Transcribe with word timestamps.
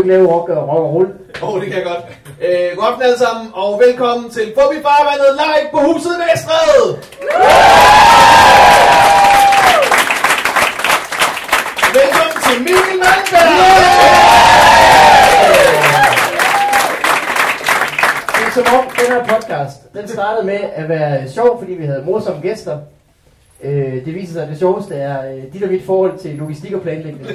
Ikke 0.00 0.12
lave 0.12 0.28
rock 0.32 0.48
og 0.48 0.68
rock 0.68 0.84
og 0.84 0.94
roll? 0.94 1.08
Åh, 1.42 1.54
oh, 1.54 1.60
det 1.60 1.68
kan 1.68 1.76
jeg 1.78 1.86
godt. 1.92 2.04
Øh, 2.44 2.76
god 2.76 2.84
aften 2.88 3.02
alle 3.02 3.18
sammen, 3.18 3.46
og 3.54 3.80
velkommen 3.86 4.30
til 4.30 4.52
Forbi 4.58 4.76
Farvandet 4.86 5.30
live 5.42 5.66
på 5.72 5.78
Huset 5.86 6.16
Næstred! 6.22 6.82
Velkommen 11.98 12.36
til 12.46 12.56
Mikkel 12.66 12.96
Malmberg! 13.04 13.50
Det 18.34 18.42
er 18.46 18.52
som 18.54 18.66
om, 18.78 18.84
den 19.00 19.08
her 19.14 19.22
podcast, 19.32 19.92
den 19.94 20.08
startede 20.08 20.46
med 20.46 20.60
at 20.74 20.88
være 20.88 21.28
sjov, 21.28 21.58
fordi 21.58 21.72
vi 21.72 21.84
havde 21.84 22.02
morsomme 22.06 22.40
gæster. 22.42 22.78
Øh, 23.62 24.04
det 24.04 24.14
viser 24.14 24.32
sig, 24.32 24.42
at 24.42 24.48
det 24.48 24.58
sjoveste 24.58 24.94
er 24.94 25.32
øh, 25.32 25.52
dit 25.52 25.62
og 25.62 25.68
mit 25.68 25.84
forhold 25.86 26.18
til 26.18 26.30
logistik 26.30 26.72
og 26.72 26.80
planlægning. 26.80 27.26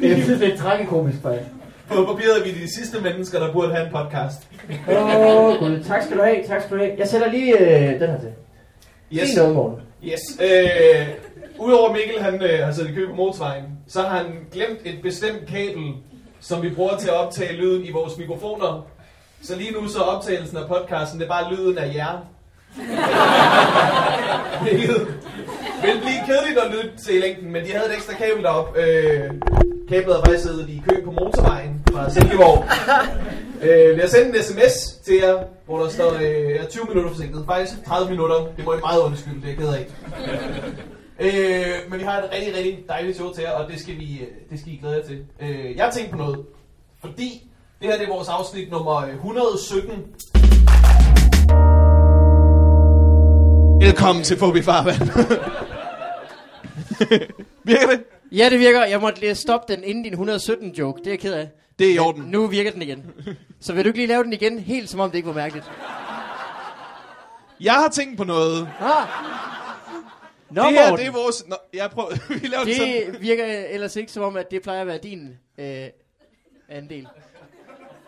Det 0.00 0.12
er 0.12 0.36
lidt 0.38 0.58
tragikomisk 0.58 1.18
jer. 1.24 1.38
På 1.88 1.94
papiret 1.94 2.38
er 2.40 2.44
vi 2.44 2.50
de 2.50 2.74
sidste 2.74 3.00
mennesker, 3.00 3.38
der 3.38 3.52
burde 3.52 3.74
have 3.74 3.86
en 3.86 3.92
podcast. 3.92 4.48
Åh, 4.88 5.16
oh, 5.16 5.58
gud. 5.58 5.84
Tak 5.84 6.02
skal 6.02 6.16
du 6.16 6.22
have, 6.22 6.36
tak 6.46 6.62
skal 6.62 6.76
du 6.76 6.82
have. 6.82 6.94
Jeg 6.98 7.08
sætter 7.08 7.30
lige 7.30 7.58
øh, 7.58 8.00
den 8.00 8.10
her 8.10 8.20
til. 8.20 8.32
Yes. 9.12 9.36
Noget, 9.36 9.54
morgen. 9.54 9.80
Yes. 10.04 10.20
Øh, 10.40 11.08
Udover 11.58 11.92
Mikkel 11.92 12.22
han 12.22 12.42
øh, 12.42 12.64
har 12.64 12.72
siddet 12.72 12.90
i 12.90 12.94
kø 12.94 13.06
på 13.08 13.14
motorvejen, 13.14 13.64
så 13.88 14.02
har 14.02 14.16
han 14.16 14.26
glemt 14.52 14.78
et 14.84 15.02
bestemt 15.02 15.46
kabel, 15.48 15.92
som 16.40 16.62
vi 16.62 16.70
bruger 16.70 16.96
til 16.96 17.08
at 17.08 17.14
optage 17.14 17.52
lyden 17.52 17.84
i 17.84 17.90
vores 17.90 18.18
mikrofoner. 18.18 18.86
Så 19.42 19.56
lige 19.56 19.72
nu 19.72 19.88
så 19.88 19.98
optagelsen 19.98 20.56
af 20.56 20.68
podcasten, 20.68 21.20
det 21.20 21.24
er 21.24 21.30
bare 21.30 21.54
lyden 21.54 21.78
af 21.78 21.94
jer. 21.94 22.18
Hvilket 24.62 25.06
vil 25.82 26.00
blive 26.00 26.20
kedeligt 26.26 26.58
at 26.64 26.70
lytte 26.70 26.96
til 27.04 27.16
i 27.16 27.20
længden, 27.20 27.52
men 27.52 27.64
de 27.64 27.72
havde 27.72 27.86
et 27.88 27.94
ekstra 27.94 28.14
kabel 28.14 28.42
derop. 28.42 28.76
Øh, 28.76 29.30
kablet 29.88 30.16
faktisk 30.24 30.42
siddet 30.42 30.68
i 30.68 30.82
kø 30.88 31.04
på 31.04 31.10
motorvejen 31.10 31.82
fra 31.92 32.10
Silkeborg. 32.10 32.64
Øh, 33.62 33.96
vi 33.96 34.00
har 34.00 34.08
sendt 34.08 34.36
en 34.36 34.42
sms 34.42 34.92
til 35.04 35.14
jer, 35.14 35.42
hvor 35.66 35.82
der 35.82 35.88
står, 35.88 36.14
øh, 36.14 36.22
jeg 36.22 36.56
er 36.56 36.66
20 36.68 36.84
minutter 36.84 37.10
forsinket. 37.10 37.44
Faktisk 37.46 37.84
30 37.86 38.10
minutter. 38.10 38.36
Det 38.56 38.64
må 38.64 38.74
I 38.74 38.80
meget 38.80 39.00
undskylde, 39.00 39.36
det 39.36 39.44
er 39.44 39.48
jeg 39.48 39.56
ked 39.56 39.68
af. 39.68 39.86
Øh, 41.20 41.90
men 41.90 41.98
vi 42.00 42.04
har 42.04 42.18
et 42.18 42.24
rigtig, 42.32 42.56
rigtig 42.56 42.84
dejligt 42.88 43.16
show 43.16 43.32
til 43.32 43.42
jer, 43.42 43.50
og 43.50 43.70
det 43.70 43.80
skal 43.80 43.94
vi, 43.94 44.18
øh, 44.20 44.26
det 44.50 44.60
skal 44.60 44.72
I 44.72 44.76
glæde 44.76 44.94
jer 44.94 45.02
til. 45.02 45.24
Øh, 45.42 45.76
jeg 45.76 45.84
har 45.84 45.92
tænkt 45.92 46.10
på 46.10 46.16
noget, 46.16 46.38
fordi 47.00 47.50
det 47.80 47.88
her 47.88 47.98
det 47.98 48.08
er 48.08 48.12
vores 48.12 48.28
afsnit 48.28 48.70
nummer 48.70 49.02
117. 49.02 50.04
Velkommen 53.80 54.24
til 54.24 54.38
Fobi 54.38 54.62
Farvand. 54.62 55.00
Virker 57.64 57.86
det? 57.86 58.15
Ja, 58.32 58.50
det 58.50 58.58
virker. 58.60 58.84
Jeg 58.84 59.00
måtte 59.00 59.20
lige 59.20 59.34
stoppe 59.34 59.74
den 59.74 59.84
inden 59.84 60.04
din 60.04 60.12
117 60.12 60.70
joke. 60.70 60.98
Det 60.98 61.06
er 61.06 61.10
jeg 61.10 61.18
ked 61.20 61.32
af. 61.34 61.48
Det 61.78 61.90
er 61.90 61.94
i 61.94 61.98
orden. 61.98 62.22
Nu 62.24 62.46
virker 62.46 62.70
den 62.70 62.82
igen. 62.82 63.12
Så 63.60 63.72
vil 63.72 63.84
du 63.84 63.88
ikke 63.88 63.98
lige 63.98 64.06
lave 64.08 64.24
den 64.24 64.32
igen, 64.32 64.58
helt 64.58 64.90
som 64.90 65.00
om 65.00 65.10
det 65.10 65.16
ikke 65.18 65.28
var 65.28 65.34
mærkeligt? 65.34 65.70
Jeg 67.60 67.72
har 67.74 67.88
tænkt 67.88 68.16
på 68.16 68.24
noget. 68.24 68.68
Ah. 68.80 69.08
Nå, 70.50 70.62
det 70.62 70.70
her, 70.72 70.90
Morten. 70.90 71.06
det 71.06 71.06
er 71.06 71.12
vores... 71.12 71.46
Nå, 71.48 71.56
jeg 71.74 71.90
prøver... 71.90 72.08
vi 72.40 72.46
laver 72.46 72.64
det, 72.64 72.76
sådan. 72.76 73.12
Det 73.12 73.20
virker 73.22 73.44
ellers 73.68 73.96
ikke 73.96 74.12
som 74.12 74.22
om, 74.22 74.36
at 74.36 74.50
det 74.50 74.62
plejer 74.62 74.80
at 74.80 74.86
være 74.86 74.98
din 75.02 75.38
øh, 75.58 75.86
andel. 76.68 77.08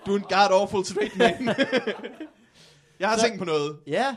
Du 0.07 0.13
er 0.13 0.17
en 0.17 0.23
god 0.23 0.49
awful 0.61 0.85
straight 0.85 1.17
man. 1.17 1.35
jeg 3.01 3.09
har 3.09 3.17
Så- 3.17 3.23
tænkt 3.25 3.39
på 3.39 3.45
noget. 3.45 3.77
Ja. 3.87 4.17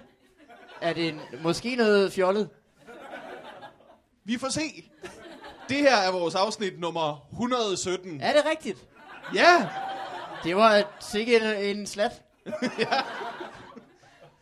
Er 0.81 0.93
det 0.93 1.07
en, 1.07 1.19
måske 1.43 1.75
noget 1.75 2.13
fjollet? 2.13 2.49
Vi 4.25 4.37
får 4.37 4.49
se. 4.49 4.90
Det 5.71 5.79
her 5.79 5.97
er 5.97 6.11
vores 6.11 6.35
afsnit 6.35 6.79
nummer 6.79 7.25
117. 7.31 8.21
Er 8.21 8.33
det 8.33 8.41
rigtigt? 8.49 8.77
Ja, 9.35 9.67
Det 10.43 10.55
var 10.55 10.83
sikkert 10.99 11.41
en, 11.41 11.77
en 11.77 11.87
slat. 11.87 12.21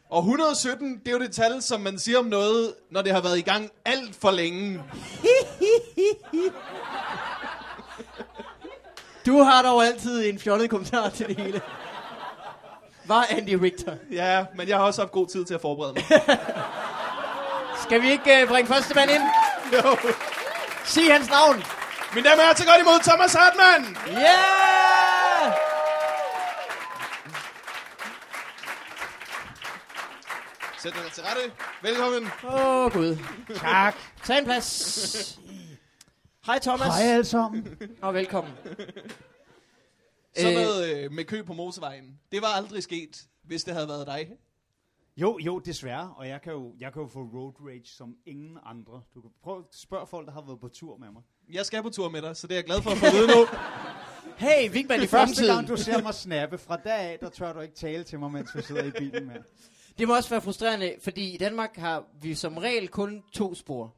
og 0.10 0.20
117, 0.20 1.00
det 1.00 1.08
er 1.08 1.12
jo 1.12 1.20
det 1.20 1.32
tal, 1.32 1.62
som 1.62 1.82
man 1.82 2.00
siger 2.00 2.20
om 2.20 2.26
noget, 2.26 2.74
når 2.92 3.02
det 3.02 3.14
har 3.14 3.22
været 3.22 3.38
i 3.38 3.42
gang 3.42 3.70
alt 3.86 4.16
for 4.22 4.32
længe. 4.32 4.82
Du 9.26 9.42
har 9.42 9.62
dog 9.62 9.86
altid 9.86 10.30
en 10.30 10.40
fjollet 10.40 10.70
kommentar 10.70 11.10
til 11.10 11.28
det 11.28 11.38
hele. 11.38 11.62
Var 13.06 13.26
Andy 13.30 13.54
Richter. 13.54 13.96
Ja, 14.12 14.46
men 14.56 14.68
jeg 14.68 14.78
har 14.78 14.84
også 14.84 15.02
haft 15.02 15.12
god 15.12 15.28
tid 15.28 15.46
til 15.46 15.54
at 15.54 15.62
forberede 15.62 15.94
mig. 15.94 16.04
Skal 17.84 18.02
vi 18.02 18.12
ikke 18.12 18.44
uh, 18.44 18.50
bringe 18.50 18.68
første 18.68 18.96
mand 18.96 19.12
ind? 19.12 19.22
Jo. 19.74 19.98
Sig 20.94 21.12
hans 21.14 21.30
navn. 21.30 21.56
Mine 22.16 22.30
damer 22.30 22.42
og 22.42 22.44
herrer, 22.44 22.54
til 22.54 22.66
godt 22.66 22.82
imod 22.82 23.00
Thomas 23.04 23.34
Hartmann. 23.34 23.98
Yeah! 24.08 25.54
Sæt 30.80 30.94
dig 30.94 31.12
til 31.12 31.24
rette. 31.24 31.42
Velkommen. 31.82 32.30
Åh, 32.44 32.86
oh, 32.86 32.92
Gud. 32.92 33.18
Tak. 33.56 33.96
Tag 34.24 34.38
en 34.40 34.46
plads. 34.46 35.40
Hej, 36.46 36.60
Thomas. 36.60 36.88
Hej 36.88 37.06
alle 37.08 37.26
sammen. 37.26 37.78
Og 38.02 38.14
velkommen. 38.14 38.54
Så 40.38 40.48
Øh. 40.48 40.54
noget 40.54 40.96
øh, 40.96 41.12
med 41.12 41.24
kø 41.26 41.44
på 41.44 41.54
motorvejen. 41.54 42.20
Det 42.32 42.42
var 42.42 42.48
aldrig 42.48 42.84
sket, 42.84 43.22
hvis 43.44 43.64
det 43.64 43.74
havde 43.74 43.88
været 43.88 44.08
dig. 44.08 44.30
Jo, 45.22 45.38
jo, 45.42 45.60
desværre. 45.60 46.14
Og 46.18 46.28
jeg 46.28 46.42
kan 46.42 46.54
jo, 46.54 46.74
jeg 46.80 46.94
kan 46.94 47.02
jo 47.02 47.08
få 47.08 47.20
road 47.20 47.54
rage 47.68 47.82
som 47.86 48.16
ingen 48.26 48.58
andre. 48.66 49.02
Du 49.16 49.22
kan 49.22 49.32
prøve 49.44 49.58
at 49.58 49.64
spørge 49.72 50.08
folk, 50.08 50.28
der 50.28 50.34
har 50.34 50.42
været 50.42 50.60
på 50.60 50.68
tur 50.68 50.98
med 50.98 51.12
mig. 51.12 51.22
Jeg 51.54 51.66
skal 51.66 51.84
på 51.84 51.90
tur 51.90 52.10
med 52.10 52.22
dig, 52.22 52.36
så 52.36 52.48
det 52.48 52.54
er 52.54 52.58
jeg 52.58 52.66
glad 52.66 52.82
for 52.82 52.90
at 52.92 52.98
få 52.98 53.06
at 53.06 53.14
vide 53.14 53.28
nu. 53.28 53.46
Hey, 54.38 54.72
Vigman 54.72 54.98
i 54.98 55.08
Første 55.08 55.18
fremtiden. 55.18 55.56
gang, 55.56 55.68
du 55.68 55.78
ser 55.78 56.02
mig 56.02 56.14
snappe, 56.14 56.58
fra 56.58 56.78
dag 56.78 57.00
af, 57.12 57.18
der 57.20 57.30
tør 57.30 57.54
du 57.54 57.60
ikke 57.60 57.76
tale 57.76 58.04
til 58.04 58.20
mig, 58.20 58.32
mens 58.32 58.56
vi 58.56 58.62
sidder 58.62 58.84
i 58.84 58.92
bilen 58.92 59.28
med. 59.28 59.36
Det 59.98 60.08
må 60.08 60.16
også 60.16 60.30
være 60.30 60.42
frustrerende, 60.42 60.96
fordi 61.02 61.34
i 61.34 61.38
Danmark 61.38 61.76
har 61.78 62.04
vi 62.22 62.34
som 62.34 62.58
regel 62.58 62.88
kun 62.88 63.24
to 63.34 63.54
spor. 63.56 63.96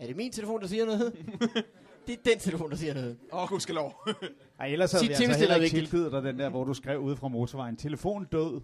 Er 0.00 0.06
det 0.06 0.16
min 0.16 0.32
telefon, 0.32 0.60
der 0.60 0.66
siger 0.66 0.84
noget? 0.84 1.12
det 2.06 2.12
er 2.12 2.22
den 2.24 2.38
telefon, 2.38 2.70
der 2.70 2.76
siger 2.76 2.94
noget. 2.94 3.18
Åh, 3.32 3.42
oh, 3.42 3.48
gudskelov. 3.48 3.94
Ej, 4.60 4.66
ellers 4.66 4.92
havde 4.92 5.00
Sig 5.04 5.08
vi 5.08 5.12
altså 5.24 5.32
er 5.32 5.38
heller 5.38 5.54
ikke 5.54 5.62
vigtigt. 5.62 5.90
tilgivet 5.90 6.12
dig 6.12 6.22
den 6.22 6.38
der, 6.38 6.48
hvor 6.48 6.64
du 6.64 6.74
skrev 6.74 7.00
ude 7.00 7.16
fra 7.16 7.28
motorvejen. 7.28 7.76
Telefon 7.76 8.24
død. 8.32 8.60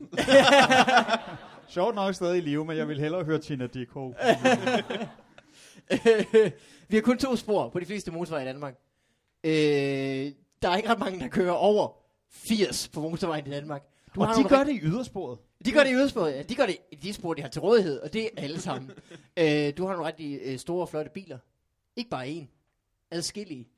Sjovt 1.73 1.95
nok 1.95 2.15
stadig 2.15 2.39
i 2.39 2.41
live, 2.41 2.65
men 2.65 2.77
jeg 2.77 2.89
vil 2.89 3.01
hellere 3.01 3.25
høre 3.25 3.39
Tina 3.39 3.67
Dickow. 3.67 4.09
vi 6.89 6.97
har 6.97 7.01
kun 7.03 7.19
to 7.19 7.37
spor 7.37 7.69
på 7.69 7.81
de 7.81 7.87
fleste 7.87 8.11
motorveje 8.13 8.45
i 8.45 8.47
Danmark. 8.47 8.75
Øh, 9.45 9.53
der 10.63 10.69
er 10.69 10.77
ikke 10.77 10.89
ret 10.89 10.99
mange, 10.99 11.21
der 11.21 11.29
kører 11.29 11.53
over 11.53 11.89
80 12.31 12.89
på 12.89 13.01
motorvejen 13.01 13.47
i 13.47 13.51
Danmark. 13.51 13.83
Du 14.15 14.21
Og 14.21 14.27
har 14.27 14.43
de 14.43 14.49
gør 14.49 14.65
det 14.65 14.73
i 14.73 14.81
ydersporet. 14.83 15.39
De 15.65 15.73
gør 15.73 15.83
det 15.83 15.91
i 15.91 15.95
ydersporet, 15.95 16.33
ja. 16.33 16.43
De 16.43 16.55
gør 16.55 16.67
det 16.67 16.77
i 16.91 16.97
de 16.97 17.13
spor, 17.13 17.35
de 17.35 17.43
har 17.43 17.49
til 17.49 17.61
rådighed, 17.61 18.01
og 18.01 18.13
det 18.13 18.25
er 18.25 18.29
alle 18.37 18.61
sammen. 18.61 18.91
øh, 19.37 19.73
du 19.77 19.87
har 19.87 19.93
nogle 19.93 20.07
rigtig 20.07 20.41
øh, 20.43 20.59
store 20.59 20.83
og 20.83 20.89
flotte 20.89 21.11
biler. 21.15 21.39
Ikke 21.97 22.11
bare 22.11 22.27
én. 22.27 22.47
Adskillige. 23.11 23.69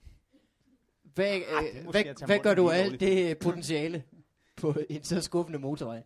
Hvad, 1.15 1.27
er 1.27 1.38
øh, 1.38 1.84
måske 1.84 2.03
hvad, 2.03 2.27
hvad 2.27 2.38
gør 2.38 2.54
du 2.54 2.71
af 2.71 2.78
alt 2.78 3.00
det 3.00 3.38
potentiale 3.38 4.03
på 4.57 4.74
en 4.89 5.03
så 5.03 5.21
skuffende 5.21 5.59
motorvej? 5.59 6.03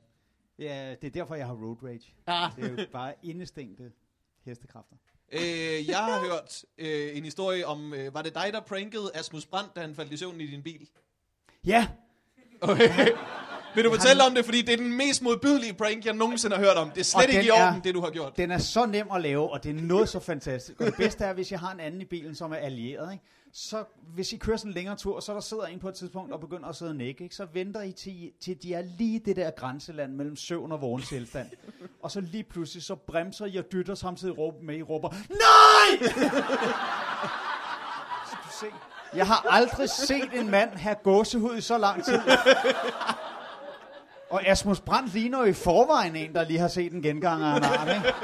Ja, 0.58 0.94
det 1.02 1.06
er 1.06 1.10
derfor, 1.10 1.34
jeg 1.34 1.46
har 1.46 1.54
road 1.54 1.76
rage. 1.82 2.14
Ah, 2.26 2.50
Det 2.56 2.64
er 2.64 2.82
jo 2.82 2.88
bare 2.92 3.14
indestængte 3.22 3.92
hestekræfter. 4.44 4.96
Øh, 5.32 5.88
jeg 5.88 5.96
har 5.98 6.20
hørt 6.20 6.64
øh, 6.78 7.16
en 7.16 7.24
historie 7.24 7.66
om, 7.66 7.94
øh, 7.94 8.14
var 8.14 8.22
det 8.22 8.34
dig, 8.34 8.50
der 8.52 8.60
prankede 8.60 9.10
Asmus 9.14 9.46
Brandt, 9.46 9.76
da 9.76 9.80
han 9.80 9.94
faldt 9.94 10.12
i 10.12 10.16
søvn 10.16 10.40
i 10.40 10.46
din 10.46 10.62
bil? 10.62 10.88
Ja, 11.64 11.88
Okay. 12.60 13.08
Vil 13.74 13.84
du 13.84 13.90
fortælle 13.90 14.22
om 14.24 14.34
det, 14.34 14.44
fordi 14.44 14.62
det 14.62 14.72
er 14.72 14.76
den 14.76 14.96
mest 14.96 15.22
modbydelige 15.22 15.74
prank, 15.74 16.04
jeg 16.06 16.14
nogensinde 16.14 16.56
har 16.56 16.62
hørt 16.64 16.76
om. 16.76 16.90
Det 16.90 17.00
er 17.00 17.04
slet 17.04 17.28
ikke 17.28 17.40
i 17.40 17.42
den 17.44 17.50
er- 17.52 17.68
orden, 17.68 17.84
det 17.84 17.94
du 17.94 18.00
har 18.00 18.10
gjort. 18.10 18.36
Den 18.36 18.50
er 18.50 18.58
så 18.58 18.86
nem 18.86 19.10
at 19.14 19.20
lave, 19.22 19.50
og 19.52 19.64
det 19.64 19.70
er 19.70 19.74
noget 19.82 20.08
så 20.08 20.20
fantastisk. 20.20 20.80
Og 20.80 20.86
det 20.86 20.94
bedste 20.94 21.24
er, 21.24 21.32
hvis 21.32 21.52
jeg 21.52 21.60
har 21.60 21.72
en 21.72 21.80
anden 21.80 22.00
i 22.00 22.04
bilen, 22.04 22.34
som 22.34 22.52
er 22.52 22.56
allieret, 22.56 23.12
ikke? 23.12 23.24
Så 23.52 23.84
hvis 24.14 24.32
I 24.32 24.36
kører 24.36 24.56
sådan 24.56 24.70
en 24.70 24.74
længere 24.74 24.96
tur, 24.96 25.20
så 25.20 25.34
der 25.34 25.40
sidder 25.40 25.64
en 25.64 25.78
på 25.78 25.88
et 25.88 25.94
tidspunkt 25.94 26.32
og 26.32 26.40
begynder 26.40 26.68
at 26.68 26.76
sidde 26.76 26.90
og 26.90 26.96
nikke, 26.96 27.24
ikke? 27.24 27.36
så 27.36 27.46
venter 27.52 27.82
I 27.82 27.92
til, 27.92 28.32
til 28.40 28.62
de 28.62 28.74
er 28.74 28.82
lige 28.82 29.18
det 29.18 29.36
der 29.36 29.50
grænseland 29.50 30.12
mellem 30.14 30.36
søvn 30.36 30.72
og 30.72 30.80
vågen 30.80 31.02
tilstand. 31.02 31.50
Og 32.02 32.10
så 32.10 32.20
lige 32.20 32.44
pludselig, 32.44 32.82
så 32.82 32.94
bremser 32.94 33.46
I 33.46 33.56
og 33.56 33.64
dytter 33.72 33.94
samtidig 33.94 34.38
råb 34.38 34.62
med, 34.62 34.76
I 34.76 34.82
råber, 34.82 35.08
NEJ! 35.08 36.08
så 38.30 38.36
du 38.44 38.48
se. 38.60 38.66
Jeg 39.14 39.26
har 39.26 39.46
aldrig 39.50 39.90
set 39.90 40.30
en 40.32 40.50
mand 40.50 40.70
have 40.70 40.96
gåsehud 41.02 41.56
i 41.56 41.60
så 41.60 41.78
lang 41.78 42.04
tid. 42.04 42.20
Og 44.30 44.46
Asmus 44.46 44.80
Brandt 44.80 45.12
ligner 45.12 45.38
jo 45.38 45.44
i 45.44 45.52
forvejen 45.52 46.16
en, 46.16 46.34
der 46.34 46.44
lige 46.44 46.58
har 46.58 46.68
set 46.68 46.92
en 46.92 47.02
gengang 47.02 47.42
af 47.42 47.56
en 47.56 47.64
arm, 47.64 47.88
ikke? 47.88 48.14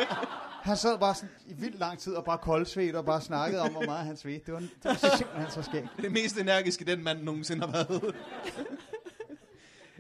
Han 0.64 0.76
sad 0.76 0.98
bare 0.98 1.14
sådan 1.14 1.34
i 1.46 1.54
vildt 1.54 1.78
lang 1.78 1.98
tid 1.98 2.14
og 2.14 2.24
bare 2.24 2.38
koldsvedt 2.38 2.96
og 2.96 3.04
bare 3.04 3.20
snakkede 3.20 3.62
om, 3.62 3.72
hvor 3.72 3.84
meget 3.84 4.06
han 4.06 4.16
svedte. 4.16 4.46
Det 4.46 4.54
var, 4.54 4.60
det 4.60 4.70
var 4.84 5.16
simpelthen 5.16 5.50
så 5.50 5.62
skægt. 5.62 5.88
Det 5.96 6.12
mest 6.12 6.38
energiske, 6.38 6.84
den 6.84 7.02
mand 7.02 7.22
nogensinde 7.22 7.66
har 7.66 7.72
været. 7.72 8.14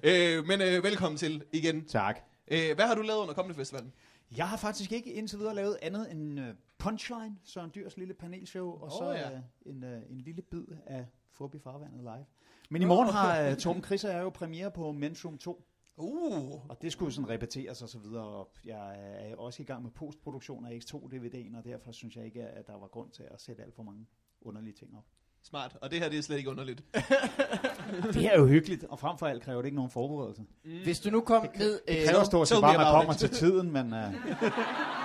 øh, 0.38 0.44
men 0.46 0.60
øh, 0.60 0.84
velkommen 0.84 1.16
til 1.16 1.44
igen. 1.52 1.84
Tak. 1.84 2.20
Øh, 2.48 2.74
hvad 2.74 2.86
har 2.86 2.94
du 2.94 3.02
lavet 3.02 3.20
under 3.20 3.34
kommende 3.34 3.56
festivalen? 3.56 3.92
Jeg 4.36 4.48
har 4.48 4.56
faktisk 4.56 4.92
ikke 4.92 5.12
indtil 5.12 5.38
videre 5.38 5.54
lavet 5.54 5.78
andet 5.82 6.10
end 6.10 6.40
uh, 6.40 6.46
Punchline, 6.78 7.36
Søren 7.44 7.70
Dyrs 7.74 7.96
lille 7.96 8.14
panelshow, 8.14 8.70
og 8.82 8.90
så 8.90 9.08
Åh, 9.08 9.14
ja. 9.14 9.30
uh, 9.30 9.38
en, 9.66 9.84
uh, 9.84 10.10
en 10.10 10.20
lille 10.20 10.42
bid 10.42 10.64
af 10.86 11.06
Fubi 11.32 11.58
Farvandet 11.58 12.00
live. 12.00 12.24
Men 12.70 12.82
i 12.82 12.84
morgen 12.84 13.08
har 13.08 13.50
uh, 13.50 13.56
Torben 13.56 13.84
Chris 13.84 14.04
og 14.04 14.12
jeg 14.12 14.22
jo 14.22 14.30
premiere 14.30 14.70
på 14.70 14.90
Men's 14.90 15.24
Room 15.24 15.38
2. 15.38 15.64
Uh, 15.96 16.70
Og 16.70 16.82
det 16.82 16.92
skulle 16.92 17.12
sådan 17.12 17.30
repeteres 17.30 17.82
og 17.82 17.88
så 17.88 17.98
videre. 17.98 18.24
Og 18.24 18.50
jeg 18.64 18.96
er 19.30 19.36
også 19.36 19.62
i 19.62 19.64
gang 19.66 19.82
med 19.82 19.90
postproduktion 19.90 20.66
af 20.66 20.70
X2-DVD'en, 20.84 21.56
og 21.58 21.64
derfor 21.64 21.92
synes 21.92 22.16
jeg 22.16 22.24
ikke, 22.24 22.42
at 22.42 22.66
der 22.66 22.78
var 22.78 22.86
grund 22.86 23.10
til 23.10 23.22
at 23.30 23.40
sætte 23.40 23.62
alt 23.62 23.74
for 23.74 23.82
mange 23.82 24.06
underlige 24.40 24.74
ting 24.74 24.96
op. 24.96 25.04
smart. 25.42 25.76
Og 25.82 25.90
det 25.90 25.98
her, 26.00 26.08
det 26.08 26.18
er 26.18 26.22
slet 26.22 26.36
ikke 26.38 26.50
underligt. 26.50 26.84
Det 28.14 28.26
er 28.34 28.38
jo 28.38 28.46
hyggeligt, 28.46 28.84
og 28.84 28.98
frem 28.98 29.18
for 29.18 29.26
alt 29.26 29.42
kræver 29.42 29.62
det 29.62 29.66
ikke 29.66 29.76
nogen 29.76 29.90
forberedelse. 29.90 30.42
Mm. 30.64 30.70
Hvis 30.84 31.00
du 31.00 31.10
nu 31.10 31.20
kom 31.20 31.46
ned... 31.56 31.80
Det 31.88 32.00
øh, 32.00 32.08
kræver 32.08 32.24
stort 32.24 32.48
set 32.48 32.60
bare, 32.60 32.72
at 32.74 32.80
man 32.80 32.86
kommer 32.92 33.12
til 33.12 33.28
tiden, 33.30 33.72
men 33.72 33.92
uh, 33.92 33.98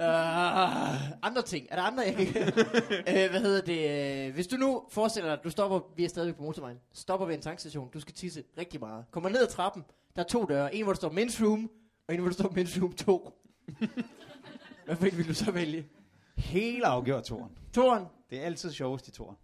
Uh, 0.00 1.10
andre 1.22 1.42
ting. 1.42 1.66
Er 1.70 1.76
der 1.76 1.82
andre, 1.82 2.02
jeg 2.02 2.14
kan... 2.14 2.26
uh, 2.26 3.30
hvad 3.30 3.40
hedder 3.40 3.60
det? 3.60 4.28
Uh, 4.28 4.34
hvis 4.34 4.46
du 4.46 4.56
nu 4.56 4.82
forestiller 4.90 5.34
dig, 5.34 5.44
du 5.44 5.50
stopper, 5.50 5.80
vi 5.96 6.04
er 6.04 6.08
stadigvæk 6.08 6.36
på 6.36 6.42
motorvejen, 6.42 6.78
stopper 6.92 7.26
ved 7.26 7.34
en 7.34 7.40
tankstation, 7.40 7.90
du 7.90 8.00
skal 8.00 8.14
tisse 8.14 8.44
rigtig 8.58 8.80
meget. 8.80 9.04
Kommer 9.10 9.30
ned 9.30 9.42
ad 9.42 9.46
trappen, 9.46 9.84
der 10.16 10.22
er 10.22 10.26
to 10.26 10.44
døre. 10.44 10.74
En, 10.74 10.84
hvor 10.84 10.92
der 10.92 10.96
står 10.96 11.08
men's 11.10 11.44
room, 11.44 11.70
og 12.08 12.14
en, 12.14 12.20
hvor 12.20 12.28
der 12.28 12.34
står 12.34 12.48
men's 12.48 12.80
room 12.80 12.92
2. 12.92 13.42
Hvad 14.86 14.96
for 14.96 15.06
en 15.06 15.16
vil 15.18 15.28
du 15.28 15.34
så 15.34 15.50
vælge? 15.50 15.86
helt 16.40 16.84
afgjort 16.84 17.24
toren. 17.24 17.50
Toren? 17.72 18.04
Det 18.30 18.40
er 18.40 18.44
altid 18.44 18.72
sjovest 18.72 19.08
i 19.08 19.10
toren. 19.10 19.36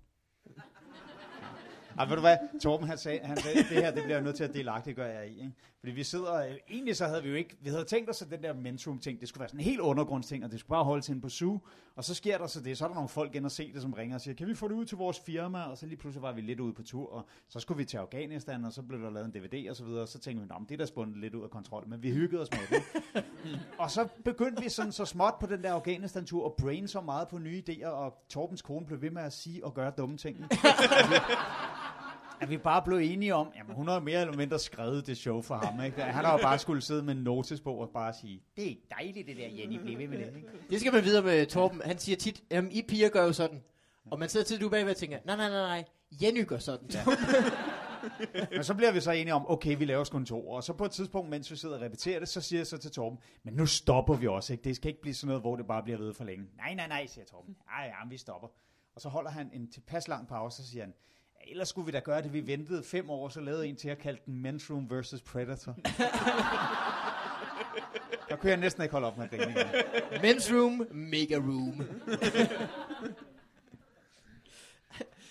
Ej, 1.98 2.04
ved 2.06 2.14
du 2.14 2.20
hvad, 2.20 2.36
Torben 2.62 2.88
han 2.88 2.98
sagde, 2.98 3.20
han 3.22 3.36
sagde, 3.36 3.58
det 3.58 3.66
her 3.66 3.90
det 3.90 4.02
bliver 4.02 4.16
jeg 4.16 4.24
nødt 4.24 4.36
til 4.36 4.44
at 4.44 4.54
delagtigt 4.54 4.96
gøre 4.96 5.08
jer 5.08 5.22
i. 5.22 5.30
Ikke? 5.30 5.52
Fordi 5.86 5.94
vi 5.94 6.04
sidder, 6.04 6.34
øh, 6.34 6.54
egentlig 6.70 6.96
så 6.96 7.06
havde 7.06 7.22
vi 7.22 7.28
jo 7.28 7.34
ikke, 7.34 7.56
vi 7.60 7.70
havde 7.70 7.84
tænkt 7.84 8.10
os, 8.10 8.22
at 8.22 8.30
den 8.30 8.42
der 8.42 8.54
mentorum 8.54 8.98
ting, 8.98 9.20
det 9.20 9.28
skulle 9.28 9.40
være 9.40 9.48
sådan 9.48 9.60
en 9.60 9.64
helt 9.64 9.80
undergrundsting, 9.80 10.44
og 10.44 10.50
det 10.50 10.60
skulle 10.60 10.70
bare 10.70 10.84
holde 10.84 11.02
til 11.02 11.20
på 11.20 11.28
SU. 11.28 11.56
Og 11.96 12.04
så 12.04 12.14
sker 12.14 12.38
der 12.38 12.46
så 12.46 12.60
det, 12.60 12.78
så 12.78 12.84
er 12.84 12.88
der 12.88 12.94
nogle 12.94 13.08
folk 13.08 13.34
ind 13.34 13.44
og 13.44 13.50
se 13.50 13.72
det, 13.72 13.82
som 13.82 13.92
ringer 13.92 14.14
og 14.14 14.20
siger, 14.20 14.34
kan 14.34 14.46
vi 14.48 14.54
få 14.54 14.68
det 14.68 14.74
ud 14.74 14.84
til 14.84 14.98
vores 14.98 15.20
firma? 15.20 15.62
Og 15.62 15.78
så 15.78 15.86
lige 15.86 15.96
pludselig 15.96 16.22
var 16.22 16.32
vi 16.32 16.40
lidt 16.40 16.60
ude 16.60 16.72
på 16.72 16.82
tur, 16.82 17.12
og 17.12 17.26
så 17.48 17.60
skulle 17.60 17.78
vi 17.78 17.84
til 17.84 17.96
Afghanistan, 17.96 18.64
og 18.64 18.72
så 18.72 18.82
blev 18.82 19.00
der 19.00 19.10
lavet 19.10 19.26
en 19.26 19.32
DVD 19.42 19.70
og 19.70 19.76
så 19.76 19.84
videre, 19.84 20.02
og 20.02 20.08
så 20.08 20.18
tænkte 20.18 20.42
vi, 20.42 20.48
"Nå, 20.48 20.58
men 20.58 20.68
det 20.68 20.74
er 20.74 20.78
da 20.78 20.86
spundet 20.86 21.16
lidt 21.18 21.34
ud 21.34 21.42
af 21.42 21.50
kontrol, 21.50 21.88
men 21.88 22.02
vi 22.02 22.10
hyggede 22.10 22.42
os 22.42 22.48
med 22.50 22.78
det. 22.78 22.82
og 23.78 23.90
så 23.90 24.08
begyndte 24.24 24.62
vi 24.62 24.68
sådan 24.68 24.92
så 24.92 25.04
småt 25.04 25.34
på 25.40 25.46
den 25.46 25.62
der 25.62 25.72
Afghanistan-tur, 25.72 26.44
og 26.44 26.54
brain 26.58 26.88
så 26.88 27.00
meget 27.00 27.28
på 27.28 27.38
nye 27.38 27.62
idéer, 27.68 27.88
og 27.88 28.24
Torbens 28.28 28.62
kone 28.62 28.86
blev 28.86 29.02
ved 29.02 29.10
med 29.10 29.22
at 29.22 29.32
sige 29.32 29.64
og 29.64 29.74
gøre 29.74 29.92
dumme 29.98 30.16
ting. 30.16 30.36
at 32.40 32.50
vi 32.50 32.58
bare 32.58 32.82
blev 32.82 32.98
enige 32.98 33.34
om, 33.34 33.52
jamen 33.56 33.74
hun 33.74 33.88
har 33.88 34.00
mere 34.00 34.20
eller 34.20 34.36
mindre 34.36 34.58
skrevet 34.58 35.06
det 35.06 35.16
show 35.16 35.42
for 35.42 35.54
ham. 35.54 35.84
Ikke? 35.84 36.02
Han 36.02 36.24
har 36.24 36.32
jo 36.32 36.38
bare 36.42 36.58
skulle 36.58 36.82
sidde 36.82 37.02
med 37.02 37.14
en 37.14 37.22
notesbog 37.22 37.78
og 37.78 37.90
bare 37.94 38.12
sige, 38.12 38.42
det 38.56 38.70
er 38.70 38.74
dejligt 38.98 39.26
det 39.26 39.36
der, 39.36 39.48
Jenny, 39.58 39.80
bliv 39.80 39.98
ved 39.98 40.08
med 40.08 40.18
det. 40.18 40.26
Ikke? 40.36 40.48
Det 40.70 40.80
skal 40.80 40.92
man 40.92 41.04
videre 41.04 41.22
med 41.22 41.46
Torben. 41.46 41.82
Han 41.84 41.98
siger 41.98 42.16
tit, 42.16 42.42
jamen 42.50 42.72
I 42.72 42.82
piger 42.82 43.08
gør 43.08 43.24
jo 43.24 43.32
sådan. 43.32 43.62
Og 44.10 44.18
man 44.18 44.28
sidder 44.28 44.46
til 44.46 44.60
du 44.60 44.68
bagved 44.68 44.90
og 44.90 44.96
tænker, 44.96 45.18
nej, 45.24 45.36
nej, 45.36 45.48
nej, 45.48 45.62
nej, 45.62 45.84
Jenny 46.22 46.46
gør 46.46 46.58
sådan. 46.58 46.90
Ja. 46.92 47.04
Men 48.50 48.64
så 48.64 48.74
bliver 48.74 48.92
vi 48.92 49.00
så 49.00 49.10
enige 49.10 49.34
om, 49.34 49.50
okay, 49.50 49.78
vi 49.78 49.84
laver 49.84 50.04
sgu 50.04 50.18
en 50.18 50.26
to. 50.26 50.48
Og 50.48 50.64
så 50.64 50.72
på 50.72 50.84
et 50.84 50.90
tidspunkt, 50.90 51.30
mens 51.30 51.50
vi 51.50 51.56
sidder 51.56 51.76
og 51.76 51.82
repeterer 51.82 52.18
det, 52.18 52.28
så 52.28 52.40
siger 52.40 52.60
jeg 52.60 52.66
så 52.66 52.78
til 52.78 52.90
Torben, 52.90 53.18
men 53.42 53.54
nu 53.54 53.66
stopper 53.66 54.14
vi 54.14 54.26
også. 54.26 54.52
Ikke? 54.52 54.64
Det 54.64 54.76
skal 54.76 54.88
ikke 54.88 55.00
blive 55.00 55.14
sådan 55.14 55.26
noget, 55.26 55.42
hvor 55.42 55.56
det 55.56 55.66
bare 55.66 55.82
bliver 55.82 55.98
ved 55.98 56.14
for 56.14 56.24
længe. 56.24 56.46
Nej, 56.56 56.74
nej, 56.74 56.88
nej, 56.88 57.06
siger 57.06 57.24
Torben. 57.24 57.56
Ja, 57.70 57.84
ja, 57.84 58.08
vi 58.08 58.16
stopper. 58.16 58.48
Og 58.94 59.00
så 59.00 59.08
holder 59.08 59.30
han 59.30 59.50
en 59.52 59.70
tilpas 59.70 60.08
lang 60.08 60.28
pause, 60.28 60.44
og 60.44 60.52
så 60.64 60.70
siger 60.70 60.84
han, 60.84 60.94
ja, 61.40 61.50
ellers 61.50 61.68
skulle 61.68 61.86
vi 61.86 61.92
da 61.92 61.98
gøre 61.98 62.22
det. 62.22 62.32
Vi 62.32 62.46
ventede 62.46 62.82
fem 62.82 63.10
år, 63.10 63.28
så 63.28 63.40
lavede 63.40 63.66
en 63.66 63.76
til 63.76 63.88
at 63.88 63.98
kalde 63.98 64.20
den 64.26 64.46
Men's 64.46 64.72
Room 64.72 64.90
versus 64.90 65.20
Predator. 65.22 65.76
Der 68.28 68.36
kunne 68.36 68.50
jeg 68.50 68.56
næsten 68.56 68.82
ikke 68.82 68.92
holde 68.92 69.06
op 69.06 69.18
med 69.18 69.24
at 69.24 69.30
grine. 69.30 69.60
Men's 70.34 70.54
room, 70.54 70.86
mega 70.90 71.36
room. 71.36 71.82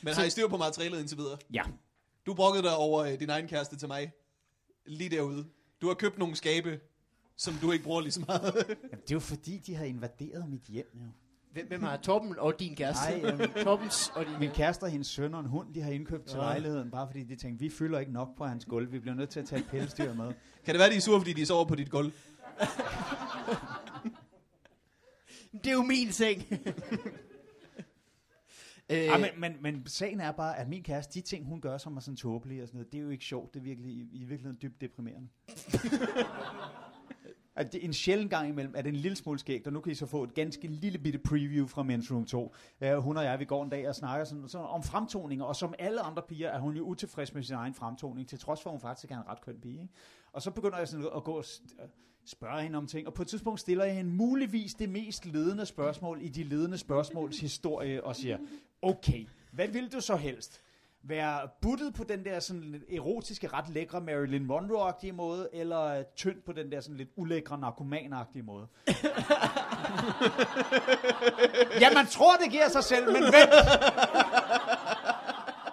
Men 0.01 0.13
har 0.13 0.23
I 0.23 0.29
styr 0.29 0.47
på 0.47 0.57
materialet 0.57 0.99
indtil 0.99 1.17
videre? 1.17 1.37
Ja, 1.53 1.63
Du 2.25 2.33
brokkede 2.33 2.63
dig 2.63 2.75
over 2.75 3.03
øh, 3.03 3.19
din 3.19 3.29
egen 3.29 3.47
kæreste 3.47 3.77
til 3.77 3.87
mig. 3.87 4.11
Lige 4.85 5.09
derude. 5.09 5.45
Du 5.81 5.87
har 5.87 5.93
købt 5.93 6.17
nogle 6.17 6.35
skabe, 6.35 6.79
som 7.37 7.53
du 7.61 7.71
ikke 7.71 7.83
bruger 7.83 8.01
lige 8.01 8.11
så 8.11 8.23
meget. 8.27 8.53
Jamen, 8.69 9.01
det 9.01 9.11
er 9.11 9.15
jo 9.15 9.19
fordi, 9.19 9.57
de 9.57 9.75
har 9.75 9.85
invaderet 9.85 10.49
mit 10.49 10.61
hjem. 10.61 10.89
Jo. 10.93 11.05
Hvem, 11.55 11.67
hvem 11.67 11.83
har 11.83 11.97
Torben 11.97 12.39
og 12.39 12.59
din 12.59 12.75
kæreste? 12.75 13.21
Nej, 13.21 13.31
øhm, 13.31 13.53
Torbens 13.63 14.11
og 14.15 14.25
din 14.25 14.39
Min 14.39 14.51
kæreste 14.51 14.83
og 14.83 14.89
hendes 14.89 15.07
søn 15.07 15.33
og 15.33 15.39
en 15.39 15.45
hund, 15.45 15.73
de 15.73 15.81
har 15.81 15.91
indkøbt 15.91 16.25
til 16.25 16.37
Nå. 16.37 16.43
lejligheden, 16.43 16.91
bare 16.91 17.07
fordi 17.07 17.23
de 17.23 17.35
tænkte, 17.35 17.63
vi 17.63 17.69
fylder 17.69 17.99
ikke 17.99 18.11
nok 18.11 18.37
på 18.37 18.45
hans 18.45 18.65
gulv. 18.65 18.91
Vi 18.91 18.99
bliver 18.99 19.15
nødt 19.15 19.29
til 19.29 19.39
at 19.39 19.45
tage 19.45 19.61
et 19.61 19.67
pelsdyr 19.67 20.13
med. 20.13 20.33
kan 20.65 20.73
det 20.73 20.79
være, 20.79 20.89
de 20.89 20.95
er 20.95 20.99
sure, 21.01 21.19
fordi 21.19 21.33
de 21.33 21.45
sover 21.45 21.65
på 21.65 21.75
dit 21.75 21.89
gulv? 21.89 22.11
Det 25.63 25.67
er 25.67 25.73
jo 25.73 25.83
min 25.83 26.11
seng. 26.11 26.43
øh, 28.89 28.97
Ja, 28.97 29.17
men, 29.17 29.29
men, 29.37 29.57
men 29.61 29.87
sagen 29.87 30.19
er 30.19 30.31
bare, 30.31 30.57
at 30.57 30.69
min 30.69 30.83
kæreste, 30.83 31.13
de 31.13 31.21
ting, 31.21 31.45
hun 31.45 31.61
gør, 31.61 31.77
som 31.77 31.97
er 31.97 32.01
sådan 32.01 32.15
tåbelige 32.15 32.63
og 32.63 32.67
sådan 32.67 32.77
noget, 32.77 32.91
det 32.91 32.97
er 32.97 33.03
jo 33.03 33.09
ikke 33.09 33.25
sjovt. 33.25 33.53
Det 33.53 33.59
er 33.59 33.63
virkelig, 33.63 33.91
i, 33.91 34.09
i 34.13 34.23
virkeligheden 34.23 34.57
dybt 34.61 34.81
deprimerende. 34.81 35.27
At 37.55 37.73
det, 37.73 37.85
en 37.85 37.93
sjældent 37.93 38.29
gang 38.29 38.49
imellem 38.49 38.73
er 38.77 38.81
det 38.81 38.89
en 38.89 38.95
lille 38.95 39.15
smule 39.15 39.39
skægt, 39.39 39.67
og 39.67 39.73
nu 39.73 39.79
kan 39.79 39.91
I 39.91 39.95
så 39.95 40.05
få 40.05 40.23
et 40.23 40.33
ganske 40.33 40.67
lille 40.67 40.99
bitte 40.99 41.19
preview 41.19 41.67
fra 41.67 41.81
Men's 41.81 42.13
Room 42.13 42.25
2. 42.25 42.55
Uh, 42.81 42.87
hun 42.97 43.17
og 43.17 43.23
jeg, 43.23 43.39
vi 43.39 43.45
går 43.45 43.63
en 43.63 43.69
dag 43.69 43.89
og 43.89 43.95
snakker 43.95 44.25
sådan, 44.25 44.49
sådan 44.49 44.67
om 44.67 44.83
fremtoninger, 44.83 45.45
og 45.45 45.55
som 45.55 45.73
alle 45.79 46.01
andre 46.01 46.21
piger 46.21 46.49
er 46.49 46.59
hun 46.59 46.75
jo 46.75 46.83
utilfreds 46.83 47.33
med 47.33 47.43
sin 47.43 47.55
egen 47.55 47.73
fremtoning, 47.73 48.27
til 48.29 48.39
trods 48.39 48.61
for, 48.61 48.69
at 48.69 48.73
hun 48.73 48.81
faktisk 48.81 49.11
er 49.11 49.17
en 49.17 49.27
ret 49.27 49.41
køn 49.41 49.59
pige. 49.61 49.81
Ikke? 49.81 49.93
Og 50.33 50.41
så 50.41 50.51
begynder 50.51 50.77
jeg 50.77 50.87
sådan 50.87 51.09
at 51.15 51.23
gå 51.23 51.31
og 51.31 51.45
spørge 52.25 52.61
hende 52.61 52.77
om 52.77 52.87
ting, 52.87 53.07
og 53.07 53.13
på 53.13 53.21
et 53.21 53.27
tidspunkt 53.27 53.59
stiller 53.59 53.85
jeg 53.85 53.95
hende 53.95 54.11
muligvis 54.11 54.73
det 54.73 54.89
mest 54.89 55.25
ledende 55.25 55.65
spørgsmål 55.65 56.21
i 56.21 56.27
de 56.27 56.43
ledende 56.43 56.77
spørgsmåls 56.77 57.39
historie, 57.39 58.03
og 58.03 58.15
siger, 58.15 58.37
okay, 58.81 59.25
hvad 59.51 59.67
vil 59.67 59.91
du 59.91 59.99
så 59.99 60.15
helst? 60.15 60.61
Være 61.07 61.49
buttet 61.61 61.93
på 61.93 62.03
den 62.03 62.25
der 62.25 62.39
sådan 62.39 62.83
erotiske, 62.91 63.47
ret 63.47 63.69
lækre 63.69 64.01
Marilyn 64.01 64.45
Monroe-agtige 64.45 65.11
måde, 65.11 65.49
eller 65.53 65.81
øh, 65.81 66.03
tynd 66.15 66.41
på 66.45 66.51
den 66.51 66.71
der 66.71 66.81
sådan 66.81 66.97
lidt 66.97 67.09
ulækre 67.15 67.57
narkoman-agtige 67.57 68.43
måde? 68.43 68.67
ja, 71.81 71.93
man 71.93 72.07
tror, 72.07 72.35
det 72.35 72.51
giver 72.51 72.69
sig 72.69 72.83
selv, 72.83 73.05
men 73.05 73.23
vent! 73.23 73.53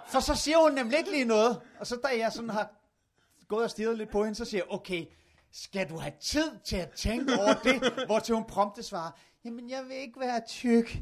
For 0.07 0.19
så 0.19 0.35
siger 0.35 0.57
hun 0.57 0.71
nemlig 0.71 0.97
ikke 0.97 1.11
lige 1.11 1.25
noget. 1.25 1.61
Og 1.79 1.87
så 1.87 1.95
da 1.95 2.07
jeg 2.17 2.31
sådan 2.31 2.49
har 2.49 2.69
gået 3.47 3.63
og 3.63 3.69
stirret 3.69 3.97
lidt 3.97 4.11
på 4.11 4.23
hende, 4.23 4.35
så 4.35 4.45
siger 4.45 4.63
jeg, 4.63 4.73
okay, 4.73 5.05
skal 5.51 5.89
du 5.89 5.97
have 5.97 6.13
tid 6.21 6.51
til 6.65 6.77
at 6.77 6.89
tænke 6.89 7.39
over 7.39 7.53
det? 7.53 8.05
Hvor 8.05 8.19
til 8.19 8.35
hun 8.35 8.43
prompte 8.43 8.83
svarer, 8.83 9.11
jamen 9.45 9.69
jeg 9.69 9.83
vil 9.87 9.97
ikke 9.97 10.19
være 10.19 10.41
tyk. 10.47 10.97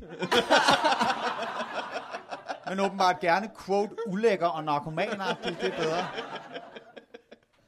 Men 2.72 2.80
åbenbart 2.80 3.20
gerne 3.20 3.52
quote 3.66 3.96
ulækker 4.08 4.48
og 4.48 4.64
narkomanagtigt, 4.64 5.62
det 5.62 5.74
er 5.74 5.78
bedre. 5.78 6.08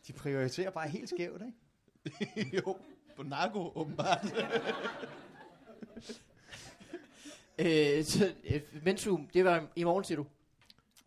De 0.08 0.14
prioriterer 0.14 0.70
bare 0.70 0.88
helt 0.90 1.10
skævt, 1.10 1.42
ikke? 1.42 2.56
jo, 2.58 2.78
på 3.16 3.24
narko 3.24 3.72
åbenbart. 3.76 4.26
øh, 7.58 8.04
så, 8.04 8.34
øh, 8.44 8.62
det 9.34 9.46
var 9.46 9.68
i 9.76 9.84
morgen, 9.84 10.04
siger 10.04 10.16
du. 10.16 10.26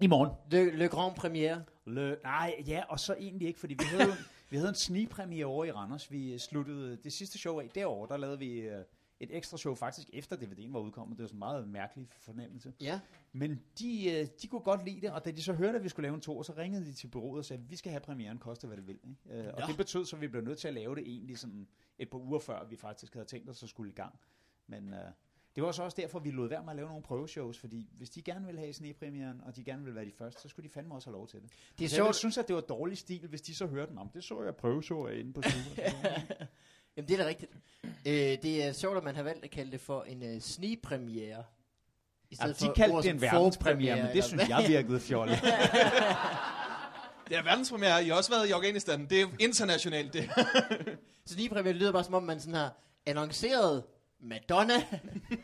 I 0.00 0.06
morgen. 0.06 0.30
Le, 0.50 0.76
Le 0.76 0.88
Grand 0.88 1.14
Premiere. 1.14 1.64
Le, 1.86 2.16
nej, 2.22 2.54
ja, 2.66 2.82
og 2.88 3.00
så 3.00 3.14
egentlig 3.14 3.48
ikke, 3.48 3.60
fordi 3.60 3.74
vi 3.74 3.84
havde, 3.84 4.14
vi 4.50 4.56
havde 4.56 4.68
en 4.68 4.74
snigpremiere 4.74 5.46
over 5.46 5.64
i 5.64 5.72
Randers. 5.72 6.12
Vi 6.12 6.32
øh, 6.32 6.38
sluttede 6.38 6.98
det 7.04 7.12
sidste 7.12 7.38
show 7.38 7.60
af 7.60 7.68
derovre, 7.74 8.08
der 8.08 8.16
lavede 8.16 8.38
vi 8.38 8.58
øh, 8.58 8.84
et 9.20 9.36
ekstra 9.36 9.56
show 9.56 9.74
faktisk 9.74 10.10
efter 10.12 10.36
DVD'en 10.36 10.72
var 10.72 10.80
udkommet. 10.80 11.18
Det 11.18 11.22
var 11.22 11.28
sådan 11.28 11.36
en 11.36 11.38
meget 11.38 11.68
mærkelig 11.68 12.08
fornemmelse. 12.10 12.72
Ja. 12.80 13.00
Men 13.32 13.62
de, 13.78 14.10
øh, 14.10 14.26
de 14.42 14.48
kunne 14.48 14.60
godt 14.60 14.84
lide 14.84 15.00
det, 15.00 15.10
og 15.10 15.24
da 15.24 15.30
de 15.30 15.42
så 15.42 15.52
hørte, 15.52 15.78
at 15.78 15.84
vi 15.84 15.88
skulle 15.88 16.04
lave 16.04 16.14
en 16.14 16.20
to, 16.20 16.42
så 16.42 16.52
ringede 16.56 16.84
de 16.84 16.92
til 16.92 17.08
bureauet 17.08 17.38
og 17.38 17.44
sagde, 17.44 17.62
vi 17.68 17.76
skal 17.76 17.90
have 17.90 18.00
premieren, 18.00 18.38
koste 18.38 18.66
hvad 18.66 18.76
det 18.76 18.86
vil. 18.86 18.98
Ikke? 19.04 19.46
Øh, 19.46 19.54
og 19.54 19.60
Nå. 19.60 19.66
det 19.66 19.76
betød 19.76 20.04
så, 20.04 20.16
at 20.16 20.22
vi 20.22 20.28
blev 20.28 20.42
nødt 20.42 20.58
til 20.58 20.68
at 20.68 20.74
lave 20.74 20.94
det 20.94 21.02
egentlig 21.06 21.38
sådan 21.38 21.68
et 21.98 22.10
par 22.10 22.18
uger 22.18 22.38
før, 22.38 22.64
vi 22.64 22.76
faktisk 22.76 23.14
havde 23.14 23.26
tænkt 23.26 23.50
os 23.50 23.62
at 23.62 23.68
skulle 23.68 23.90
i 23.90 23.94
gang. 23.94 24.14
Men 24.66 24.94
øh, 24.94 25.10
det 25.56 25.64
var 25.64 25.72
så 25.72 25.82
også 25.82 25.96
derfor, 26.00 26.18
vi 26.18 26.30
lod 26.30 26.48
være 26.48 26.62
med 26.62 26.70
at 26.70 26.76
lave 26.76 26.88
nogle 26.88 27.02
prøveshows, 27.02 27.58
fordi 27.58 27.90
hvis 27.92 28.10
de 28.10 28.22
gerne 28.22 28.46
ville 28.46 28.60
have 28.60 28.72
snepremieren, 28.72 29.40
og 29.40 29.56
de 29.56 29.64
gerne 29.64 29.82
ville 29.82 29.94
være 29.94 30.04
de 30.04 30.12
første, 30.12 30.42
så 30.42 30.48
skulle 30.48 30.68
de 30.68 30.72
fandme 30.72 30.94
også 30.94 31.10
have 31.10 31.16
lov 31.16 31.28
til 31.28 31.42
det. 31.42 31.52
Det 31.78 31.84
er 31.84 31.88
Så 31.88 32.04
jeg 32.04 32.14
synes, 32.14 32.38
at 32.38 32.48
det 32.48 32.54
var 32.56 32.62
dårlig 32.62 32.98
stil, 32.98 33.26
hvis 33.28 33.42
de 33.42 33.54
så 33.54 33.66
hørte 33.66 33.90
den 33.90 33.98
om. 33.98 34.08
Det 34.08 34.24
så 34.24 34.42
jeg 34.42 34.56
prøveshow 34.56 35.06
inde 35.06 35.32
på 35.32 35.42
Super. 35.42 35.82
Jamen, 36.96 37.08
det 37.08 37.14
er 37.20 37.22
da 37.22 37.28
rigtigt. 37.28 37.52
Øh, 37.84 38.12
det 38.42 38.64
er 38.64 38.72
sjovt, 38.72 38.96
at 38.96 39.04
man 39.04 39.16
har 39.16 39.22
valgt 39.22 39.44
at 39.44 39.50
kalde 39.50 39.72
det 39.72 39.80
for 39.80 40.02
en 40.02 40.22
øh, 40.22 40.40
snigpremiere. 40.40 41.44
I 42.30 42.36
ja, 42.40 42.48
de 42.48 42.54
for 42.54 42.72
kaldte 42.72 42.96
det 42.96 43.10
en 43.10 43.20
verdenspremiere, 43.20 43.96
men 43.96 44.04
forpremiere, 44.04 44.12
det 44.12 44.24
synes 44.24 44.48
jeg 44.48 44.64
virkede 44.68 45.00
fjollet. 45.00 45.38
Det 47.28 47.36
er 47.36 47.42
verdenspremiere. 47.42 48.04
I 48.04 48.08
har 48.08 48.16
også 48.16 48.30
været 48.30 48.48
i 48.48 48.50
Afghanistan. 48.50 49.06
Det 49.06 49.20
er 49.20 49.26
internationalt, 49.38 50.12
det. 50.12 50.24
hvad? 50.34 50.96
Snigpremiere 51.26 51.76
lyder 51.76 51.92
bare 51.92 52.04
som 52.04 52.14
om, 52.14 52.22
man 52.22 52.40
sådan 52.40 52.54
har 52.54 52.72
annonceret 53.06 53.84
Madonna. 54.20 54.74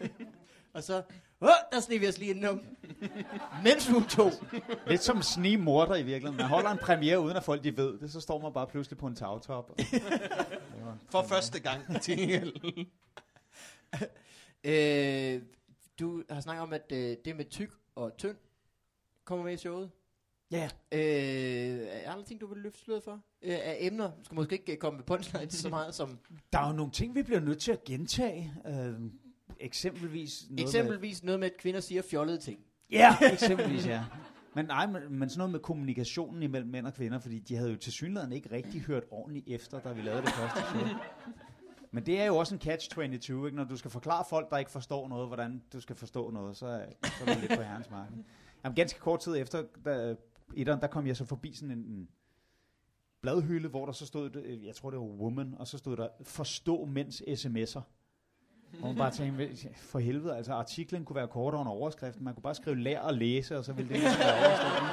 og 0.74 0.82
så, 0.82 1.02
åh, 1.42 1.48
der 1.72 1.80
sneg 1.80 2.00
vi 2.00 2.08
os 2.08 2.18
lige 2.18 2.30
indenom. 2.30 2.60
Men's 3.64 3.94
Room 3.94 4.04
2. 4.04 4.30
Lidt 4.86 5.02
som 5.02 5.22
snigemorder 5.22 5.94
i 5.94 6.02
virkeligheden. 6.02 6.36
Man 6.36 6.46
holder 6.46 6.70
en 6.70 6.78
premiere, 6.78 7.20
uden 7.20 7.36
at 7.36 7.44
folk 7.44 7.64
de 7.64 7.76
ved 7.76 7.98
det, 7.98 8.12
så 8.12 8.20
står 8.20 8.40
man 8.40 8.52
bare 8.52 8.66
pludselig 8.66 8.98
på 8.98 9.06
en 9.06 9.16
tagtop. 9.16 9.70
Og... 9.70 9.76
For 11.12 11.22
første 11.22 11.60
gang 11.60 12.02
til 12.02 12.52
Øh, 14.64 15.42
du 16.00 16.22
har 16.30 16.40
snakket 16.40 16.62
om, 16.62 16.72
at 16.72 16.92
øh, 16.92 17.16
det 17.24 17.36
med 17.36 17.44
tyk 17.44 17.70
og 17.94 18.16
tynd 18.16 18.36
kommer 19.24 19.44
med 19.44 19.52
i 19.52 19.56
showet. 19.56 19.90
Ja. 20.50 20.68
Øh, 20.92 21.00
er 21.00 22.02
der 22.02 22.10
andre 22.10 22.24
ting, 22.24 22.40
du 22.40 22.46
vil 22.46 22.62
løfte 22.62 22.80
sløret 22.80 23.02
for? 23.02 23.20
Øh, 23.42 23.58
af 23.62 23.76
emner? 23.80 24.10
Du 24.10 24.24
skal 24.24 24.34
måske 24.34 24.52
ikke 24.52 24.72
øh, 24.72 24.78
komme 24.78 24.96
med 24.96 25.04
punchlines 25.04 25.54
så 25.54 25.68
meget 25.68 25.94
som... 25.94 26.18
Der 26.52 26.58
er 26.58 26.66
jo 26.66 26.72
nogle 26.72 26.92
ting, 26.92 27.14
vi 27.14 27.22
bliver 27.22 27.40
nødt 27.40 27.60
til 27.60 27.72
at 27.72 27.84
gentage. 27.84 28.54
Øh, 28.66 28.94
eksempelvis 29.62 30.44
noget 30.50 30.60
Eksempelvis 30.60 31.24
noget 31.24 31.40
med, 31.40 31.50
at 31.50 31.56
kvinder 31.56 31.80
siger 31.80 32.02
fjollede 32.02 32.38
ting. 32.38 32.58
Med, 32.58 32.98
ja, 32.98 33.16
eksempelvis, 33.32 33.86
ja. 33.86 34.04
Men 34.54 34.64
nej, 34.64 34.86
men, 34.86 35.02
men 35.18 35.28
sådan 35.28 35.38
noget 35.38 35.52
med 35.52 35.60
kommunikationen 35.60 36.42
imellem 36.42 36.70
mænd 36.70 36.86
og 36.86 36.94
kvinder, 36.94 37.18
fordi 37.18 37.38
de 37.38 37.56
havde 37.56 37.70
jo 37.70 37.76
til 37.76 37.92
synligheden 37.92 38.32
ikke 38.32 38.50
rigtig 38.52 38.80
hørt 38.80 39.02
ordentligt 39.10 39.48
efter, 39.48 39.80
da 39.80 39.92
vi 39.92 40.02
lavede 40.02 40.22
det 40.22 40.30
første 40.30 40.60
show. 40.60 40.88
Men 41.90 42.06
det 42.06 42.20
er 42.20 42.24
jo 42.24 42.36
også 42.36 42.54
en 42.54 42.60
catch-22, 42.64 43.44
ikke? 43.46 43.56
Når 43.56 43.64
du 43.64 43.76
skal 43.76 43.90
forklare 43.90 44.24
folk, 44.30 44.50
der 44.50 44.58
ikke 44.58 44.70
forstår 44.70 45.08
noget, 45.08 45.26
hvordan 45.26 45.62
du 45.72 45.80
skal 45.80 45.96
forstå 45.96 46.30
noget, 46.30 46.56
så, 46.56 46.86
så 47.04 47.24
er 47.26 47.34
det 47.34 47.40
lidt 47.40 47.56
på 47.56 47.62
herrens 47.62 47.90
marked. 47.90 48.16
Jamen, 48.64 48.76
ganske 48.76 49.00
kort 49.00 49.20
tid 49.20 49.36
efter, 49.36 49.64
da, 49.84 50.14
etteren, 50.54 50.80
der 50.80 50.86
kom 50.86 51.06
jeg 51.06 51.16
så 51.16 51.24
forbi 51.24 51.54
sådan 51.54 51.78
en, 51.78 51.84
en 51.84 52.08
bladhylde, 53.20 53.68
hvor 53.68 53.86
der 53.86 53.92
så 53.92 54.06
stod, 54.06 54.58
jeg 54.64 54.74
tror 54.74 54.90
det 54.90 54.98
var 54.98 55.06
woman, 55.06 55.54
og 55.58 55.66
så 55.66 55.78
stod 55.78 55.96
der, 55.96 56.08
forstå 56.22 56.84
mænds 56.84 57.22
sms'er. 57.22 57.80
Og 58.80 58.88
man 58.88 58.96
bare 58.96 59.10
tænkte, 59.10 59.68
for 59.76 59.98
helvede, 59.98 60.36
altså 60.36 60.52
artiklen 60.52 61.04
kunne 61.04 61.16
være 61.16 61.28
kortere 61.28 61.60
end 61.60 61.68
overskriften. 61.70 62.24
Man 62.24 62.34
kunne 62.34 62.42
bare 62.42 62.54
skrive 62.54 62.76
lær 62.76 63.00
og 63.00 63.14
læse, 63.14 63.58
og 63.58 63.64
så 63.64 63.72
ville 63.72 63.88
det 63.88 63.98
ligesom 64.00 64.18
være 64.20 64.38
overskriften. 64.46 64.88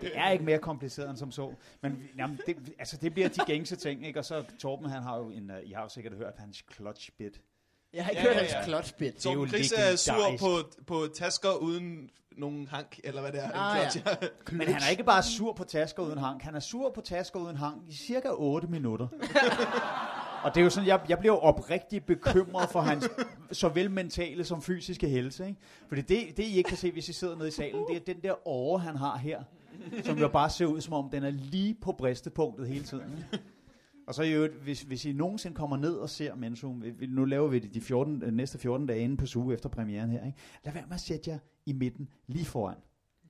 Det 0.00 0.10
er 0.14 0.30
ikke 0.30 0.44
mere 0.44 0.58
kompliceret 0.58 1.10
end 1.10 1.16
som 1.16 1.32
så. 1.32 1.52
Men 1.82 2.02
jamen, 2.18 2.40
det, 2.46 2.56
altså, 2.78 2.96
det 2.96 3.12
bliver 3.14 3.28
de 3.28 3.40
gængse 3.46 3.76
ting, 3.76 4.06
ikke? 4.06 4.18
Og 4.18 4.24
så 4.24 4.44
Torben, 4.58 4.90
han 4.90 5.02
har 5.02 5.16
jo 5.18 5.30
en, 5.30 5.50
uh, 5.50 5.56
I 5.70 5.72
har 5.72 5.82
jo 5.82 5.88
sikkert 5.88 6.12
hørt 6.14 6.34
hans 6.38 6.64
clutch 6.74 7.10
bit. 7.18 7.40
Jeg 7.92 8.04
har 8.04 8.10
ikke 8.10 8.22
Ja, 8.22 8.26
hørt 8.28 8.36
ja, 8.36 8.40
hans 8.40 8.52
ja. 8.52 8.62
clutch-bit. 8.64 9.14
Det 9.14 9.26
er 9.26 9.32
jo 9.32 9.46
Chris 9.46 9.72
er 9.72 9.96
sur 9.96 10.36
på, 10.40 10.70
på 10.86 11.06
tasker 11.14 11.52
uden 11.54 12.10
nogen 12.36 12.68
hank, 12.68 13.00
eller 13.04 13.20
hvad 13.20 13.32
det 13.32 13.44
er. 13.44 13.50
Ah, 13.54 13.76
en 13.78 13.82
ja. 13.82 13.90
clutch. 13.90 14.54
Men 14.54 14.68
han 14.68 14.82
er 14.82 14.90
ikke 14.90 15.04
bare 15.04 15.22
sur 15.22 15.52
på 15.52 15.64
tasker 15.64 16.02
uden 16.02 16.18
hang. 16.18 16.42
Han 16.42 16.54
er 16.54 16.60
sur 16.60 16.90
på 16.94 17.00
tasker 17.00 17.40
uden 17.40 17.56
hang 17.56 17.84
i 17.88 17.94
cirka 17.94 18.28
8 18.32 18.66
minutter. 18.68 19.08
Og 20.44 20.54
det 20.54 20.60
er 20.60 20.64
jo 20.64 20.70
sådan, 20.70 20.88
jeg, 20.88 21.00
jeg 21.08 21.18
bliver 21.18 21.34
jo 21.34 21.38
oprigtigt 21.38 22.06
bekymret 22.06 22.68
for 22.68 22.80
hans 22.80 23.08
såvel 23.52 23.90
mentale 23.90 24.44
som 24.44 24.62
fysiske 24.62 25.08
helse. 25.08 25.46
Ikke? 25.46 25.60
Fordi 25.88 26.00
det, 26.00 26.36
det, 26.36 26.42
I 26.42 26.56
ikke 26.56 26.68
kan 26.68 26.76
se, 26.76 26.92
hvis 26.92 27.08
I 27.08 27.12
sidder 27.12 27.36
nede 27.36 27.48
i 27.48 27.50
salen, 27.50 27.84
det 27.88 27.96
er 27.96 28.14
den 28.14 28.22
der 28.22 28.48
åre, 28.48 28.78
han 28.78 28.96
har 28.96 29.16
her. 29.16 29.42
Som 30.04 30.18
jo 30.18 30.28
bare 30.28 30.50
ser 30.50 30.66
ud, 30.66 30.80
som 30.80 30.92
om 30.92 31.10
den 31.10 31.22
er 31.22 31.30
lige 31.30 31.76
på 31.82 31.92
bristepunktet 31.92 32.68
hele 32.68 32.84
tiden. 32.84 33.12
Ikke? 33.12 33.44
Og 34.06 34.14
så 34.14 34.22
i 34.22 34.32
øvrigt, 34.32 34.54
hvis, 34.54 34.82
hvis 34.82 35.04
I 35.04 35.12
nogensinde 35.12 35.56
kommer 35.56 35.76
ned 35.76 35.94
og 35.94 36.10
ser 36.10 36.34
Mensum, 36.34 36.84
nu 37.08 37.24
laver 37.24 37.48
vi 37.48 37.58
det 37.58 37.74
de 37.74 37.80
14, 37.80 38.22
øh, 38.22 38.32
næste 38.32 38.58
14 38.58 38.86
dage 38.86 39.00
inde 39.00 39.16
på 39.16 39.26
suge 39.26 39.54
efter 39.54 39.68
premieren 39.68 40.10
her, 40.10 40.26
ikke? 40.26 40.38
lad 40.64 40.72
være 40.72 40.84
med 40.86 40.94
at 40.94 41.00
sætte 41.00 41.30
jer 41.30 41.38
i 41.66 41.72
midten 41.72 42.08
lige 42.26 42.44
foran. 42.44 42.76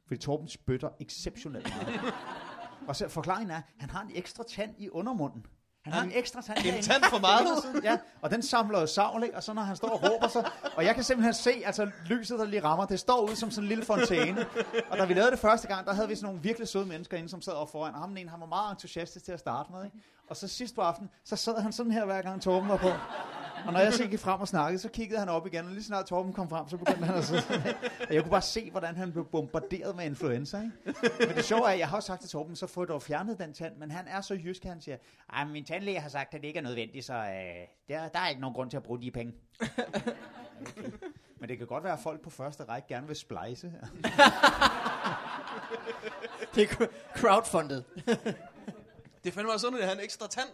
Fordi 0.06 0.20
Torben 0.20 0.48
spytter 0.48 0.88
exceptionelt 1.00 1.72
meget. 1.76 2.00
og 2.88 2.96
så 2.96 3.08
forklaringen 3.08 3.50
er, 3.50 3.56
at 3.56 3.62
han 3.78 3.90
har 3.90 4.02
en 4.02 4.10
ekstra 4.14 4.44
tand 4.48 4.74
i 4.78 4.88
undermunden. 4.88 5.46
Han 5.84 5.92
har 5.92 6.02
en 6.02 6.12
ekstra 6.14 6.42
tand 6.42 6.58
en 6.58 6.82
tand 6.82 7.02
for 7.10 7.18
meget? 7.18 7.46
Ja, 7.84 7.98
og 8.22 8.30
den 8.30 8.42
samler 8.42 8.80
jo 8.80 8.86
savl, 8.86 9.22
ikke? 9.22 9.36
og 9.36 9.42
så 9.42 9.52
når 9.52 9.62
han 9.62 9.76
står 9.76 9.88
og 9.88 10.02
råber 10.02 10.28
så, 10.28 10.50
og 10.76 10.84
jeg 10.84 10.94
kan 10.94 11.04
simpelthen 11.04 11.34
se, 11.34 11.62
altså 11.64 11.90
lyset, 12.06 12.38
der 12.38 12.44
lige 12.44 12.64
rammer, 12.64 12.86
det 12.86 13.00
står 13.00 13.20
ud 13.30 13.36
som 13.36 13.50
sådan 13.50 13.64
en 13.64 13.68
lille 13.68 13.84
fontæne. 13.84 14.46
Og 14.90 14.98
da 14.98 15.04
vi 15.04 15.14
lavede 15.14 15.30
det 15.30 15.38
første 15.38 15.68
gang, 15.68 15.86
der 15.86 15.92
havde 15.92 16.08
vi 16.08 16.14
sådan 16.14 16.26
nogle 16.26 16.42
virkelig 16.42 16.68
søde 16.68 16.86
mennesker 16.86 17.16
inde, 17.16 17.28
som 17.28 17.42
sad 17.42 17.52
oppe 17.52 17.70
foran, 17.72 17.94
og 17.94 18.00
ham 18.00 18.16
ene, 18.16 18.30
han 18.30 18.40
var 18.40 18.46
meget 18.46 18.70
entusiastisk 18.70 19.24
til 19.24 19.32
at 19.32 19.40
starte 19.40 19.72
med, 19.72 19.84
ikke? 19.84 19.96
Og 20.30 20.36
så 20.36 20.48
sidst 20.48 20.74
på 20.74 20.80
aftenen, 20.80 21.10
så 21.24 21.36
sad 21.36 21.60
han 21.60 21.72
sådan 21.72 21.92
her, 21.92 22.04
hver 22.04 22.22
gang 22.22 22.42
Torben 22.42 22.68
var 22.68 22.76
på. 22.76 22.88
Og 23.66 23.72
når 23.72 23.80
jeg 23.80 23.92
så 23.92 24.06
gik 24.06 24.18
frem 24.18 24.40
og 24.40 24.48
snakkede, 24.48 24.82
så 24.82 24.88
kiggede 24.88 25.18
han 25.18 25.28
op 25.28 25.46
igen, 25.46 25.64
og 25.66 25.72
lige 25.72 25.84
snart 25.84 26.06
Torben 26.06 26.32
kom 26.32 26.48
frem, 26.48 26.68
så 26.68 26.76
begyndte 26.76 27.04
han 27.04 27.14
at 27.14 27.24
sidde. 27.24 27.42
Og 28.08 28.14
jeg 28.14 28.22
kunne 28.22 28.30
bare 28.30 28.42
se, 28.42 28.70
hvordan 28.70 28.96
han 28.96 29.12
blev 29.12 29.24
bombarderet 29.24 29.96
med 29.96 30.04
influenza, 30.04 30.60
ikke? 30.60 30.72
Men 31.26 31.36
det 31.36 31.44
sjove 31.44 31.62
er, 31.62 31.72
at 31.72 31.78
jeg 31.78 31.88
har 31.88 31.96
også 31.96 32.06
sagt 32.06 32.20
til 32.20 32.30
Torben, 32.30 32.56
så 32.56 32.66
få 32.66 32.84
dog 32.84 33.02
fjernet 33.02 33.38
den 33.38 33.52
tand, 33.52 33.76
men 33.76 33.90
han 33.90 34.08
er 34.08 34.20
så 34.20 34.34
jysk, 34.34 34.64
han 34.64 34.80
siger, 34.80 34.96
ej, 35.32 35.44
min 35.44 35.64
tandlæge 35.64 36.00
har 36.00 36.08
sagt, 36.08 36.34
at 36.34 36.40
det 36.40 36.46
ikke 36.48 36.58
er 36.58 36.62
nødvendigt, 36.62 37.04
så 37.04 37.14
øh, 37.14 37.20
der, 37.88 38.08
der 38.08 38.18
er 38.18 38.28
ikke 38.28 38.40
nogen 38.40 38.54
grund 38.54 38.70
til 38.70 38.76
at 38.76 38.82
bruge 38.82 39.02
de 39.02 39.10
penge. 39.10 39.34
Okay. 40.60 40.90
Men 41.40 41.48
det 41.48 41.58
kan 41.58 41.66
godt 41.66 41.84
være, 41.84 41.92
at 41.92 41.98
folk 41.98 42.20
på 42.20 42.30
første 42.30 42.64
række 42.64 42.88
gerne 42.88 43.06
vil 43.06 43.16
splice. 43.16 43.72
Det 46.54 46.70
er 46.70 46.86
crowdfundet. 47.16 47.84
Det 49.24 49.32
fandme 49.34 49.52
også 49.52 49.66
sådan, 49.66 49.78
at 49.78 49.88
han 49.88 49.96
en 49.96 50.04
ekstra 50.04 50.26
tand. 50.28 50.48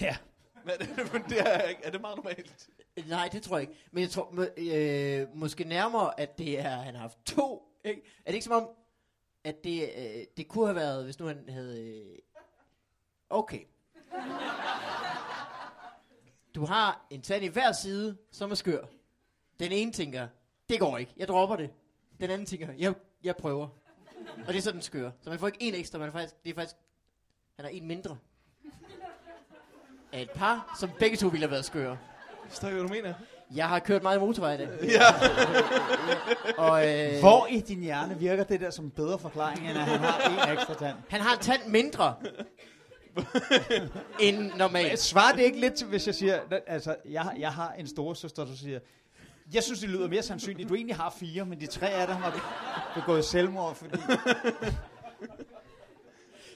Ja. 0.00 0.16
Men 0.66 0.74
det, 0.78 1.12
men 1.12 1.22
det 1.22 1.40
er, 1.40 1.62
ikke- 1.68 1.84
er 1.84 1.90
det 1.90 2.00
meget 2.00 2.16
normalt? 2.16 2.68
Nej, 3.08 3.28
det 3.32 3.42
tror 3.42 3.56
jeg 3.56 3.68
ikke. 3.68 3.82
Men 3.92 4.02
jeg 4.02 4.10
tror 4.10 4.30
må, 4.32 4.46
øh, 4.56 5.36
måske 5.36 5.64
nærmere, 5.64 6.20
at 6.20 6.38
det 6.38 6.58
er, 6.60 6.68
han 6.76 6.94
har 6.94 7.00
haft 7.00 7.18
to. 7.26 7.68
Ikke? 7.84 8.02
Er 8.24 8.30
det 8.30 8.34
ikke 8.34 8.44
som 8.44 8.52
om, 8.62 8.68
at 9.44 9.64
det, 9.64 9.82
øh, 9.96 10.24
det 10.36 10.48
kunne 10.48 10.66
have 10.66 10.76
været, 10.76 11.04
hvis 11.04 11.18
nu 11.18 11.26
han 11.26 11.48
havde... 11.48 11.82
Øh, 11.84 12.18
okay. 13.30 13.60
Du 16.54 16.64
har 16.64 17.06
en 17.10 17.22
tand 17.22 17.44
i 17.44 17.48
hver 17.48 17.72
side, 17.72 18.16
som 18.32 18.50
er 18.50 18.54
skør. 18.54 18.84
Den 19.58 19.72
ene 19.72 19.92
tænker, 19.92 20.28
det 20.68 20.80
går 20.80 20.98
ikke, 20.98 21.12
jeg 21.16 21.28
dropper 21.28 21.56
det. 21.56 21.70
Den 22.20 22.30
anden 22.30 22.46
tænker, 22.46 22.72
jeg, 22.78 22.94
jeg 23.24 23.36
prøver. 23.36 23.68
Og 24.46 24.52
det 24.52 24.56
er 24.56 24.60
sådan 24.62 24.74
den 24.74 24.82
skør. 24.82 25.10
Så 25.20 25.30
man 25.30 25.38
får 25.38 25.46
ikke 25.46 25.62
en 25.62 25.74
ekstra, 25.74 25.98
man 25.98 26.08
er 26.08 26.12
faktisk, 26.12 26.34
det 26.44 26.50
er 26.50 26.54
faktisk, 26.54 26.76
han 27.56 27.64
har 27.64 27.72
en 27.72 27.86
mindre. 27.86 28.18
Af 30.14 30.20
et 30.22 30.30
par, 30.30 30.76
som 30.80 30.90
begge 30.98 31.16
to 31.16 31.26
ville 31.28 31.46
have 31.46 31.50
været 31.50 31.64
skøre. 31.64 31.96
Forstår 32.48 32.68
jeg, 32.68 32.74
hvad 32.76 32.88
du 32.88 32.94
mener? 32.94 33.14
Jeg 33.54 33.68
har 33.68 33.78
kørt 33.78 34.02
meget 34.02 34.20
motorvej 34.20 34.54
i 34.54 34.56
dag. 34.56 34.68
Ja. 34.82 35.00
Og 36.68 36.88
øh, 36.88 37.18
Hvor 37.20 37.46
i 37.50 37.60
din 37.60 37.80
hjerne 37.80 38.18
virker 38.18 38.44
det 38.44 38.60
der 38.60 38.70
som 38.70 38.84
en 38.84 38.90
bedre 38.90 39.18
forklaring, 39.18 39.60
end 39.60 39.78
at 39.78 39.84
han 39.84 39.98
har 40.00 40.44
en 40.46 40.52
ekstra 40.58 40.74
tand? 40.74 40.96
han 41.08 41.20
har 41.20 41.34
en 41.34 41.40
tand 41.40 41.60
mindre 41.66 42.14
end 44.20 44.50
normalt. 44.56 45.00
Svarer 45.00 45.32
det 45.36 45.42
ikke 45.42 45.60
lidt 45.60 45.74
til, 45.74 45.86
hvis 45.86 46.06
jeg 46.06 46.14
siger, 46.14 46.40
altså, 46.66 46.96
jeg, 47.10 47.22
har- 47.22 47.34
jeg 47.38 47.52
har 47.52 47.72
en 47.78 47.86
store 47.86 48.16
søster, 48.16 48.44
der 48.44 48.56
siger, 48.56 48.78
jeg 49.54 49.62
synes, 49.62 49.80
det 49.80 49.88
lyder 49.88 50.08
mere 50.08 50.22
sandsynligt. 50.22 50.68
Du 50.68 50.74
egentlig 50.74 50.96
har 50.96 51.14
fire, 51.20 51.44
men 51.44 51.60
de 51.60 51.66
tre 51.66 51.88
af 51.90 52.06
dem 52.06 52.16
har 52.16 52.40
begået 52.94 53.24
selvmord, 53.24 53.74
fordi... 53.74 53.96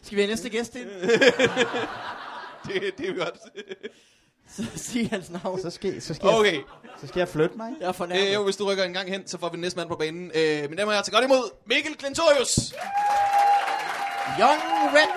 Skal 0.02 0.16
vi 0.16 0.20
have 0.22 0.30
næste 0.30 0.48
gæst 0.48 0.76
ind? 0.76 0.88
Det, 2.80 2.98
det 2.98 3.08
er 3.08 3.14
godt. 3.24 3.38
Så 4.50 4.64
sig 4.76 5.08
hans 5.10 5.30
navn. 5.30 5.60
Så 5.60 5.70
skal, 5.70 6.02
så 6.02 6.14
skal, 6.14 6.26
jeg, 6.28 6.36
Okay. 6.38 6.60
så 7.00 7.06
skal 7.06 7.20
jeg 7.20 7.28
flytte 7.28 7.56
mig. 7.56 7.72
Jeg 7.80 7.84
er 7.84 7.88
Øh, 7.88 7.94
fornærmet. 7.94 8.34
jo, 8.34 8.44
hvis 8.44 8.56
du 8.56 8.64
rykker 8.64 8.84
en 8.84 8.92
gang 8.92 9.08
hen, 9.08 9.26
så 9.26 9.38
får 9.38 9.48
vi 9.48 9.52
den 9.52 9.60
næste 9.60 9.76
mand 9.78 9.88
på 9.88 9.96
banen. 9.96 10.24
Øh, 10.34 10.62
mine 10.62 10.76
damer 10.76 10.82
og 10.82 10.90
herrer, 10.92 11.02
til 11.02 11.12
godt 11.12 11.24
imod 11.24 11.50
Mikkel 11.66 11.94
Klintorius. 11.96 12.74
Young 14.40 14.60
Red. 14.94 15.10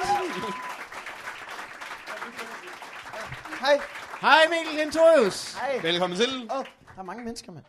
Hej. 3.60 3.80
Hej 4.22 4.40
Mikkel 4.50 4.84
Kentorius. 4.84 5.54
Hej. 5.54 5.80
Velkommen 5.84 6.18
til. 6.20 6.48
Åh, 6.52 6.58
oh, 6.60 6.66
der 6.96 7.02
er 7.02 7.04
mange 7.04 7.24
mennesker, 7.24 7.52
mand. 7.52 7.66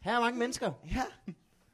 Her 0.00 0.16
er 0.16 0.20
mange 0.20 0.38
mennesker, 0.38 0.72
Ja. 0.94 1.02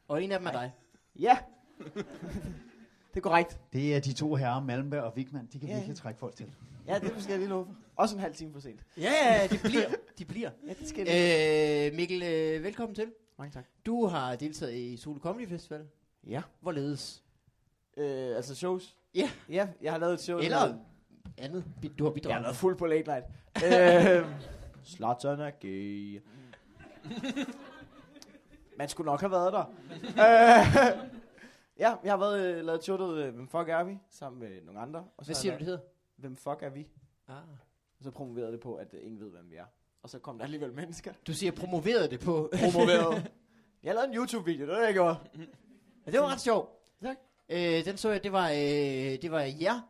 og 0.08 0.22
en 0.22 0.32
af 0.32 0.38
dem 0.38 0.46
er 0.46 0.52
dig. 0.52 0.72
Ja. 1.20 1.36
det 3.10 3.16
er 3.16 3.20
korrekt. 3.20 3.58
Det 3.72 3.96
er 3.96 4.00
de 4.00 4.12
to 4.12 4.34
herrer, 4.34 4.60
Malmberg 4.60 5.02
og 5.02 5.12
Wigman. 5.16 5.48
De 5.52 5.58
kan 5.60 5.68
Ja, 5.68 5.74
virkelig 5.74 5.96
ja. 5.96 6.00
trække 6.02 6.20
folk 6.20 6.36
til. 6.36 6.46
Ja, 6.86 6.98
det 6.98 7.12
skal 7.18 7.30
jeg 7.32 7.38
lige 7.38 7.48
love 7.48 7.66
for. 7.66 7.74
Også 7.96 8.14
en 8.16 8.20
halv 8.20 8.34
time 8.34 8.52
for 8.52 8.60
sent. 8.60 8.80
Ja, 8.96 9.10
ja, 9.40 9.46
de 9.46 9.58
bliver. 9.64 9.84
De 10.18 10.24
bliver. 10.24 10.50
Ja, 10.68 10.72
det 10.80 10.88
skal 10.88 11.06
lige. 11.06 11.86
Øh, 11.86 11.94
Mikkel, 11.94 12.22
øh, 12.22 12.64
velkommen 12.64 12.94
til. 12.94 13.12
Mange 13.38 13.52
tak. 13.52 13.64
Du 13.86 14.06
har 14.06 14.36
deltaget 14.36 14.74
i 14.74 14.96
Solo 14.96 15.18
Comedy 15.20 15.48
Festival. 15.48 15.86
Ja. 16.26 16.42
Hvorledes? 16.60 17.22
Øh, 17.96 18.36
altså 18.36 18.54
shows? 18.54 18.96
Ja. 19.14 19.30
Ja, 19.48 19.68
jeg 19.82 19.92
har 19.92 19.98
lavet 19.98 20.14
et 20.14 20.20
show. 20.20 20.38
Eller 20.38 20.58
hedder- 20.60 20.78
andet, 21.38 21.64
du 21.82 21.88
har 21.88 21.90
Jeg 21.98 22.04
har 22.04 22.10
bidraget. 22.10 22.42
været 22.44 22.56
fuld 22.56 22.76
på 22.76 22.86
late 22.86 23.08
night. 23.08 23.24
øh, 24.22 24.26
Zlatan 24.84 25.40
er 25.40 25.50
gay. 25.60 26.20
Man 28.78 28.88
skulle 28.88 29.06
nok 29.06 29.20
have 29.20 29.30
været 29.30 29.52
der. 29.52 29.64
øh, 30.22 31.02
ja, 31.82 31.94
jeg 32.04 32.12
har 32.12 32.16
været, 32.16 32.40
øh, 32.56 32.64
lavet 32.64 32.78
et 32.78 32.84
show, 32.84 32.96
der 32.98 33.06
hedder, 33.06 33.30
Hvem 33.30 33.48
fuck 33.48 33.68
er 33.68 33.84
vi? 33.84 33.98
Sammen 34.10 34.40
med 34.40 34.62
nogle 34.64 34.80
andre. 34.80 34.98
Og 35.16 35.24
så 35.24 35.28
Hvad 35.28 35.34
siger 35.36 35.52
du, 35.52 35.58
det 35.58 35.66
hedder? 35.66 35.80
Hvem 36.22 36.36
fuck 36.36 36.62
er 36.62 36.68
vi? 36.70 36.88
Ah. 37.28 37.36
Og 37.98 38.04
så 38.04 38.10
promoverede 38.10 38.52
det 38.52 38.60
på, 38.60 38.74
at 38.74 38.94
øh, 38.94 39.00
ingen 39.04 39.20
ved, 39.20 39.30
hvem 39.30 39.50
vi 39.50 39.56
er. 39.56 39.64
Og 40.02 40.10
så 40.10 40.18
kom 40.18 40.38
der 40.38 40.44
alligevel 40.44 40.72
mennesker. 40.72 41.12
Du 41.26 41.34
siger 41.34 41.52
promoveret 41.52 42.10
det 42.10 42.20
på... 42.20 42.50
Promoveret. 42.64 43.30
jeg 43.82 43.94
lavede 43.94 44.08
en 44.08 44.16
YouTube-video, 44.16 44.66
det 44.66 44.68
var 44.74 44.78
det, 44.78 44.86
jeg 44.86 44.94
gjorde. 44.94 45.16
Ja, 46.06 46.10
det 46.10 46.20
var 46.20 46.32
ret 46.32 46.40
sjovt. 46.40 46.70
Tak. 47.02 47.16
Øh, 47.48 47.84
den 47.84 47.96
så 47.96 48.10
jeg, 48.10 48.22
det 48.24 48.32
var, 48.32 48.50
øh, 48.50 48.56
det 49.22 49.30
var 49.30 49.40
jer, 49.40 49.80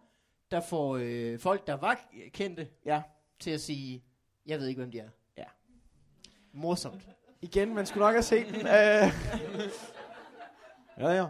der 0.51 0.61
får 0.61 0.97
øh, 1.03 1.39
folk, 1.39 1.67
der 1.67 1.75
var 1.75 2.01
kendte, 2.33 2.69
Ja. 2.85 3.03
til 3.41 3.51
at 3.51 3.61
sige, 3.61 4.05
jeg 4.47 4.59
ved 4.59 4.67
ikke, 4.67 4.79
hvem 4.81 4.91
de 4.91 4.99
er. 4.99 5.09
Ja. 5.37 5.45
Morsomt. 6.53 7.09
Igen, 7.41 7.75
man 7.75 7.87
skulle 7.87 8.05
nok 8.05 8.15
have 8.15 8.23
set 8.23 8.47
den. 8.47 8.57
Øh. 8.57 9.13
ja, 10.99 11.11
ja. 11.11 11.27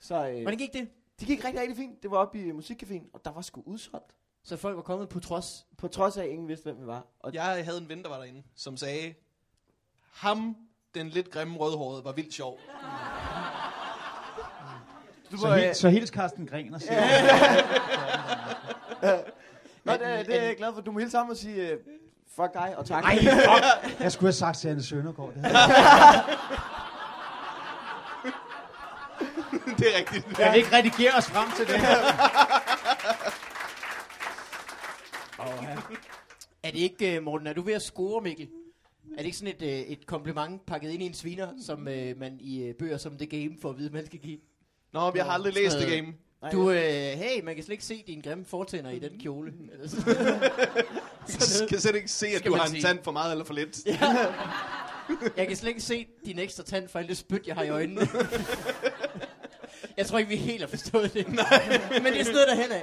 Så 0.00 0.28
øh, 0.28 0.42
Hvordan 0.42 0.58
gik 0.58 0.72
det? 0.72 0.88
det 1.20 1.26
gik 1.26 1.44
rigtig, 1.44 1.60
rigtig 1.60 1.76
fint. 1.76 2.02
Det 2.02 2.10
var 2.10 2.16
oppe 2.16 2.38
i 2.38 2.50
musikcaféen, 2.50 3.10
og 3.12 3.24
der 3.24 3.30
var 3.32 3.40
sgu 3.40 3.62
udsolgt. 3.66 4.14
Så 4.44 4.56
folk 4.56 4.76
var 4.76 4.82
kommet 4.82 5.08
på 5.08 5.20
trods. 5.20 5.64
På 5.78 5.88
trods 5.88 6.16
af, 6.16 6.22
at 6.24 6.28
ingen 6.30 6.48
vidste, 6.48 6.64
hvem 6.64 6.80
vi 6.82 6.86
var. 6.86 7.02
Og 7.20 7.34
Jeg 7.34 7.44
havde 7.64 7.78
en 7.78 7.88
ven, 7.88 8.02
der 8.02 8.08
var 8.08 8.16
derinde, 8.16 8.42
som 8.56 8.76
sagde, 8.76 9.14
ham 10.14 10.56
den 10.94 11.08
lidt 11.08 11.30
grimme 11.30 11.56
rødhårede 11.58 12.04
var 12.04 12.12
vildt 12.12 12.34
sjov. 12.34 12.58
Du 15.32 15.36
Så, 15.38 15.46
må, 15.46 15.52
øh, 15.52 15.58
helt, 15.58 15.76
så 15.76 15.88
hils 15.88 16.10
Carsten 16.10 16.46
Gren 16.46 16.74
og 16.74 16.80
siger, 16.80 17.00
Nå, 19.84 19.92
det, 19.92 20.02
er- 20.08 20.22
det 20.22 20.38
er 20.38 20.42
jeg 20.42 20.56
glad 20.56 20.74
for. 20.74 20.80
Du 20.80 20.92
må 20.92 20.98
hele 20.98 21.10
sammen 21.10 21.30
og 21.30 21.36
sige, 21.36 21.68
øh, 21.70 21.78
fuck 22.36 22.52
dig 22.54 22.74
og 22.76 22.86
tak. 22.86 23.04
Ej, 23.04 23.18
fuck. 23.24 24.00
Jeg 24.00 24.12
skulle 24.12 24.26
have 24.28 24.32
sagt 24.32 24.58
til 24.58 24.68
Anne 24.68 24.82
Søndergaard. 24.82 25.32
Det 25.34 25.44
havde 25.46 25.58
jeg. 25.58 26.24
det 29.78 29.86
er 29.94 29.98
rigtigt. 29.98 30.36
Kan 30.36 30.52
vi 30.52 30.56
ikke 30.58 30.76
redigere 30.76 31.12
os 31.18 31.26
frem 31.30 31.50
til 31.56 31.66
det? 31.66 31.80
Er 36.62 36.70
det 36.70 36.78
ikke, 36.78 37.16
øh, 37.16 37.22
Morten, 37.22 37.46
er 37.46 37.52
du 37.52 37.62
ved 37.62 37.74
at 37.74 37.82
score, 37.82 38.22
Mikkel? 38.22 38.48
Er 39.12 39.16
det 39.16 39.24
ikke 39.24 39.36
sådan 39.36 39.54
et, 39.60 39.62
øh, 39.62 39.78
et 39.78 40.06
kompliment 40.06 40.66
pakket 40.66 40.90
ind 40.90 41.02
i 41.02 41.06
en 41.06 41.14
sviner, 41.14 41.48
som 41.66 41.88
øh, 41.88 42.18
man 42.18 42.38
i 42.40 42.62
øh, 42.62 42.74
bøger 42.74 42.96
som 42.96 43.16
The 43.18 43.26
Game 43.26 43.56
får 43.62 43.70
at 43.70 43.78
vide, 43.78 43.90
man 43.90 44.06
skal 44.06 44.18
give? 44.18 44.38
Nå, 44.92 45.06
men 45.10 45.16
jeg 45.16 45.24
har 45.24 45.32
aldrig 45.32 45.54
læst 45.54 45.76
det 45.78 45.88
game. 45.88 46.14
Du, 46.52 46.70
øh, 46.70 46.78
hey, 46.78 47.42
man 47.44 47.54
kan 47.54 47.64
slet 47.64 47.72
ikke 47.72 47.84
se 47.84 48.04
dine 48.06 48.22
grimme 48.22 48.44
fortænder 48.44 48.90
i 48.90 48.98
den 48.98 49.20
kjole. 49.20 49.52
Sådan. 49.86 50.14
Jeg 51.60 51.68
kan 51.68 51.80
slet 51.80 51.94
ikke 51.94 52.08
se, 52.08 52.26
at 52.26 52.38
Skal 52.38 52.50
du 52.50 52.50
man 52.50 52.60
har 52.60 52.66
en 52.66 52.72
sige. 52.72 52.82
tand 52.82 52.98
for 53.04 53.12
meget 53.12 53.32
eller 53.32 53.44
for 53.44 53.54
lidt. 53.54 53.78
Jeg 55.36 55.46
kan 55.46 55.56
slet 55.56 55.68
ikke 55.68 55.80
se 55.80 56.06
din 56.26 56.38
ekstra 56.38 56.62
tand 56.62 56.88
for 56.88 56.98
alt 56.98 57.08
det 57.08 57.16
spyt, 57.16 57.46
jeg 57.46 57.54
har 57.56 57.62
i 57.62 57.68
øjnene. 57.68 58.00
jeg 59.96 60.06
tror 60.06 60.18
ikke, 60.18 60.28
vi 60.28 60.36
helt 60.36 60.60
har 60.60 60.68
forstået 60.68 61.14
det. 61.14 61.28
Nej. 61.28 61.80
Men 62.02 62.12
det 62.12 62.20
er 62.20 62.24
sådan 62.24 62.34
noget 62.34 62.48
derhen 62.48 62.72
af. 62.72 62.82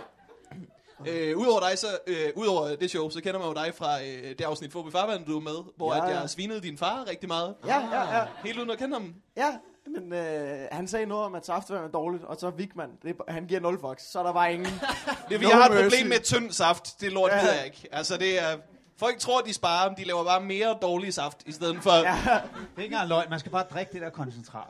Øh, 1.08 1.38
Udover 1.38 1.60
dig, 1.60 1.78
så, 1.78 1.88
øh, 2.08 2.30
udover 2.36 2.76
det 2.76 2.90
show, 2.90 3.10
så 3.10 3.22
kender 3.22 3.40
man 3.40 3.48
jo 3.48 3.54
dig 3.54 3.74
fra 3.76 4.02
øh, 4.02 4.30
det 4.30 4.42
afsnit 4.42 4.72
Fobi 4.72 4.92
Farvand, 4.92 5.26
du 5.26 5.38
er 5.38 5.42
med, 5.42 5.74
hvor 5.78 5.96
Ja, 5.96 6.06
ja, 6.06 6.10
at 6.16 6.22
jeg 6.22 6.30
svinede 6.30 6.62
din 6.62 6.78
far 6.78 7.06
rigtig 7.10 7.28
meget. 7.28 7.56
Ja, 7.68 7.80
ja, 7.80 8.18
ja. 8.18 8.26
Helt 8.46 8.58
uden 8.58 8.70
at 8.70 8.78
kende 8.78 8.94
ham. 8.94 9.14
Ja, 9.38 9.58
men 9.98 10.14
øh, 10.14 10.68
han 10.72 10.88
sagde 10.88 11.06
noget 11.06 11.26
om, 11.26 11.36
at 11.36 11.46
saftevand 11.46 11.86
er 11.86 11.90
dårligt, 11.90 12.24
og 12.24 12.36
så 12.40 12.50
Vigman, 12.50 12.90
det, 13.04 13.16
han 13.28 13.46
giver 13.46 13.60
0 13.60 13.80
fucks, 13.82 14.12
så 14.12 14.20
er 14.20 14.24
der 14.24 14.34
bare 14.34 14.54
ingen. 14.54 14.66
Det 15.30 15.36
er, 15.36 15.42
No 15.42 15.50
jeg 15.50 15.58
har 15.58 15.70
et 15.70 15.82
problem 15.82 16.08
med 16.08 16.20
tynd 16.20 16.52
saft. 16.52 17.02
Det 17.02 17.12
lort 17.12 17.32
Ja. 17.32 17.38
ja. 17.38 17.44
ved 17.44 17.54
jeg 17.54 17.66
ikke. 17.66 17.88
Altså, 17.92 18.18
det 18.18 18.40
er... 18.44 18.58
Folk 19.00 19.20
tror, 19.20 19.42
de 19.42 19.54
sparer, 19.54 19.90
men 19.90 19.98
de 19.98 20.04
laver 20.04 20.24
bare 20.24 20.42
mere 20.42 20.78
dårlig 20.82 21.14
saft, 21.14 21.38
i 21.46 21.52
stedet 21.52 21.84
for... 21.84 21.92
Ja. 21.92 22.02
Det 22.02 22.34
er 22.78 22.82
ikke 22.82 22.94
engang 22.94 23.10
løgn. 23.10 23.30
Man 23.30 23.40
skal 23.40 23.52
bare 23.52 23.64
drikke 23.74 23.94
det 23.94 24.02
der 24.02 24.10
koncentrat. 24.10 24.68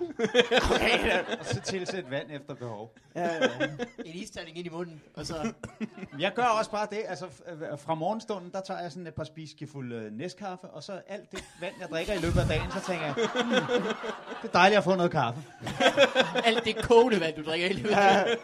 og 1.39 1.45
så 1.45 1.61
tilsætte 1.65 2.11
vand 2.11 2.31
efter 2.31 2.53
behov. 2.53 2.95
Ja, 3.15 3.21
ja, 3.21 3.43
ja. 3.43 3.67
En 4.05 4.15
isterning 4.15 4.57
ind 4.57 4.65
i 4.65 4.69
munden, 4.69 5.01
og 5.15 5.25
så... 5.25 5.53
Jeg 6.19 6.33
gør 6.33 6.43
også 6.43 6.71
bare 6.71 6.87
det. 6.91 7.01
Altså, 7.07 7.25
fra 7.77 7.95
morgenstunden, 7.95 8.51
der 8.51 8.61
tager 8.61 8.81
jeg 8.81 8.91
sådan 8.91 9.07
et 9.07 9.13
par 9.13 9.23
spiseskefulde 9.23 9.95
øh, 9.95 10.11
næstkaffe, 10.11 10.67
og 10.67 10.83
så 10.83 11.01
alt 11.07 11.31
det 11.31 11.43
vand, 11.61 11.73
jeg 11.79 11.89
drikker 11.89 12.13
i 12.13 12.19
løbet 12.19 12.39
af 12.39 12.47
dagen, 12.47 12.71
så 12.71 12.79
tænker 12.87 13.05
jeg, 13.05 13.15
hmm, 13.15 13.51
det 14.41 14.47
er 14.47 14.51
dejligt 14.53 14.77
at 14.77 14.83
få 14.83 14.95
noget 14.95 15.11
kaffe. 15.11 15.43
Alt 16.45 16.65
det 16.65 16.75
kogende 16.75 17.19
vand, 17.19 17.35
du 17.35 17.43
drikker 17.43 17.67
i 17.67 17.73
løbet 17.73 17.89
af 17.89 18.37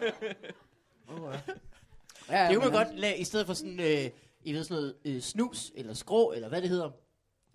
ja, 2.30 2.48
Det 2.48 2.56
kunne 2.56 2.70
man 2.70 2.84
godt 2.84 2.98
lade, 2.98 3.16
i 3.16 3.24
stedet 3.24 3.46
for 3.46 3.54
sådan, 3.54 3.80
øh, 3.80 4.10
I 4.46 4.52
ved 4.52 4.64
sådan 4.64 4.74
noget 4.76 4.94
øh, 5.04 5.20
snus, 5.22 5.72
eller 5.74 5.94
skrå, 5.94 6.32
eller 6.32 6.48
hvad 6.48 6.62
det 6.62 6.68
hedder, 6.70 6.90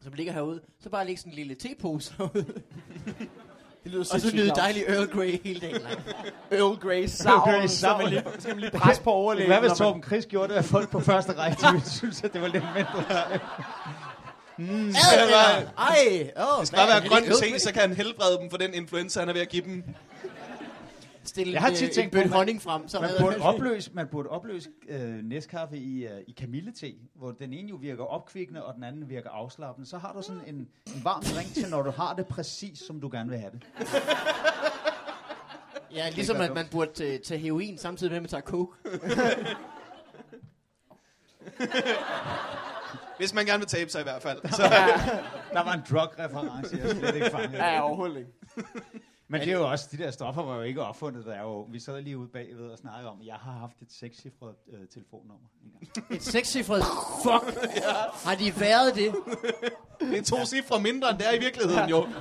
som 0.04 0.13
ligger 0.13 0.34
herude, 0.34 0.62
så 0.84 0.89
bare 0.89 1.06
lægge 1.06 1.19
sådan 1.19 1.32
en 1.32 1.36
lille 1.36 1.56
tepose 1.56 2.13
herude, 2.17 2.45
Det 3.84 3.91
lyder 3.91 3.99
og 4.13 4.21
så 4.21 4.32
klamt. 4.32 4.56
dejlig 4.56 4.84
Earl 4.88 5.08
Grey 5.08 5.39
hele 5.43 5.60
dagen 5.60 5.82
lang. 5.82 5.97
Earl 6.51 6.75
Grey 6.80 6.97
Earl 6.99 7.10
savn, 7.10 7.39
Grey 7.41 7.51
man 7.51 7.60
lige, 7.62 7.69
savn. 7.69 8.23
skal 8.39 8.54
man 8.54 8.60
lige 8.60 8.71
presse 8.80 9.01
på 9.04 9.12
overlægen. 9.12 9.49
Hvad 9.49 9.60
hvis 9.60 9.71
Torben 9.77 10.04
Chris 10.04 10.25
gjorde 10.25 10.54
det, 10.54 10.60
at 10.60 10.65
folk 10.65 10.89
på 10.89 10.99
første 10.99 11.34
række 11.38 11.58
de 11.62 11.71
ville 11.71 11.89
synes, 11.89 12.23
at 12.23 12.34
det 12.34 12.41
var 12.41 12.47
lidt 12.47 12.63
mindre? 12.75 13.34
Ad, 14.60 15.23
eller, 15.23 15.71
ej, 15.77 16.32
åh, 16.38 16.60
Det 16.60 16.67
skal 16.67 16.77
bare 16.77 16.88
være 16.88 17.08
grønt 17.10 17.25
te, 17.25 17.60
så 17.60 17.73
kan 17.73 17.82
han 17.82 17.93
helbrede 17.93 18.38
dem 18.41 18.49
for 18.49 18.58
den 18.58 18.73
influenza, 18.73 19.19
han 19.19 19.30
er 19.30 19.34
ved 19.34 19.41
at 19.41 19.49
give 19.49 19.63
dem. 19.63 19.84
Stille 21.24 21.54
Jeg 21.54 21.62
har 21.62 21.70
en, 21.70 21.76
tit 21.76 21.88
øh, 21.90 21.94
tænkt 21.94 22.16
en 22.16 22.30
honning 22.30 22.62
frem, 22.62 22.88
så 22.88 23.00
Man 23.00 23.10
burde 23.20 23.38
opløse, 23.42 23.92
man 23.94 24.08
burde 24.08 24.30
opløse 24.30 24.70
øh, 24.90 25.24
næstkaffe 25.24 25.78
i, 25.78 26.06
øh, 26.06 26.22
i 26.28 26.32
kamillete, 26.32 26.94
hvor 27.16 27.32
den 27.32 27.54
ene 27.54 27.70
jo 27.70 27.76
virker 27.76 28.04
opkvikkende, 28.04 28.66
og 28.66 28.76
den 28.76 28.84
anden 28.84 29.10
virker 29.10 29.30
afslappende. 29.30 29.90
Så 29.90 29.98
har 29.98 30.14
du 30.14 30.22
sådan 30.22 30.42
en, 30.48 30.56
en 30.56 31.02
varm 31.04 31.24
drink 31.24 31.54
til, 31.54 31.70
når 31.70 31.82
du 31.82 31.92
har 31.92 32.16
det 32.16 32.28
præcis, 32.28 32.80
som 32.80 33.02
du 33.02 33.10
gerne 33.12 33.30
vil 33.30 33.40
have 33.40 33.52
det. 33.52 33.64
Ja, 35.96 36.10
ligesom 36.10 36.42
at 36.42 36.54
man 36.54 36.66
burde 36.72 37.14
øh, 37.14 37.20
tage 37.20 37.40
heroin 37.40 37.78
samtidig 37.78 38.12
med, 38.12 38.18
at 38.18 38.22
man 38.22 38.30
tager 38.30 38.42
coke. 38.42 38.78
Hvis 43.18 43.34
man 43.34 43.46
gerne 43.46 43.60
vil 43.60 43.68
tabe 43.68 43.90
sig 43.90 44.00
i 44.00 44.04
hvert 44.04 44.22
fald. 44.22 44.40
Så, 44.58 44.64
Der 45.54 45.64
var 45.64 45.74
en 45.74 45.82
drug-reference, 45.92 46.78
jeg 46.78 46.90
slet 46.90 47.16
ikke 47.16 47.30
fanget. 47.32 47.58
Ja, 47.58 47.82
overhovedet 47.82 48.18
ikke. 48.18 48.32
Men 49.32 49.41
det 49.41 49.50
er 49.50 49.54
jo 49.54 49.72
også, 49.72 49.88
de 49.91 49.98
der 49.98 50.12
stoffer 50.12 50.44
var 50.44 50.56
jo 50.56 50.62
ikke 50.62 50.84
opfundet, 50.84 51.26
der 51.26 51.34
er 51.34 51.41
jo, 51.41 51.62
vi 51.62 51.80
sad 51.80 52.02
lige 52.02 52.17
ude 52.17 52.28
bagved 52.28 52.70
og 52.70 52.78
snakkede 52.78 53.10
om, 53.10 53.22
at 53.22 53.28
jeg 53.28 53.36
har 53.36 53.52
haft 53.52 53.82
et 53.82 53.91
sekscifret 53.91 54.56
øh, 54.74 54.88
telefonnummer. 54.88 55.48
Et 56.15 56.24
sekscifret 56.24 56.84
fuck. 57.24 57.58
Har 58.26 58.36
de 58.36 58.60
været 58.60 58.96
det? 58.96 59.15
det 60.00 60.17
er 60.17 60.24
to 60.24 60.46
cifre 60.46 60.80
mindre, 60.80 61.10
end 61.10 61.17
det 61.17 61.28
er 61.28 61.32
i 61.34 61.39
virkeligheden 61.39 61.89
jo. 61.89 62.08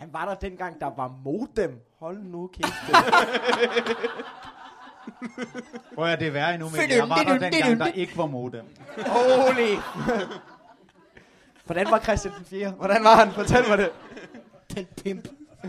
Han 0.00 0.12
var 0.12 0.24
der 0.24 0.34
dengang, 0.34 0.80
der 0.80 0.90
var 0.96 1.08
modem. 1.24 1.80
Hold 1.98 2.18
nu 2.18 2.46
kæft. 2.46 2.72
Prøv 5.94 6.04
at 6.04 6.18
det 6.18 6.26
er 6.26 6.30
værre 6.32 6.54
endnu, 6.54 6.68
men 6.68 6.90
jeg 6.90 7.08
var 7.08 7.22
der 7.22 7.38
dengang, 7.38 7.80
der 7.80 7.86
ikke 7.86 8.16
var 8.16 8.26
modem. 8.26 8.64
Holy. 9.06 9.76
Hvordan 11.64 11.90
var 11.90 11.98
Christian 11.98 12.34
den 12.34 12.44
4? 12.44 12.70
Hvordan 12.70 13.04
var 13.04 13.16
han? 13.16 13.32
Fortæl 13.32 13.68
mig 13.68 13.78
det. 13.78 13.90
Den 14.78 14.86
pimp. 15.04 15.28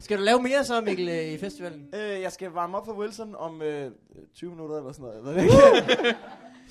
Skal 0.00 0.18
du 0.18 0.22
lave 0.22 0.42
mere 0.42 0.64
så, 0.64 0.80
Mikkel, 0.80 1.08
øh, 1.08 1.24
i 1.32 1.38
festivalen? 1.38 1.88
Øh, 1.94 2.20
jeg 2.20 2.32
skal 2.32 2.50
varme 2.50 2.76
op 2.76 2.84
for 2.86 2.92
Wilson 2.92 3.34
om 3.34 3.62
øh, 3.62 3.90
20 4.34 4.50
minutter 4.50 4.76
eller 4.76 4.92
sådan 4.92 5.02
noget. 5.02 5.16
Jeg 5.16 5.24
ved 5.24 5.34
det 5.34 5.42
ikke. 5.42 6.16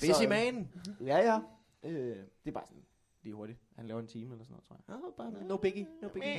Busy 0.00 0.22
Så- 0.22 0.28
man. 0.28 0.68
Ja, 1.00 1.18
ja. 1.18 1.38
Øh, 1.84 2.16
det 2.16 2.16
er 2.46 2.50
bare 2.52 2.66
sådan 2.66 2.82
lige 3.22 3.34
hurtigt. 3.34 3.58
Han 3.76 3.86
laver 3.86 4.00
en 4.00 4.06
time 4.06 4.32
eller 4.32 4.44
sådan 4.44 4.56
noget, 4.56 4.64
tror 4.68 4.76
jeg. 4.88 4.96
Oh, 4.96 5.32
bare 5.40 5.46
no 5.48 5.56
biggie, 5.56 5.86
no 6.02 6.08
biggie. 6.08 6.30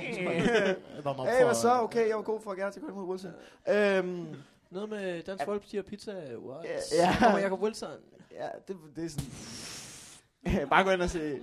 Hey, 1.36 1.44
hvad 1.46 1.56
så? 1.56 1.80
Okay, 1.82 2.08
jeg 2.08 2.16
var 2.16 2.22
god 2.24 2.42
for 2.42 2.52
at 2.52 2.58
gerne 2.58 2.72
til 2.72 2.80
at 2.80 2.86
gå 2.86 2.92
imod 2.92 3.06
Wilson. 3.06 3.32
Øhm, 3.70 4.36
Noget 4.72 4.90
med 4.90 5.24
Dansk 5.24 5.42
Ja. 5.42 5.48
Folkeparti 5.48 5.78
og 5.78 5.86
pizza. 5.86 6.12
What? 6.38 6.66
Ja. 6.66 6.78
Ja. 7.06 7.16
Kommer 7.20 7.40
Jacob 7.40 7.62
Wilson. 7.62 7.90
ja, 8.32 8.48
det, 8.68 8.78
det 8.96 9.06
er 9.06 9.10
sådan... 9.10 10.70
bare 10.70 10.84
gå 10.84 10.90
ind 10.90 11.02
og 11.02 11.10
sige... 11.10 11.42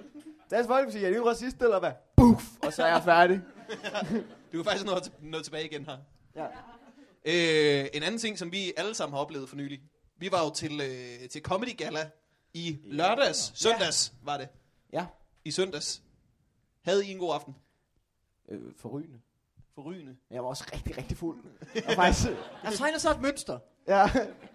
Dansk 0.51 0.69
Folkeparti, 0.69 1.05
er 1.05 1.11
de 1.11 1.17
jo 1.17 1.29
racist, 1.29 1.63
eller 1.63 1.79
hvad? 1.79 1.93
Buff! 2.23 2.45
Og 2.63 2.73
så 2.73 2.83
er 2.83 2.89
jeg 2.89 3.03
færdig. 3.05 3.41
Du 4.53 4.57
kan 4.57 4.65
faktisk 4.65 4.87
nå, 4.87 5.01
nå 5.21 5.41
tilbage 5.41 5.65
igen 5.65 5.87
her. 5.87 5.97
Ja. 6.37 6.47
Øh, 7.25 7.89
en 7.95 8.03
anden 8.03 8.19
ting, 8.19 8.39
som 8.39 8.53
vi 8.53 8.73
alle 8.77 8.95
sammen 8.95 9.15
har 9.15 9.21
oplevet 9.21 9.49
for 9.49 9.57
nylig. 9.57 9.81
Vi 10.17 10.33
var 10.33 10.45
jo 10.45 10.51
til, 10.55 10.81
øh, 10.81 11.29
til 11.29 11.43
Comedy 11.43 11.77
Gala 11.77 12.11
i 12.55 12.79
lørdags. 12.85 13.53
Søndags 13.55 14.13
var 14.23 14.39
det. 14.39 14.49
Ja. 14.93 15.07
I 15.45 15.51
søndags. 15.51 16.03
Havde 16.83 17.07
I 17.07 17.11
en 17.11 17.19
god 17.19 17.35
aften? 17.35 17.55
Øh, 18.49 18.61
forrygende. 18.79 19.19
Forrygende. 19.75 20.17
Jeg 20.31 20.43
var 20.43 20.49
også 20.49 20.65
rigtig, 20.73 20.99
rigtig 20.99 21.17
fuld. 21.17 21.45
Og 21.87 21.93
faktisk... 21.95 22.29
Der 22.65 22.71
tegner 22.71 22.99
så 22.99 23.11
et 23.11 23.21
mønster. 23.21 23.59
Ja. 23.89 24.07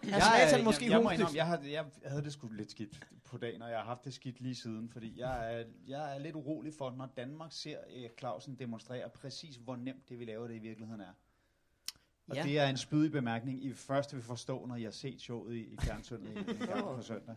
Han 0.03 0.21
satan 0.21 0.63
måske 0.63 0.85
jeg, 0.85 0.91
jeg, 0.91 1.03
må 1.03 1.09
indrømme, 1.09 1.37
jeg, 1.37 1.45
har, 1.45 1.59
jeg 1.71 1.85
havde 2.05 2.23
det 2.23 2.33
sgu 2.33 2.47
lidt 2.47 2.71
skidt 2.71 3.07
på 3.25 3.37
dagen, 3.37 3.61
og 3.61 3.69
jeg 3.69 3.77
har 3.77 3.85
haft 3.85 4.05
det 4.05 4.13
skidt 4.13 4.41
lige 4.41 4.55
siden, 4.55 4.89
fordi 4.89 5.19
jeg 5.19 5.53
er, 5.53 5.63
jeg 5.87 6.15
er 6.15 6.19
lidt 6.19 6.35
urolig 6.35 6.73
for, 6.77 6.91
når 6.91 7.09
Danmark 7.17 7.51
ser 7.51 7.77
Erik 7.77 8.19
Clausen 8.19 8.55
demonstrere 8.55 9.09
præcis, 9.09 9.55
hvor 9.55 9.75
nemt 9.75 10.09
det, 10.09 10.19
vi 10.19 10.25
laver 10.25 10.47
det 10.47 10.55
i 10.55 10.59
virkeligheden 10.59 11.01
er. 11.01 11.13
Og 12.29 12.35
Ja. 12.35 12.43
det 12.43 12.59
er 12.59 12.67
en 12.67 12.77
spydig 12.77 13.11
bemærkning, 13.11 13.63
I 13.65 13.73
først 13.73 14.13
vil 14.15 14.23
forstå, 14.23 14.65
når 14.65 14.75
jeg 14.75 14.85
har 14.85 14.91
set 14.91 15.21
showet 15.21 15.53
i, 15.55 15.59
i 15.59 15.77
fjernsynet 15.81 16.27
i, 16.37 16.53
på 16.81 16.97
søndag. 17.01 17.35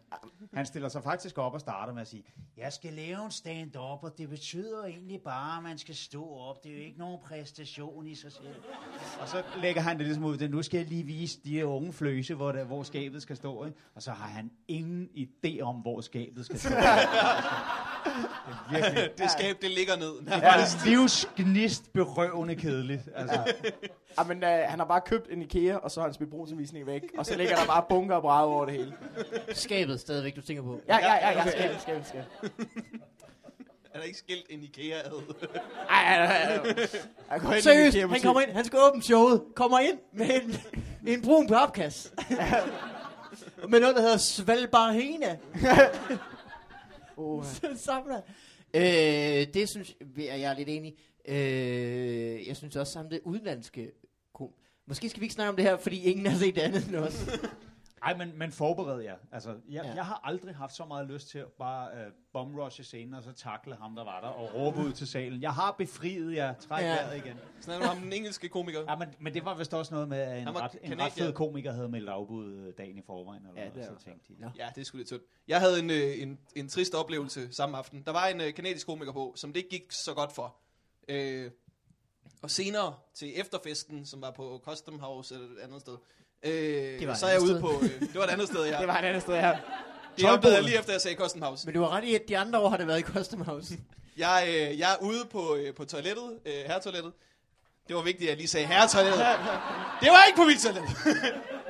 Han 0.54 0.66
stiller 0.66 0.88
sig 0.88 1.02
faktisk 1.02 1.38
op 1.38 1.54
og 1.54 1.60
starter 1.60 1.92
med 1.92 2.02
at 2.02 2.08
sige, 2.08 2.24
jeg 2.56 2.72
skal 2.72 2.92
lave 2.92 3.24
en 3.24 3.30
stand-up, 3.30 4.02
og 4.04 4.18
det 4.18 4.28
betyder 4.28 4.84
egentlig 4.84 5.20
bare, 5.22 5.56
at 5.56 5.62
man 5.62 5.78
skal 5.78 5.94
stå 5.94 6.30
op. 6.30 6.64
Det 6.64 6.72
er 6.72 6.76
jo 6.76 6.82
ikke 6.82 6.98
nogen 6.98 7.18
præstation 7.24 8.06
i 8.06 8.14
sig 8.14 8.32
selv. 8.32 8.54
Og 9.20 9.28
så 9.28 9.42
lægger 9.62 9.80
han 9.82 9.98
det 9.98 10.06
ligesom 10.06 10.24
ud, 10.24 10.38
at 10.42 10.50
nu 10.50 10.62
skal 10.62 10.78
jeg 10.78 10.86
lige 10.86 11.04
vise 11.04 11.40
de 11.44 11.66
unge 11.66 11.92
fløse, 11.92 12.34
hvor, 12.34 12.52
der, 12.52 12.64
hvor 12.64 12.82
skabet 12.82 13.22
skal 13.22 13.36
stå. 13.36 13.64
Ikke? 13.64 13.78
Og 13.94 14.02
så 14.02 14.10
har 14.12 14.28
han 14.28 14.50
ingen 14.68 15.08
idé 15.16 15.60
om, 15.60 15.76
hvor 15.76 16.00
skabet 16.00 16.44
skal 16.44 16.58
stå. 16.58 16.68
det 18.70 19.12
Det 19.18 19.30
skab, 19.30 19.56
det 19.62 19.70
ligger 19.70 19.96
ned. 19.96 20.12
ja. 20.28 20.54
livsgnist 20.84 21.92
berøvende 21.92 22.56
kedeligt. 22.56 23.02
Altså. 23.16 23.52
ja 24.18 24.22
men, 24.24 24.44
øh, 24.44 24.50
han 24.68 24.78
har 24.78 24.86
bare 24.86 25.00
købt 25.00 25.26
en 25.30 25.42
IKEA, 25.42 25.76
og 25.76 25.90
så 25.90 26.00
har 26.00 26.06
han 26.06 26.14
smidt 26.14 26.30
brugsanvisning 26.30 26.86
væk. 26.86 27.02
Og 27.18 27.26
så 27.26 27.36
ligger 27.36 27.56
der 27.56 27.66
bare 27.66 27.84
bunker 27.88 28.16
og 28.16 28.22
bræd 28.22 28.44
over 28.46 28.64
det 28.64 28.74
hele. 28.74 28.92
Skabet 29.52 30.00
stadigvæk, 30.00 30.36
du 30.36 30.40
tænker 30.40 30.62
på. 30.62 30.80
Ja, 30.88 30.96
ja, 30.98 31.14
ja, 31.14 31.30
ja. 31.44 31.50
Skal, 31.50 31.76
skal, 31.80 32.04
skal. 32.04 32.24
Er 33.94 33.98
der 33.98 34.04
ikke 34.04 34.18
skilt 34.18 34.46
en 34.50 34.62
IKEA 34.62 34.98
ad? 34.98 35.34
Ej, 35.90 36.02
ej, 36.02 36.24
ej, 36.26 36.54
ej. 36.54 36.88
Jeg 37.30 37.40
går 37.40 37.46
ind 37.48 37.54
i 37.54 37.56
en 37.56 37.62
Seriøst, 37.62 37.98
han 37.98 38.20
kommer 38.20 38.40
ind, 38.40 38.50
han 38.50 38.64
skal 38.64 38.78
åbne 38.78 39.02
showet, 39.02 39.42
kommer 39.54 39.78
ind 39.78 39.98
med 40.12 40.26
en, 40.42 40.56
en 41.06 41.22
brun 41.22 41.48
papkasse. 41.48 42.10
med 43.68 43.80
noget, 43.80 43.96
der 43.96 44.02
hedder 44.02 44.16
Svalbardhena. 44.16 45.36
Oh, 47.20 47.44
Samler. 47.76 48.20
Øh, 48.74 49.54
det 49.54 49.68
synes 49.68 49.96
jeg, 50.16 50.40
jeg 50.40 50.42
er 50.42 50.54
lidt 50.54 50.68
enig. 50.68 50.94
Øh, 51.28 52.48
jeg 52.48 52.56
synes 52.56 52.76
også 52.76 52.92
sammen 52.92 53.10
det 53.10 53.20
udenlandske 53.24 53.90
kom. 54.34 54.48
Måske 54.86 55.08
skal 55.08 55.20
vi 55.20 55.24
ikke 55.24 55.34
snakke 55.34 55.48
om 55.50 55.56
det 55.56 55.64
her, 55.64 55.76
fordi 55.76 56.02
ingen 56.02 56.26
har 56.26 56.38
set 56.38 56.54
det 56.54 56.60
andet 56.60 56.86
end 56.86 56.96
os. 56.96 57.26
Ej, 58.02 58.16
men, 58.16 58.38
men 58.38 58.52
forbered 58.52 59.00
jer. 59.02 59.16
Altså, 59.32 59.50
jeg, 59.68 59.84
Ja. 59.84 59.92
jeg 59.94 60.06
har 60.06 60.20
aldrig 60.24 60.54
haft 60.54 60.76
så 60.76 60.84
meget 60.84 61.06
lyst 61.10 61.28
til 61.28 61.38
at 61.38 61.46
bare 61.58 62.06
uh, 62.06 62.12
bomrushe 62.32 62.84
scenen, 62.84 63.14
og 63.14 63.22
så 63.22 63.32
takle 63.32 63.74
ham, 63.76 63.94
der 63.96 64.04
var 64.04 64.20
der, 64.20 64.28
og 64.28 64.54
råbe 64.54 64.78
ud 64.80 64.92
til 64.92 65.06
salen. 65.06 65.42
Jeg 65.42 65.52
har 65.54 65.74
befriet 65.78 66.34
jer. 66.34 66.54
Træk 66.54 66.82
Ja. 66.82 66.88
vejret 66.88 67.16
igen. 67.16 67.36
Du 67.66 67.72
om 67.90 67.96
den 67.96 68.12
engelske 68.12 68.48
komiker? 68.48 68.80
Ja, 68.88 68.96
men, 68.96 69.08
men 69.18 69.34
det 69.34 69.44
var 69.44 69.54
vist 69.54 69.74
også 69.74 69.94
noget 69.94 70.08
med, 70.08 70.18
at 70.18 70.42
en, 70.42 70.56
ret, 70.60 70.76
en 70.82 71.00
ret 71.00 71.12
fed 71.12 71.32
komiker 71.32 71.72
havde 71.72 71.88
meldt 71.88 72.08
afbud 72.08 72.52
øh, 72.54 72.72
dagen 72.78 72.98
i 72.98 73.02
forvejen. 73.06 73.46
Eller 73.46 73.60
Ja, 73.62 73.68
noget, 73.68 73.88
det 73.90 73.98
så 74.00 74.04
tænkte 74.04 74.32
de. 74.32 74.52
Ja, 74.56 74.68
det 74.74 74.80
er 74.80 74.84
sgu 74.84 74.96
lidt 74.96 75.08
tyndt. 75.08 75.22
Jeg 75.48 75.60
havde 75.60 75.78
en, 75.78 75.90
øh, 75.90 76.22
en, 76.22 76.38
en 76.56 76.68
trist 76.68 76.94
oplevelse 76.94 77.52
samme 77.52 77.78
aften. 77.78 78.02
Der 78.06 78.12
var 78.12 78.26
en 78.26 78.40
øh, 78.40 78.54
kanadisk 78.54 78.86
komiker 78.86 79.12
på, 79.12 79.32
som 79.36 79.52
det 79.52 79.68
gik 79.68 79.92
så 79.92 80.12
godt 80.14 80.32
for. 80.32 80.56
Øh, 81.08 81.50
og 82.42 82.50
senere 82.50 82.94
til 83.14 83.40
efterfesten, 83.40 84.06
som 84.06 84.22
var 84.22 84.30
på 84.30 84.60
Custom 84.64 84.98
House 84.98 85.34
eller 85.34 85.46
et 85.48 85.58
andet 85.58 85.80
sted, 85.80 85.96
øh, 86.42 86.52
Det 87.00 87.08
var 87.08 87.14
så 87.14 87.26
er 87.26 87.30
jeg 87.30 87.42
ude 87.42 87.60
på... 87.60 87.70
Øh, 87.82 88.00
det 88.00 88.14
var 88.14 88.24
et 88.24 88.30
andet 88.30 88.46
sted, 88.48 88.64
ja. 88.66 88.78
det 88.80 88.88
var 88.88 88.98
et 88.98 89.04
andet 89.04 89.22
sted 89.22 89.34
her. 89.34 89.56
det 90.16 90.30
opdagede 90.30 90.56
jeg 90.56 90.64
lige 90.64 90.78
efter, 90.78 90.92
jeg 90.92 91.00
sagde 91.00 91.16
Custom 91.16 91.42
House. 91.42 91.66
Men 91.66 91.74
du 91.74 91.80
har 91.80 91.90
ret 91.90 92.04
i, 92.04 92.14
at 92.14 92.22
de 92.28 92.38
andre 92.38 92.58
år 92.58 92.68
har 92.68 92.76
det 92.76 92.86
været 92.86 92.98
i 92.98 93.02
Custom 93.02 93.40
House. 93.40 93.74
Jeg, 94.16 94.44
øh, 94.48 94.78
jeg 94.78 94.92
er 94.92 94.96
ude 95.04 95.24
på, 95.30 95.56
øh, 95.56 95.74
på 95.74 95.84
toilettet, 95.84 96.38
øh, 96.46 96.52
herretoilettet. 96.66 97.12
Det 97.88 97.96
var 97.96 98.02
vigtigt, 98.02 98.22
at 98.22 98.28
jeg 98.28 98.36
lige 98.36 98.48
sagde 98.48 98.66
herretoilettet. 98.66 99.20
Det 100.02 100.08
var 100.10 100.24
ikke 100.26 100.36
på 100.36 100.44
mit 100.44 100.60
toilet. 100.60 100.82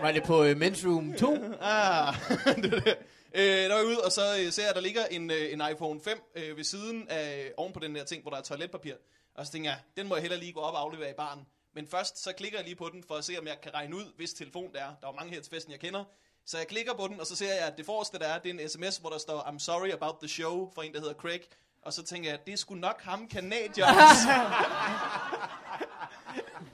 Var 0.01 0.13
det 0.13 0.23
på 0.23 0.41
uh, 0.41 0.51
Men's 0.51 0.87
Room 0.89 1.15
2? 1.15 1.39
Ah, 1.61 2.15
det 2.63 2.73
var 2.73 2.79
det. 2.81 2.97
Øh, 3.35 3.43
der 3.45 3.69
var 3.69 3.77
jeg 3.77 3.87
ude, 3.87 4.01
og 4.05 4.13
så 4.13 4.21
øh, 4.41 4.53
ser 4.53 4.63
jeg, 4.63 4.69
at 4.69 4.75
der 4.75 4.81
ligger 4.81 5.05
en, 5.11 5.31
øh, 5.31 5.53
en 5.53 5.63
iPhone 5.73 6.01
5 6.01 6.19
øh, 6.37 6.57
ved 6.57 6.65
siden 6.65 7.07
af, 7.09 7.53
oven 7.57 7.73
på 7.73 7.81
den 7.81 7.95
der 7.95 8.05
ting, 8.05 8.23
hvor 8.23 8.31
der 8.31 8.39
er 8.39 8.43
toiletpapir. 8.43 8.95
Og 9.35 9.47
så 9.47 9.53
tænker 9.53 9.71
jeg, 9.71 9.79
den 9.97 10.09
må 10.09 10.15
jeg 10.15 10.23
heller 10.23 10.39
lige 10.39 10.53
gå 10.53 10.61
op 10.61 10.75
og 10.75 10.81
aflevere 10.81 11.11
i 11.11 11.15
baren. 11.17 11.41
Men 11.75 11.87
først, 11.87 12.23
så 12.23 12.33
klikker 12.33 12.59
jeg 12.59 12.65
lige 12.65 12.77
på 12.77 12.89
den, 12.93 13.05
for 13.09 13.15
at 13.15 13.25
se, 13.25 13.39
om 13.39 13.47
jeg 13.47 13.57
kan 13.63 13.75
regne 13.75 13.97
ud, 13.97 14.05
hvis 14.17 14.33
telefon 14.33 14.73
det 14.73 14.81
er. 14.81 14.85
Der 15.01 15.07
er 15.07 15.13
jo 15.13 15.13
mange 15.13 15.33
her 15.35 15.41
til 15.41 15.51
festen, 15.51 15.73
jeg 15.73 15.81
kender. 15.81 16.05
Så 16.47 16.59
jeg 16.59 16.67
klikker 16.67 16.95
på 16.95 17.09
den, 17.09 17.21
og 17.21 17.27
så 17.27 17.37
ser 17.37 17.55
jeg, 17.55 17.67
at 17.67 17.77
det 17.77 17.87
forreste, 17.87 18.19
der 18.19 18.27
er, 18.27 18.39
det 18.39 18.51
er 18.57 18.63
en 18.63 18.69
sms, 18.69 18.97
hvor 18.97 19.11
der 19.11 19.19
står, 19.19 19.41
I'm 19.41 19.59
sorry 19.59 19.91
about 19.93 20.15
the 20.23 20.29
show, 20.29 20.73
fra 20.75 20.85
en, 20.85 20.93
der 20.93 21.01
hedder 21.01 21.15
Craig. 21.15 21.41
Og 21.83 21.93
så 21.93 22.03
tænker 22.03 22.31
jeg, 22.31 22.39
det 22.47 22.53
er 22.53 22.57
sgu 22.57 22.75
nok 22.75 23.03
ham, 23.03 23.29
kanadierens 23.29 24.19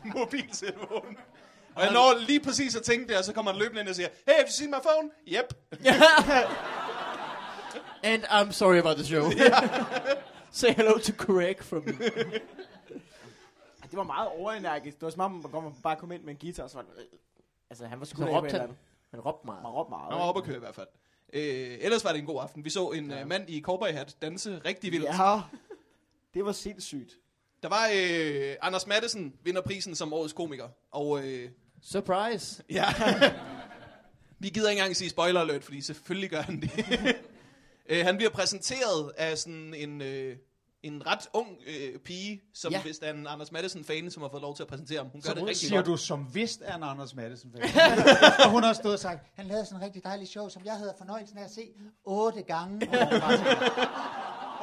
mobiltelefon. 0.15 1.17
Og 1.75 1.83
jeg 1.83 1.93
når 1.93 2.19
lige 2.27 2.41
præcis 2.41 2.77
at 2.77 2.83
tænke 2.83 3.09
det, 3.09 3.19
og 3.19 3.25
så 3.25 3.33
kommer 3.33 3.53
han 3.53 3.61
løbende 3.61 3.81
ind 3.81 3.89
og 3.89 3.95
siger, 3.95 4.09
Hey, 4.27 4.35
have 4.35 4.45
you 4.47 4.51
seen 4.53 4.71
my 4.71 4.81
phone? 4.83 5.11
Yep. 5.29 5.55
And 8.03 8.25
I'm 8.25 8.53
sorry 8.53 8.79
about 8.79 8.97
the 8.97 9.05
show. 9.05 9.31
Say 10.51 10.73
hello 10.73 10.99
to 10.99 11.13
Craig 11.13 11.57
from 11.61 11.83
me. 11.85 11.93
Det 13.91 13.97
var 13.97 14.03
meget 14.03 14.29
overenergisk. 14.29 14.97
Det 14.97 15.03
var 15.03 15.11
som 15.11 15.21
om, 15.21 15.31
man 15.33 15.43
kom- 15.51 15.75
bare 15.83 15.97
kom 15.97 16.13
ind 16.13 16.23
med 16.23 16.31
en 16.35 16.39
guitar, 16.41 16.63
og 16.63 16.71
så 16.71 16.77
var 16.77 16.83
det, 16.85 17.07
Altså, 17.71 17.87
han 17.87 17.99
var 18.01 18.07
sgu 18.07 18.23
da 18.23 18.39
råbte 18.39 18.51
han. 18.51 18.61
andet. 18.61 18.77
Han 19.11 19.21
råbte 19.21 19.47
meget. 19.47 19.61
Han 19.63 19.71
råbte 19.71 19.91
meget. 19.91 20.13
Han 20.13 20.21
var 20.21 20.29
oppe 20.29 20.41
at 20.41 20.45
køre 20.45 20.57
i 20.57 20.61
hvert 20.61 20.75
fald. 20.75 20.87
Øh, 21.33 21.79
ellers 21.81 22.05
var 22.05 22.13
det 22.13 22.19
en 22.19 22.27
god 22.27 22.41
aften. 22.43 22.65
Vi 22.65 22.71
så 22.71 22.91
en 22.91 23.11
ja. 23.11 23.21
øh, 23.21 23.27
mand 23.29 23.51
i 23.51 23.61
cowboy 23.63 23.89
hat 23.89 24.17
danse 24.23 24.59
rigtig 24.65 24.93
vildt. 24.93 25.05
Ja. 25.05 25.33
Ja, 25.35 25.41
det 26.35 26.45
var 26.45 26.53
sindssygt. 26.53 27.13
Der 27.63 27.69
var 27.69 27.89
øh, 27.95 28.57
Anders 28.63 28.87
Madsen 28.87 29.35
vinder 29.43 29.61
prisen 29.61 29.95
som 29.95 30.13
årets 30.13 30.33
komiker. 30.33 30.69
Og 30.91 31.27
øh, 31.27 31.51
Surprise. 31.83 32.63
ja, 32.71 32.85
vi 34.39 34.49
gider 34.49 34.71
ikke 34.71 34.81
engang 34.81 34.97
sige 34.97 35.11
spoiler 35.11 35.41
alert, 35.41 35.65
fordi 35.65 35.81
selvfølgelig 35.81 36.31
gør 36.31 36.41
han 36.41 36.61
det. 36.61 36.71
øh, 37.89 38.05
han 38.05 38.17
bliver 38.17 38.31
præsenteret 38.31 39.13
af 39.17 39.39
sådan 39.39 39.75
en, 39.75 40.03
øh, 40.03 40.37
en 40.87 41.07
ret 41.07 41.29
ung 41.33 41.49
øh, 41.67 41.99
pige, 41.99 42.43
som 42.55 42.73
Ja. 42.73 42.83
vist 42.83 43.03
er 43.03 43.13
en 43.13 43.27
Anders 43.27 43.53
Madsen-fan, 43.53 44.11
som 44.11 44.23
har 44.23 44.29
fået 44.31 44.43
lov 44.43 44.57
til 44.57 44.63
at 44.63 44.69
præsentere 44.69 44.99
ham. 44.99 45.07
Hun 45.13 45.21
gør 45.21 45.29
Så 45.29 45.35
det 45.35 45.43
rigtig 45.43 45.57
siger 45.69 45.75
godt. 45.77 45.87
du 45.87 45.97
som 45.97 46.27
vist 46.35 46.61
er 46.65 46.77
en 46.77 46.83
Anders 46.83 47.15
Madsen. 47.15 47.55
og 48.45 48.51
hun 48.51 48.63
har 48.63 48.73
stået 48.73 48.95
og 48.95 49.01
sagt, 49.01 49.27
han 49.35 49.47
lavede 49.47 49.65
sådan 49.65 49.79
en 49.81 49.85
rigtig 49.85 50.05
dejlig 50.05 50.29
show, 50.29 50.49
som 50.49 50.63
jeg 50.65 50.75
havde 50.75 50.95
fornøjelsen 50.99 51.39
af 51.39 51.45
at 51.45 51.51
se 51.51 51.63
otte 52.05 52.43
gange. 52.43 52.89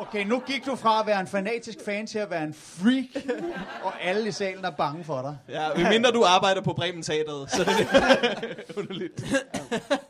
Okay, 0.08 0.26
nu 0.26 0.39
gik 0.39 0.66
du 0.66 0.76
fra 0.76 1.00
at 1.00 1.08
være 1.08 1.20
en 1.20 1.28
fanatisk 1.28 1.78
fan 1.86 2.08
til 2.08 2.20
at 2.20 2.30
være 2.30 2.44
en 2.44 2.54
freak, 2.54 3.26
og 3.86 4.04
alle 4.04 4.28
i 4.28 4.32
salen 4.32 4.66
er 4.66 4.70
bange 4.70 5.04
for 5.04 5.22
dig. 5.22 5.38
Ja, 5.50 5.89
mindre 5.89 6.12
du 6.12 6.24
arbejder 6.24 6.62
på 6.62 6.74
Bremen 6.74 7.04
Teateret, 7.04 7.52
så 7.52 7.63
det 7.63 7.88
er 7.92 8.46
underligt. 8.80 9.24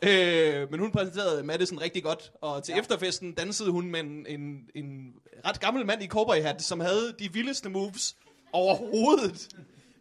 øh, 0.02 0.70
men 0.70 0.80
hun 0.80 0.92
præsenterede 0.92 1.42
Madison 1.42 1.80
rigtig 1.80 2.02
godt, 2.02 2.32
og 2.40 2.62
til 2.62 2.72
ja. 2.72 2.80
efterfesten 2.80 3.32
dansede 3.32 3.70
hun 3.70 3.90
med 3.90 4.00
en, 4.00 4.26
en, 4.28 4.58
en 4.74 5.12
ret 5.46 5.60
gammel 5.60 5.86
mand 5.86 6.02
i 6.02 6.06
cowboyhat, 6.06 6.62
som 6.62 6.80
havde 6.80 7.14
de 7.18 7.32
vildeste 7.32 7.68
moves 7.68 8.16
overhovedet. 8.52 9.48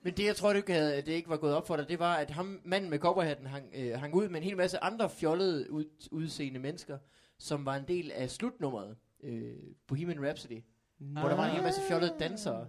Men 0.04 0.14
det, 0.14 0.26
jeg 0.26 0.36
tror, 0.36 0.50
det 0.50 0.58
ikke, 0.58 0.74
havde, 0.74 0.96
det 0.96 1.08
ikke 1.08 1.30
var 1.30 1.38
gået 1.38 1.56
op 1.56 1.68
for 1.68 1.76
dig, 1.76 1.90
det 1.90 2.00
var, 2.00 2.16
at 2.16 2.32
ham, 2.32 2.60
manden 2.66 2.90
med 2.90 3.00
cowboyhatten 3.00 3.48
hang, 3.48 3.66
øh, 3.76 4.00
hang 4.00 4.16
ud 4.16 4.30
med 4.30 4.38
en 4.38 4.44
hel 4.44 4.58
masse 4.58 4.84
andre 4.84 5.10
fjollede 5.10 5.72
ud, 5.72 5.86
udseende 6.12 6.60
mennesker, 6.60 6.98
som 7.40 7.66
var 7.66 7.76
en 7.76 7.84
del 7.88 8.12
af 8.16 8.30
slutnummeret, 8.30 8.96
øh, 9.24 9.54
Bohemian 9.88 10.26
Rhapsody, 10.26 10.64
mm. 11.00 11.08
hvor 11.08 11.30
der 11.30 11.36
var 11.36 11.46
en 11.46 11.52
hel 11.52 11.64
masse 11.64 11.82
fjollede 11.88 12.14
dansere. 12.20 12.68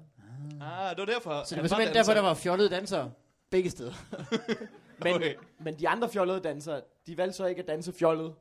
Ah, 0.60 0.90
det 0.90 0.98
var 0.98 1.04
derfor. 1.04 1.42
Så 1.44 1.54
det 1.54 1.62
var 1.62 1.68
simpelthen 1.68 1.94
derfor, 1.94 2.14
der 2.14 2.20
var 2.20 2.34
fjollede 2.34 2.68
dansere 2.68 3.10
begge 3.50 3.70
steder. 3.70 3.92
Men, 5.02 5.14
Okay. 5.14 5.34
men 5.60 5.78
de 5.78 5.88
andre 5.88 6.08
fjollede 6.08 6.40
dansere, 6.40 6.80
de 7.06 7.16
valgte 7.16 7.36
så 7.36 7.46
ikke 7.46 7.62
at 7.62 7.68
danse 7.68 7.92
fjollet 7.92 8.34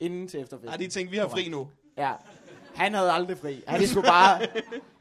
inden 0.00 0.28
til 0.28 0.40
efterfesten. 0.40 0.72
Ah, 0.72 0.78
de 0.78 0.88
tænkte, 0.88 1.10
vi 1.10 1.16
har 1.16 1.28
fri 1.28 1.48
nu. 1.48 1.68
Ja. 1.98 2.12
Han 2.74 2.94
havde 2.94 3.12
aldrig 3.12 3.38
fri. 3.38 3.62
Han 3.66 3.86
skulle 3.88 4.06
bare... 4.06 4.40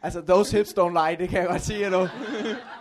altså, 0.01 0.21
those 0.21 0.57
hips 0.57 0.69
don't 0.69 1.07
lie, 1.07 1.17
det 1.17 1.29
kan 1.29 1.39
jeg 1.39 1.47
godt 1.47 1.61
sige 1.61 1.89
nu. 1.89 2.07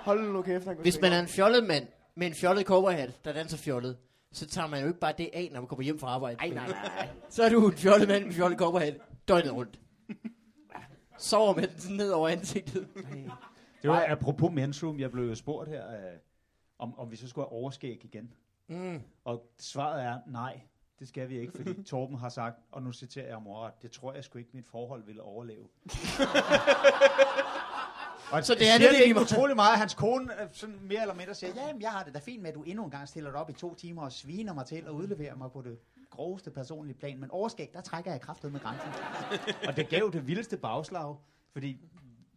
Hold 0.03 0.33
nu 0.33 0.43
kæft, 0.43 0.65
han 0.65 0.77
Hvis 0.77 1.01
man 1.01 1.13
er 1.13 1.21
en 1.21 1.29
fjollet 1.29 1.65
mand 1.65 1.87
med 2.17 2.27
en 2.27 2.35
fjollet 2.35 2.67
cowboyhat, 2.67 3.25
der 3.25 3.33
danser 3.33 3.57
fjollet, 3.57 3.97
så 4.33 4.47
tager 4.47 4.69
man 4.69 4.81
jo 4.81 4.87
ikke 4.87 5.01
bare 5.01 5.15
det 5.19 5.31
af, 5.33 5.49
når 5.53 5.61
man 5.61 5.69
kommer 5.69 5.83
hjem 5.83 5.99
fra 5.99 6.07
arbejde. 6.09 6.37
Ej, 6.41 6.49
nej, 6.49 6.69
nej. 6.69 7.09
Så 7.29 7.43
er 7.43 7.49
du 7.49 7.67
en 7.67 7.77
fjollet 7.77 8.09
mand 8.09 8.23
med 8.23 8.31
en 8.31 8.37
fjollet 8.37 8.59
cowboyhat 8.59 8.95
døgnet 9.29 9.55
rundt. 9.55 9.81
Sover 11.19 11.55
med 11.55 11.69
den 11.69 11.97
ned 11.97 12.11
over 12.11 12.29
ansigtet. 12.29 12.89
Det 13.83 13.91
var 13.91 14.07
apropos 14.09 14.53
mensroom, 14.53 15.01
jeg 15.01 15.11
blev 15.11 15.37
spurgt 15.37 15.69
her, 15.69 15.91
øh, 15.91 16.19
om, 16.79 16.99
om 16.99 17.11
vi 17.11 17.17
så 17.17 17.29
skulle 17.29 17.45
have 17.45 17.53
overskæg 17.53 18.05
igen. 18.05 18.33
Mm. 18.69 19.03
Og 19.25 19.51
svaret 19.59 20.05
er 20.05 20.19
nej, 20.27 20.61
det 20.99 21.09
skal 21.09 21.29
vi 21.29 21.39
ikke, 21.39 21.53
fordi 21.57 21.83
Torben 21.91 22.19
har 22.19 22.29
sagt, 22.29 22.57
og 22.73 22.83
nu 22.83 22.93
citerer 22.93 23.29
jeg 23.29 23.43
morret, 23.43 23.73
det 23.83 23.91
tror 23.91 24.13
jeg 24.13 24.25
sgu 24.25 24.39
ikke, 24.39 24.51
mit 24.53 24.67
forhold 24.67 25.05
ville 25.05 25.23
overleve. 25.23 25.65
og 28.33 28.45
Så 28.45 28.55
det 28.55 28.69
er 28.69 28.79
det, 28.79 28.91
det 28.91 29.05
ikke 29.05 29.21
utrolig 29.21 29.57
meget, 29.57 29.79
hans 29.79 29.95
kone 29.95 30.43
øh, 30.43 30.49
sådan 30.53 30.79
mere 30.83 31.01
eller 31.01 31.15
mindre 31.15 31.35
siger, 31.35 31.53
ja, 31.55 31.67
jamen, 31.67 31.83
jeg 31.83 31.91
har 31.91 32.03
det 32.05 32.15
da 32.15 32.19
fint 32.19 32.43
med, 32.43 32.51
at 32.51 32.55
du 32.55 32.63
endnu 32.63 32.85
en 32.85 32.91
gang 32.91 33.09
stiller 33.09 33.31
dig 33.31 33.41
op 33.41 33.51
i 33.51 33.53
to 33.53 33.75
timer 33.75 34.03
og 34.03 34.13
sviner 34.13 34.55
mig 34.55 34.67
til 34.67 34.89
og 34.89 34.95
udleverer 34.95 35.37
mig 35.37 35.53
på 35.53 35.63
det 35.63 35.79
groveste 36.21 36.51
personlige 36.51 36.95
plan, 36.99 37.21
men 37.21 37.31
overskæg, 37.31 37.71
der 37.73 37.81
trækker 37.81 38.11
jeg 38.11 38.21
kraftet 38.21 38.53
med 38.53 38.61
grænsen. 38.61 38.89
og 39.69 39.77
det 39.77 39.89
gav 39.89 40.11
det 40.13 40.27
vildeste 40.27 40.57
bagslag, 40.57 41.17
fordi 41.53 41.81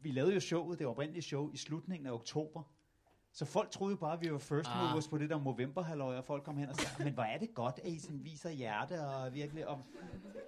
vi 0.02 0.12
lavede 0.12 0.34
jo 0.34 0.40
showet, 0.40 0.80
det 0.80 0.88
oprindelige 0.88 1.22
show, 1.22 1.52
i 1.54 1.58
slutningen 1.58 2.08
af 2.08 2.12
oktober. 2.12 2.64
Så 3.32 3.46
folk 3.46 3.72
troede 3.72 3.98
bare, 3.98 4.14
at 4.14 4.22
vi 4.22 4.32
var 4.32 4.38
first 4.38 4.70
Ah. 4.70 4.90
movers 4.90 5.08
på 5.08 5.18
det 5.18 5.30
der 5.30 5.40
november 5.44 6.04
og 6.04 6.26
folk 6.26 6.44
kom 6.44 6.58
hen 6.58 6.70
og 6.70 6.76
sagde, 6.76 7.04
men 7.04 7.14
hvor 7.14 7.24
er 7.24 7.38
det 7.38 7.54
godt, 7.54 7.80
at 7.84 7.90
I 7.92 8.00
sådan 8.00 8.24
viser 8.24 8.50
hjerte 8.50 9.02
og 9.02 9.34
virkelig... 9.34 9.68
Og, 9.68 9.80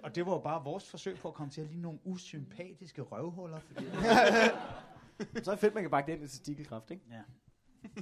og 0.02 0.14
det 0.14 0.26
var 0.26 0.32
jo 0.32 0.38
bare 0.38 0.64
vores 0.64 0.90
forsøg 0.90 1.18
på 1.18 1.28
at 1.28 1.34
komme 1.34 1.50
til 1.50 1.60
at 1.60 1.66
ligne 1.66 1.82
nogle 1.82 1.98
usympatiske 2.04 3.02
røvhuller. 3.02 3.58
Fordi, 3.60 3.84
Så 5.44 5.50
er 5.50 5.54
det 5.54 5.58
fedt, 5.58 5.74
man 5.74 5.82
kan 5.82 5.90
bakke 5.90 6.06
det 6.06 6.12
ind 6.18 6.24
i 6.24 6.28
testikelkraft, 6.28 6.90
ikke? 6.90 7.02
ja. 7.10 7.20
Ja, 7.86 7.92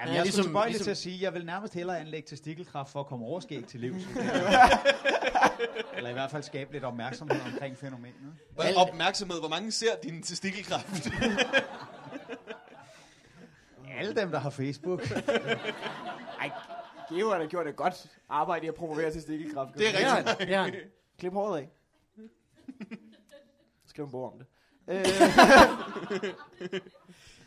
Jamen, 0.00 0.14
jeg 0.14 0.18
er 0.18 0.22
ligesom- 0.22 0.44
tilbøjelig 0.44 0.70
ligesom- 0.72 0.84
til 0.84 0.90
at 0.90 0.96
sige, 0.96 1.14
at 1.16 1.22
jeg 1.22 1.34
vil 1.34 1.46
nærmest 1.46 1.74
hellere 1.74 1.98
anlægge 1.98 2.28
testikelkraft 2.28 2.92
for 2.92 3.00
at 3.00 3.06
komme 3.06 3.26
overskæg 3.26 3.64
til 3.66 3.80
livs. 3.80 4.02
Eller 5.96 6.10
i 6.10 6.12
hvert 6.12 6.30
fald 6.30 6.42
skabe 6.42 6.72
lidt 6.72 6.84
opmærksomhed 6.84 7.40
omkring 7.52 7.76
fænomenet. 7.76 8.14
Alt- 8.58 8.76
opmærksomhed, 8.76 9.40
hvor 9.40 9.48
mange 9.48 9.72
ser 9.72 9.96
din 10.02 10.22
testikelkraft? 10.22 11.08
Alle 13.98 14.14
dem, 14.14 14.30
der 14.30 14.38
har 14.38 14.50
Facebook. 14.50 15.10
Ej, 16.40 16.50
Geo 17.08 17.30
har 17.30 17.38
da 17.38 17.46
gjort 17.46 17.66
et 17.66 17.76
godt 17.76 18.06
arbejde 18.28 18.64
i 18.66 18.68
at 18.68 18.74
promovere 18.74 19.12
testikelkraft. 19.12 19.74
Det 19.74 19.88
er 19.88 20.00
Ja, 20.00 20.16
rigtigt. 20.16 20.48
ja. 20.50 20.70
Klip 21.18 21.32
håret 21.32 21.58
af. 21.60 21.68
Skriv 23.86 24.04
en 24.04 24.10
bog 24.10 24.32
om 24.32 24.38
det. 24.38 24.46
Øh, 24.88 25.04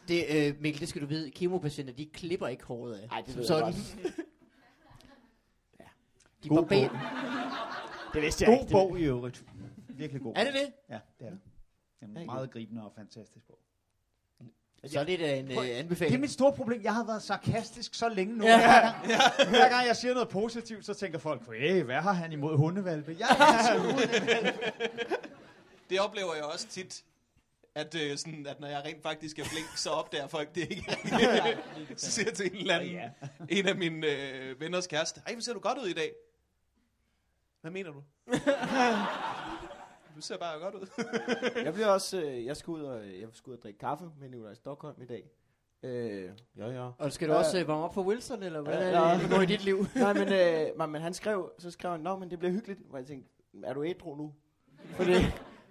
Det, 0.08 0.26
øh, 0.30 0.62
Mikkel, 0.62 0.80
det 0.82 0.90
skal 0.90 1.02
du 1.02 1.08
vide. 1.08 1.32
Kemopatienter, 1.32 1.94
de 1.94 2.06
klipper 2.06 2.48
ikke 2.48 2.64
håret 2.64 2.96
af. 2.96 3.08
Ej, 3.12 3.22
det 3.22 3.36
ved 3.36 3.42
jeg 3.42 3.48
sådan. 3.48 3.74
godt. 3.74 4.26
De 6.44 6.50
God 6.50 6.58
barberer. 6.58 6.90
bog. 6.90 7.00
Det 8.14 8.22
vidste 8.22 8.46
jeg 8.46 8.58
God 8.58 8.62
ikke. 8.62 8.72
bog 8.72 9.00
i 9.00 9.04
øvrigt. 9.04 9.44
Virkelig 9.90 10.22
god. 10.22 10.34
Er 10.36 10.44
det 10.44 10.54
det? 10.54 10.72
Ja, 10.90 11.00
det 11.20 11.26
er 11.28 11.30
det. 11.30 11.40
Er 12.02 12.06
en 12.20 12.26
meget 12.26 12.52
gribende 12.52 12.84
og 12.86 12.92
fantastisk 12.96 13.48
bog. 13.48 13.60
Så 14.86 15.00
er 15.00 15.04
det 15.04 15.20
da 15.20 15.38
en 15.40 15.52
øh, 15.52 15.58
Det 15.58 15.74
er 15.76 15.80
anbefaling. 15.80 16.22
mit 16.22 16.32
store 16.32 16.54
problem. 16.54 16.84
Jeg 16.84 16.96
har 16.96 17.06
været 17.06 17.24
sarkastisk 17.24 17.96
så 17.96 18.10
længe 18.10 18.38
nu. 18.38 18.46
Ja. 18.46 18.58
Hver, 18.58 18.82
gang, 18.82 18.96
hver 19.50 19.70
gang 19.70 19.88
jeg 19.88 19.96
siger 19.96 20.14
noget 20.14 20.30
positivt, 20.30 20.86
så 20.86 20.94
tænker 20.94 21.20
folk, 21.20 21.42
hey, 21.60 21.84
hvad 21.84 21.96
har 21.96 22.14
han 22.14 22.32
imod 22.32 22.58
hundevalpe? 22.58 23.16
Jeg 23.20 23.28
er 23.30 23.80
hundevalpe. 23.86 24.60
Det 25.90 26.00
oplever 26.00 26.36
jeg 26.36 26.44
også 26.44 26.68
tit, 26.68 27.04
at, 27.78 27.96
øh, 27.96 28.18
sådan, 28.18 28.48
at 28.48 28.60
når 28.60 28.68
jeg 28.68 28.82
rent 28.86 29.04
faktisk 29.04 29.40
er 29.40 29.44
flink, 29.44 29.78
så 29.78 29.90
opdager 29.90 30.28
folk 30.28 30.56
det 30.56 30.62
ikke. 30.72 30.98
så 31.98 32.12
siger 32.12 32.26
jeg 32.30 32.34
til 32.36 32.46
en 32.52 32.58
eller 32.58 32.76
anden, 32.76 32.92
Ja. 32.92 33.10
en 33.50 33.68
af 33.68 33.76
mine 33.76 34.08
øh, 34.08 34.60
venners 34.60 34.88
kæreste, 34.88 35.22
ej, 35.28 35.34
hvor 35.34 35.42
ser 35.42 35.54
du 35.54 35.60
godt 35.60 35.78
ud 35.78 35.88
i 35.88 35.94
dag. 35.94 36.12
Hvad 37.62 37.72
mener 37.72 37.92
du? 37.92 38.04
du 40.16 40.22
ser 40.22 40.38
bare 40.38 40.60
godt 40.60 40.76
ud. 40.76 40.88
Jeg 41.66 41.74
bliver 41.74 41.88
også, 41.88 42.22
øh, 42.22 42.46
jeg 42.46 42.58
skal 42.58 42.72
ud 42.72 42.82
og, 42.82 43.06
jeg 43.06 43.28
skal 43.34 43.52
ud 43.52 43.58
og 43.58 43.64
drikke 43.64 43.80
kaffe 43.80 44.06
med 44.20 44.30
Nikolaj 44.30 44.54
Stockholm 44.54 45.02
i 45.02 45.06
dag. 45.06 45.24
Øh, 45.84 46.30
ja, 46.58 46.68
ja. 46.70 46.90
Og 46.98 47.12
skal 47.12 47.30
du 47.30 47.34
også 47.34 47.60
øh, 47.60 47.68
varme 47.68 47.84
op 47.84 47.94
for 47.94 48.02
Wilson, 48.04 48.44
eller 48.44 48.62
hvad 48.62 48.74
Ja, 48.74 48.80
er 48.80 49.14
det, 49.14 49.22
ja. 49.24 49.28
der 49.30 49.36
går 49.36 49.42
i 49.42 49.46
dit 49.46 49.64
liv? 49.64 49.86
Nej, 49.96 50.14
men, 50.14 50.34
øh, 50.34 50.78
men, 50.78 50.90
men 50.92 51.02
han 51.02 51.14
skrev, 51.14 51.52
så 51.60 51.72
skrev 51.72 51.92
han, 51.92 52.00
Nå, 52.00 52.18
men 52.18 52.32
det 52.32 52.40
bliver 52.40 52.52
hyggeligt. 52.52 52.80
Hvor 52.90 52.98
jeg 52.98 53.08
tænkte, 53.08 53.30
er 53.64 53.74
du 53.74 53.84
ædru 53.84 54.16
nu? 54.16 54.34
Fordi, 54.86 55.14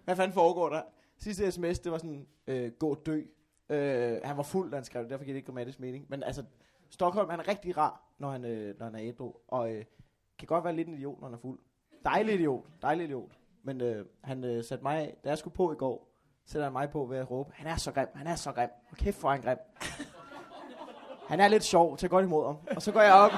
hvad 0.04 0.16
fanden 0.16 0.34
foregår 0.34 0.68
der? 0.68 0.82
Sidste 1.18 1.52
sms, 1.52 1.78
det 1.78 1.92
var 1.92 1.98
sådan, 1.98 2.26
øh, 2.46 2.72
gå 2.72 2.94
dø. 2.94 3.22
Øh, 3.68 4.20
han 4.24 4.36
var 4.36 4.42
fuld, 4.42 4.70
da 4.70 4.76
han 4.76 4.84
skrev 4.84 5.02
det, 5.02 5.10
derfor 5.10 5.24
giver 5.24 5.34
det 5.34 5.38
ikke 5.38 5.46
grammatisk 5.46 5.80
mening. 5.80 6.06
Men 6.08 6.22
altså, 6.22 6.44
Stockholm, 6.90 7.30
han 7.30 7.40
er 7.40 7.48
rigtig 7.48 7.76
rar, 7.76 8.02
når 8.18 8.30
han, 8.30 8.44
øh, 8.44 8.78
når 8.78 8.86
han 8.86 8.94
er 8.94 9.00
ædru. 9.02 9.34
Og 9.48 9.72
øh, 9.74 9.84
kan 10.38 10.46
godt 10.46 10.64
være 10.64 10.76
lidt 10.76 10.88
en 10.88 10.94
idiot, 10.94 11.20
når 11.20 11.26
han 11.28 11.34
er 11.34 11.38
fuld. 11.38 11.58
Dejlig 12.04 12.34
idiot, 12.34 12.64
dejlig 12.82 13.04
idiot. 13.04 13.38
Men 13.62 13.80
øh, 13.80 14.06
han 14.24 14.44
øh, 14.44 14.64
satte 14.64 14.82
mig 14.82 15.14
da 15.24 15.28
jeg 15.28 15.38
skulle 15.38 15.54
på 15.54 15.72
i 15.72 15.76
går, 15.76 16.12
sætter 16.44 16.64
han 16.66 16.72
mig 16.72 16.90
på 16.90 17.04
ved 17.04 17.18
at 17.18 17.30
råbe, 17.30 17.52
han 17.54 17.66
er 17.66 17.76
så 17.76 17.92
grim, 17.92 18.08
han 18.14 18.26
er 18.26 18.34
så 18.34 18.52
grim. 18.52 18.68
Hvor 18.88 18.96
kæft 18.96 19.16
for 19.16 19.30
han 19.30 19.40
grim. 19.40 19.58
Han 21.28 21.40
er 21.40 21.48
lidt 21.48 21.64
sjov, 21.64 21.96
tag 21.96 22.10
godt 22.10 22.24
imod 22.24 22.46
ham. 22.46 22.56
Og 22.76 22.82
så 22.82 22.92
går 22.92 23.00
jeg 23.00 23.14
op, 23.14 23.30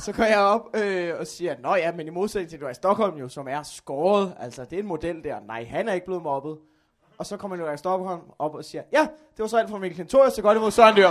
så 0.00 0.12
går 0.12 0.24
jeg 0.24 0.38
op 0.38 0.76
øh, 0.76 1.14
og 1.18 1.26
siger, 1.26 1.56
Nå 1.58 1.74
ja, 1.74 1.92
men 1.92 2.06
i 2.06 2.10
modsætning 2.10 2.50
til, 2.50 2.60
du 2.60 2.66
er 2.66 2.70
i 2.70 2.74
Stockholm 2.74 3.16
jo, 3.16 3.28
som 3.28 3.48
er 3.48 3.62
skåret, 3.62 4.34
altså 4.40 4.64
det 4.64 4.72
er 4.72 4.80
en 4.80 4.86
model 4.86 5.24
der. 5.24 5.40
Nej, 5.40 5.64
han 5.64 5.88
er 5.88 5.92
ikke 5.92 6.06
blevet 6.06 6.22
mobbet. 6.22 6.58
Og 7.18 7.26
så 7.26 7.36
kommer 7.36 7.56
Nikolaj 7.56 7.76
Stockholm 7.76 8.22
op 8.38 8.54
og 8.54 8.64
siger, 8.64 8.82
ja, 8.92 9.00
det 9.00 9.38
var 9.38 9.46
så 9.46 9.56
alt 9.56 9.70
fra 9.70 9.78
Mikkel 9.78 9.96
Kentorius, 9.96 10.32
så 10.32 10.42
godt 10.42 10.58
imod 10.58 10.70
Søren 10.70 10.96
Dyr. 10.96 11.08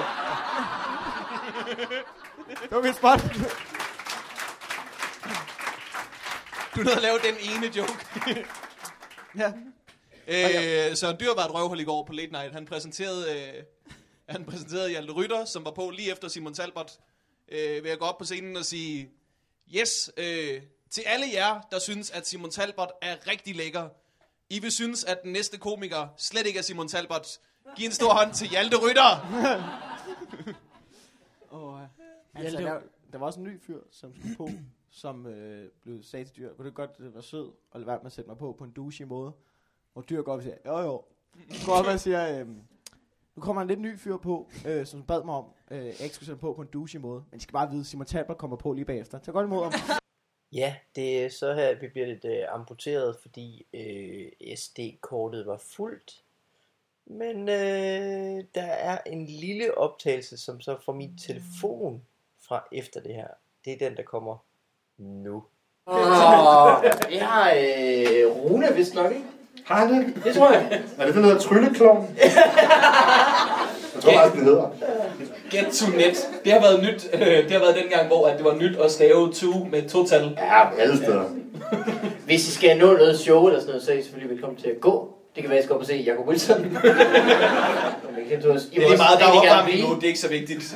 det 2.62 2.72
var 2.72 2.82
mit 2.82 2.96
spot. 2.96 3.20
Du 6.76 6.82
nåede 6.84 6.96
at 6.96 7.02
lave 7.02 7.18
den 7.18 7.36
ene 7.56 7.68
joke. 7.78 8.06
ja. 9.38 9.54
Øh, 10.28 10.96
Søren 10.96 11.18
Dyr 11.20 11.36
var 11.36 11.46
et 11.46 11.54
røvhul 11.54 11.80
i 11.80 11.84
går 11.84 12.04
på 12.04 12.14
Late 12.14 12.32
Night. 12.32 12.54
Han 12.54 12.66
præsenterede, 12.66 13.26
øh, 13.32 13.64
han 14.30 14.46
præsenterede 14.46 14.90
Hjalte 14.90 15.14
Rytter, 15.14 15.46
som 15.46 15.66
var 15.66 15.72
på 15.72 15.90
lige 15.90 16.12
efter 16.12 16.28
Simon 16.28 16.54
Talbot. 16.54 16.92
Øh, 17.52 17.84
vil 17.84 17.90
jeg 17.90 18.00
gå 18.00 18.06
op 18.06 18.18
på 18.18 18.26
scenen 18.26 18.56
og 18.58 18.66
sige, 18.66 19.10
yes, 19.76 20.12
øh, 20.18 20.62
til 20.90 21.02
alle 21.06 21.26
jer, 21.34 21.62
der 21.72 21.80
synes, 21.80 22.12
at 22.12 22.28
Simon 22.28 22.52
Talbot 22.52 22.92
er 23.02 23.28
rigtig 23.28 23.56
lækker. 23.56 23.90
I 24.50 24.60
vil 24.60 24.72
synes, 24.72 25.04
at 25.04 25.24
den 25.24 25.32
næste 25.32 25.58
komiker 25.58 26.08
slet 26.18 26.48
ikke 26.48 26.60
er 26.60 26.64
Simon 26.64 26.88
Talbot. 26.88 27.40
Giv 27.76 27.86
en 27.86 27.92
stor 27.92 28.14
hånd 28.14 28.34
til 28.34 28.48
Hjalte 28.48 28.78
Rytter. 28.78 29.10
Og, 31.50 31.88
altså, 32.34 32.58
der, 32.58 32.80
der 33.12 33.18
var 33.18 33.26
også 33.26 33.40
en 33.40 33.46
ny 33.46 33.62
fyr, 33.62 33.80
som 33.92 34.16
skulle 34.16 34.36
på, 34.36 34.50
som 35.02 35.26
øh, 35.26 35.70
blev 35.82 36.04
sagt 36.04 36.28
til 36.28 36.36
dyr, 36.36 36.54
kunne 36.54 36.66
det 36.66 36.76
godt 36.76 36.92
øh, 37.00 37.14
være 37.14 37.24
sød 37.24 37.52
og 37.72 37.80
lade 37.80 37.88
være 37.88 37.98
med 37.98 38.06
at 38.06 38.12
sætte 38.12 38.30
mig 38.30 38.38
på 38.38 38.56
på 38.58 38.64
en 38.64 38.72
douche 38.72 39.06
måde. 39.06 39.32
Og 39.96 40.10
dyr 40.10 40.22
går 40.22 40.32
op 40.32 40.38
og 40.38 40.44
siger, 40.44 40.56
jo 40.66 40.80
jo. 40.80 41.04
Går 41.66 41.74
op 41.74 41.86
og 41.86 42.00
siger, 42.00 42.40
øh, 42.40 42.48
nu 43.40 43.44
kommer 43.44 43.62
en 43.62 43.68
lidt 43.68 43.82
ny 43.82 44.00
fyr 44.00 44.18
på, 44.18 44.50
øh, 44.66 44.86
som 44.86 45.04
bad 45.04 45.24
mig 45.24 45.36
om, 45.36 45.46
øh, 45.72 45.86
jeg 45.86 46.02
ikke 46.02 46.16
skulle 46.16 46.28
sætte 46.28 46.42
på 46.42 46.54
på 46.54 46.62
en 46.62 46.68
douche 46.74 47.00
måde. 47.00 47.24
Men 47.32 47.38
I 47.38 47.42
skal 47.42 47.54
bare 47.54 47.72
vide, 47.72 47.86
Simon 47.86 48.06
Talbot 48.06 48.38
kommer 48.38 48.58
på 48.58 48.74
lige 48.74 48.86
bagefter. 48.86 49.20
Tag 49.20 49.34
godt 49.34 49.46
imod 49.46 49.64
ham. 49.64 49.74
Ja, 50.52 50.76
det 50.96 51.26
er 51.26 51.30
så 51.30 51.54
her, 51.54 51.80
vi 51.80 51.88
bliver 51.88 52.08
lidt 52.08 52.26
øh, 52.26 52.44
amputeret, 52.50 53.16
fordi 53.22 53.66
øh, 53.74 54.56
SD-kortet 54.56 55.46
var 55.46 55.62
fuldt. 55.76 56.24
Men 57.06 57.50
øh, 57.50 58.44
der 58.56 58.62
er 58.62 58.98
en 59.06 59.26
lille 59.26 59.78
optagelse, 59.78 60.38
som 60.38 60.62
så 60.62 60.78
får 60.86 60.94
min 60.94 61.18
telefon 61.18 62.02
fra 62.48 62.64
efter 62.72 63.02
det 63.02 63.16
her. 63.16 63.28
Det 63.66 63.74
er 63.74 63.90
den, 63.90 63.98
der 63.98 64.04
kommer 64.04 64.38
nu. 64.98 65.44
Og 65.86 66.00
jeg 67.12 67.28
har 67.28 67.50
øh, 67.52 68.32
Rune 68.32 68.68
vist 68.76 68.96
nok, 68.96 69.12
ikke? 69.12 69.26
Har 69.66 69.86
han 69.86 69.94
det? 69.94 70.24
Det 70.24 70.36
tror 70.36 70.52
jeg. 70.52 70.84
Er 70.98 71.06
det 71.06 71.16
den, 71.16 71.24
der 71.24 71.30
hedder 71.30 71.42
Trylleklovn? 71.42 72.08
Faktisk, 74.14 74.36
den 74.36 74.44
hedder. 74.44 74.70
Get 75.52 75.68
to 75.74 75.92
net. 75.98 76.28
Det 76.44 76.52
har 76.52 76.60
været 76.62 76.84
nyt. 76.84 77.08
Øh, 77.14 77.44
det 77.44 77.52
har 77.52 77.60
været 77.60 77.76
den 77.76 77.90
gang, 77.90 78.08
hvor 78.08 78.28
at 78.28 78.38
det 78.38 78.46
var 78.46 78.56
nyt 78.56 78.78
at 78.78 78.92
stave 78.92 79.34
to 79.34 79.68
med 79.72 79.90
total. 79.90 80.38
Ja, 80.38 80.82
alle 80.82 80.98
steder. 80.98 81.24
Hvis 82.26 82.48
I 82.48 82.52
skal 82.52 82.78
nå 82.78 82.94
noget 82.94 83.20
show 83.20 83.48
eller 83.48 83.60
sådan 83.60 83.70
noget, 83.70 83.84
så 83.84 83.92
er 83.92 83.96
I 83.96 84.02
selvfølgelig 84.02 84.32
velkommen 84.32 84.58
til 84.58 84.70
at 84.70 84.82
gå. 84.82 85.14
Det 85.36 85.44
kan 85.44 85.50
være, 85.50 85.58
at 85.58 85.64
I 85.64 85.66
skal 85.66 85.74
op 85.74 85.82
og 85.82 85.88
se 85.88 86.04
Jacob 86.08 86.28
Wilson. 86.28 86.64
det 88.30 88.44
Det 88.44 88.84
er 88.84 88.88
lige 88.88 88.98
meget, 88.98 89.20
der 89.20 89.26
er 89.26 89.32
opvarmning 89.32 89.90
nu. 89.90 89.96
Det 89.96 90.04
er 90.04 90.08
ikke 90.08 90.20
så 90.20 90.30
vigtigt. 90.30 90.76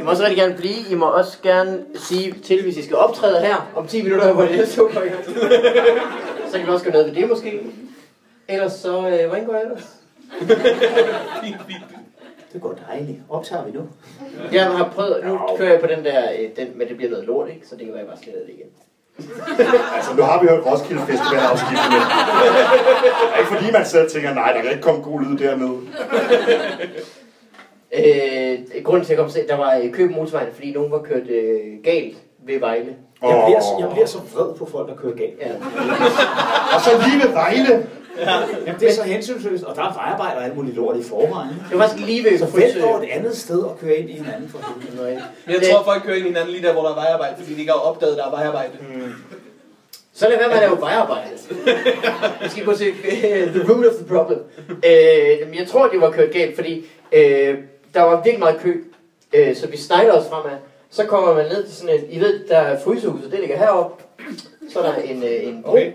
I 0.00 0.02
må 0.02 0.10
også 0.10 0.22
rigtig 0.22 0.38
gerne 0.38 0.54
blive. 0.54 0.90
I 0.90 0.94
må 0.94 1.06
også 1.06 1.38
gerne 1.42 1.84
sige 1.94 2.34
til, 2.44 2.62
hvis 2.62 2.76
I 2.76 2.84
skal 2.84 2.96
optræde 2.96 3.40
her 3.40 3.70
om 3.76 3.86
10 3.86 4.02
minutter, 4.02 4.32
hvor 4.32 4.42
det 4.42 4.50
i 4.50 4.54
gang. 4.56 5.24
Så 6.50 6.58
kan 6.58 6.66
vi 6.66 6.72
også 6.72 6.84
gøre 6.84 6.92
noget 6.92 7.06
ved 7.06 7.14
det 7.14 7.28
måske. 7.28 7.60
Ellers 8.48 8.72
så, 8.72 9.08
øh, 9.08 9.28
hvordan 9.28 9.44
går 9.46 9.52
det 9.52 9.62
ellers? 9.62 9.97
Det 12.52 12.60
går 12.62 12.74
dejligt. 12.90 13.18
Optager 13.28 13.64
vi 13.64 13.70
nu? 13.72 13.80
Jeg 14.52 14.66
har 14.66 14.88
prøvet, 14.94 15.20
nu 15.26 15.38
kører 15.58 15.70
jeg 15.72 15.80
på 15.80 15.86
den 15.86 16.04
der, 16.04 16.22
øh, 16.32 16.48
den, 16.56 16.68
men 16.78 16.88
det 16.88 16.96
bliver 16.96 17.10
noget 17.10 17.26
lort, 17.26 17.48
ikke? 17.48 17.66
Så 17.66 17.76
det 17.76 17.84
kan 17.84 17.94
være, 17.94 18.02
at 18.02 18.06
jeg 18.08 18.14
bare 18.14 18.22
sletter 18.22 18.40
det 18.46 18.54
igen. 18.54 18.66
Altså, 19.96 20.14
nu 20.16 20.22
har 20.22 20.40
vi 20.42 20.48
hørt 20.48 20.66
Roskilde 20.66 21.00
Festival 21.02 21.40
afskiftende. 21.40 21.96
Det 21.96 23.34
er 23.34 23.38
ikke 23.38 23.50
fordi, 23.56 23.72
man 23.72 23.86
selv 23.86 24.10
tænker, 24.10 24.34
nej, 24.34 24.52
der 24.52 24.62
kan 24.62 24.70
ikke 24.70 24.82
komme 24.82 25.02
god 25.02 25.20
lyd 25.20 25.38
dernede. 25.38 25.78
Øh, 27.94 28.58
grunden 28.84 29.04
til 29.04 29.12
at 29.12 29.16
komme 29.18 29.32
se, 29.32 29.46
der 29.48 29.56
var 29.56 29.80
øh, 29.82 29.92
køb 29.92 30.10
motorvejen, 30.10 30.48
fordi 30.54 30.72
nogen 30.72 30.90
var 30.92 30.98
kørt 30.98 31.28
øh, 31.30 31.60
galt 31.84 32.16
ved 32.46 32.60
Vejle. 32.60 32.96
Jeg 33.22 33.42
bliver, 33.46 33.60
så- 33.60 33.76
jeg 33.80 33.88
bliver 33.92 34.06
så 34.06 34.18
vred 34.34 34.54
på 34.58 34.66
folk, 34.70 34.88
der 34.88 34.96
kører 34.96 35.16
galt. 35.16 35.38
Ja. 35.40 35.50
Og 36.74 36.80
så 36.80 36.90
lige 37.08 37.22
ved 37.26 37.32
Vejle. 37.32 37.86
Jamen, 38.66 38.80
det 38.80 38.88
er 38.88 38.92
så 38.94 39.02
hensynsløst, 39.02 39.64
og 39.64 39.76
der 39.76 39.82
er 39.82 39.94
vejarbejder 39.94 40.36
og 40.36 40.44
alt 40.44 40.56
muligt 40.56 40.76
lort 40.76 40.96
i 40.96 41.02
forvejen. 41.02 41.54
Det 41.70 41.78
var 41.78 41.86
faktisk 41.86 42.06
lige 42.06 42.24
ved 42.24 42.38
Så 42.38 42.46
vælg 42.46 42.82
dog 42.82 43.04
et 43.04 43.08
andet 43.10 43.36
sted 43.36 43.58
og 43.58 43.78
køre 43.80 43.96
ind 43.96 44.10
i 44.10 44.18
en 44.18 44.26
anden 44.34 44.48
for 44.48 44.58
helvede. 44.80 45.22
Men 45.46 45.54
jeg 45.54 45.70
tror, 45.70 45.82
folk 45.84 46.02
kører 46.02 46.16
ind 46.16 46.24
i 46.24 46.28
hinanden 46.28 46.50
lige 46.50 46.66
der, 46.66 46.72
hvor 46.72 46.82
der 46.82 46.90
er 46.90 46.94
vejarbejde, 46.94 47.34
fordi 47.38 47.54
de 47.54 47.60
ikke 47.60 47.72
har 47.72 47.78
opdaget, 47.78 48.12
at 48.12 48.18
der 48.18 48.26
er 48.26 48.30
vejarbejde. 48.30 48.72
Så 50.14 50.28
lad 50.28 50.38
være 50.38 50.48
med 50.48 50.56
at 50.56 50.62
lave 50.62 50.80
vejarbejde. 50.80 51.30
Vi 52.42 52.48
skal 52.48 52.64
gå 52.64 52.74
til 52.74 52.88
uh, 52.90 53.54
the 53.54 53.72
root 53.72 53.86
of 53.86 53.94
the 53.94 54.06
problem. 54.06 54.38
Uh, 54.68 55.56
jeg 55.58 55.66
tror, 55.68 55.88
det 55.88 56.00
var 56.00 56.10
kørt 56.10 56.30
galt, 56.32 56.54
fordi 56.54 56.78
uh, 57.12 57.18
der 57.94 58.02
var 58.02 58.14
virkelig 58.16 58.38
meget 58.38 58.60
kø. 58.60 58.74
Uh, 59.34 59.56
så 59.56 59.66
vi 59.66 59.76
snegler 59.76 60.12
os 60.12 60.28
fremad. 60.28 60.56
Så 60.90 61.04
kommer 61.06 61.34
man 61.34 61.46
ned 61.46 61.66
til 61.66 61.76
sådan 61.76 61.94
et, 61.94 62.06
I 62.10 62.20
ved, 62.20 62.48
der 62.48 62.58
er 62.58 62.80
frysehuset, 62.80 63.30
det 63.32 63.40
ligger 63.40 63.58
heroppe. 63.58 64.04
Så 64.72 64.78
er 64.80 64.82
der 64.82 64.94
en, 64.94 65.22
uh, 65.22 65.48
en 65.48 65.62
bro 65.62 65.70
Okay. 65.72 65.92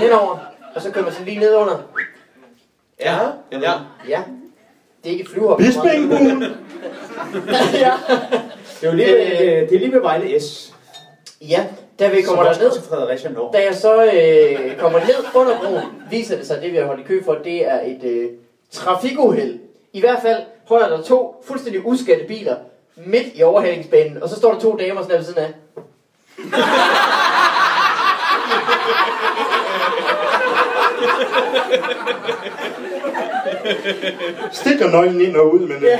henover, 0.00 0.38
og 0.78 0.82
så 0.82 0.90
kører 0.90 1.04
man 1.04 1.12
sådan 1.12 1.26
lige 1.26 1.40
ned 1.40 1.54
under. 1.54 1.82
Ja. 3.00 3.18
ja. 3.52 3.72
Ja, 4.08 4.22
det 5.04 5.08
er 5.08 5.10
ikke 5.10 5.22
et 5.22 5.28
flyvehop. 5.28 5.58
Bispingbuen. 5.58 6.42
ja. 7.84 7.92
Det 8.80 8.86
er 8.86 8.90
jo 8.90 8.92
lige 8.92 9.12
ved, 9.12 9.40
øh, 9.40 9.68
det 9.68 9.72
er 9.72 9.78
lige 9.78 9.92
ved 9.92 10.00
Vejle 10.00 10.40
S. 10.40 10.74
ja, 11.40 11.66
da 11.98 12.08
vi 12.08 12.22
kommer 12.22 12.42
derned, 12.44 12.72
til 12.72 12.82
Fredericia 12.82 13.30
Nord. 13.30 13.52
Da 13.52 13.64
jeg 13.64 13.74
så 13.74 14.04
øh, 14.04 14.76
kommer 14.76 14.98
ned 14.98 15.14
under 15.34 15.58
broen, 15.60 16.02
viser 16.10 16.36
det 16.36 16.46
sig, 16.46 16.56
at 16.56 16.62
det 16.62 16.72
vi 16.72 16.76
har 16.76 16.84
holdt 16.84 17.00
i 17.00 17.04
kø 17.04 17.24
for, 17.24 17.34
det 17.34 17.66
er 17.66 17.80
et 17.80 18.04
øh, 18.04 18.28
trafikuheld. 18.70 19.58
I 19.92 20.00
hvert 20.00 20.22
fald 20.22 20.42
holder 20.64 20.88
der 20.88 21.02
to 21.02 21.44
fuldstændig 21.46 21.86
uskatte 21.86 22.24
biler 22.24 22.56
midt 22.96 23.26
i 23.34 23.42
overhalingsbanen, 23.42 24.22
og 24.22 24.28
så 24.28 24.36
står 24.36 24.52
der 24.52 24.60
to 24.60 24.76
damer 24.76 25.02
sådan 25.02 25.16
ved 25.16 25.24
siden 25.24 25.38
af. 25.38 25.52
Stikker 34.52 34.90
nøglen 34.90 35.20
ind 35.20 35.36
og 35.36 35.54
ud, 35.54 35.60
men... 35.60 35.76
Ja. 35.82 35.98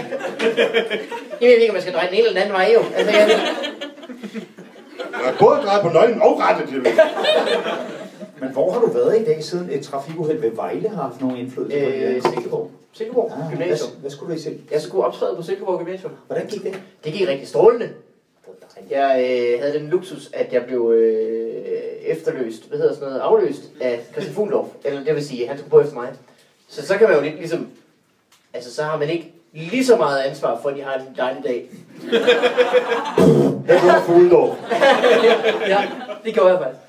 Jeg 1.41 1.49
ved 1.49 1.57
ikke, 1.57 1.69
om 1.69 1.75
man 1.75 1.83
skal 1.83 1.95
dreje 1.95 2.07
den 2.07 2.15
ene 2.15 2.27
eller 2.27 2.41
den 2.41 2.43
anden 2.43 2.53
vej, 2.55 2.71
jo. 2.75 2.81
Altså, 2.97 3.17
jeg, 3.17 3.41
har 5.13 5.35
både 5.39 5.57
drejet 5.67 5.83
på 5.83 5.89
nøglen 5.89 6.23
og 6.23 6.41
rettet 6.41 6.69
det. 6.69 6.93
Men 8.41 8.51
hvor 8.51 8.73
har 8.73 8.81
du 8.81 8.91
været 8.93 9.21
i 9.21 9.25
dag, 9.25 9.45
siden 9.45 9.69
et 9.73 9.83
trafikuheld 9.85 10.41
ved 10.41 10.51
Vejle 10.55 10.89
har 10.89 11.03
haft 11.03 11.21
nogen 11.21 11.37
indflydelse 11.37 11.79
på 11.81 11.87
øh? 11.87 12.23
Silkeborg. 12.35 12.71
Silkeborg 12.93 13.33
Ah, 13.33 13.51
Gymnasium. 13.51 13.91
hvad, 13.91 14.01
hvad 14.01 14.11
skulle 14.11 14.35
du 14.35 14.39
i 14.39 14.43
selv? 14.43 14.59
Jeg 14.73 14.81
skulle 14.81 15.05
optræde 15.05 15.37
på 15.37 15.43
Silkeborg 15.43 15.79
Gymnasium. 15.79 16.13
Hvordan 16.27 16.47
gik 16.47 16.63
det? 16.63 16.81
Det 17.05 17.13
gik 17.13 17.29
rigtig 17.29 17.49
strålende. 17.49 17.89
Jeg 18.91 19.25
øh, 19.31 19.61
havde 19.61 19.79
den 19.79 19.89
luksus, 19.89 20.31
at 20.33 20.53
jeg 20.53 20.65
blev 20.65 20.93
øh, 20.97 21.49
efterløst, 22.03 22.69
hvad 22.69 22.79
hedder 22.79 22.95
sådan 22.95 23.09
noget, 23.09 23.21
afløst 23.21 23.63
af 23.81 24.01
Christian 24.13 24.35
Fuglendorf. 24.35 24.69
Eller 24.85 25.05
det 25.05 25.15
vil 25.15 25.27
sige, 25.27 25.49
han 25.49 25.59
skulle 25.59 25.71
på 25.71 25.81
efter 25.81 25.95
mig. 25.95 26.09
Så 26.69 26.87
så 26.87 26.99
kan 26.99 27.09
man 27.09 27.17
jo 27.17 27.23
lidt 27.23 27.37
ligesom, 27.37 27.69
altså 28.55 28.75
så 28.75 28.83
har 28.83 28.99
man 28.99 29.11
ikke 29.11 29.33
lige 29.53 29.85
så 29.85 29.97
meget 29.97 30.21
ansvar 30.23 30.59
for, 30.63 30.69
at 30.69 30.77
de 30.77 30.83
har 30.83 30.95
en 30.95 31.15
dejlig 31.17 31.45
dag. 31.45 31.71
Her 33.67 33.79
kommer 33.79 34.01
Fugledorf. 34.01 34.57
ja, 35.69 35.89
det 36.25 36.35
gør 36.35 36.49
jeg 36.49 36.59
faktisk. 36.59 36.81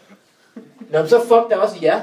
Nå, 0.91 0.99
men 0.99 1.07
så 1.09 1.19
fuck 1.19 1.49
der 1.49 1.57
også 1.57 1.75
jer. 1.81 2.01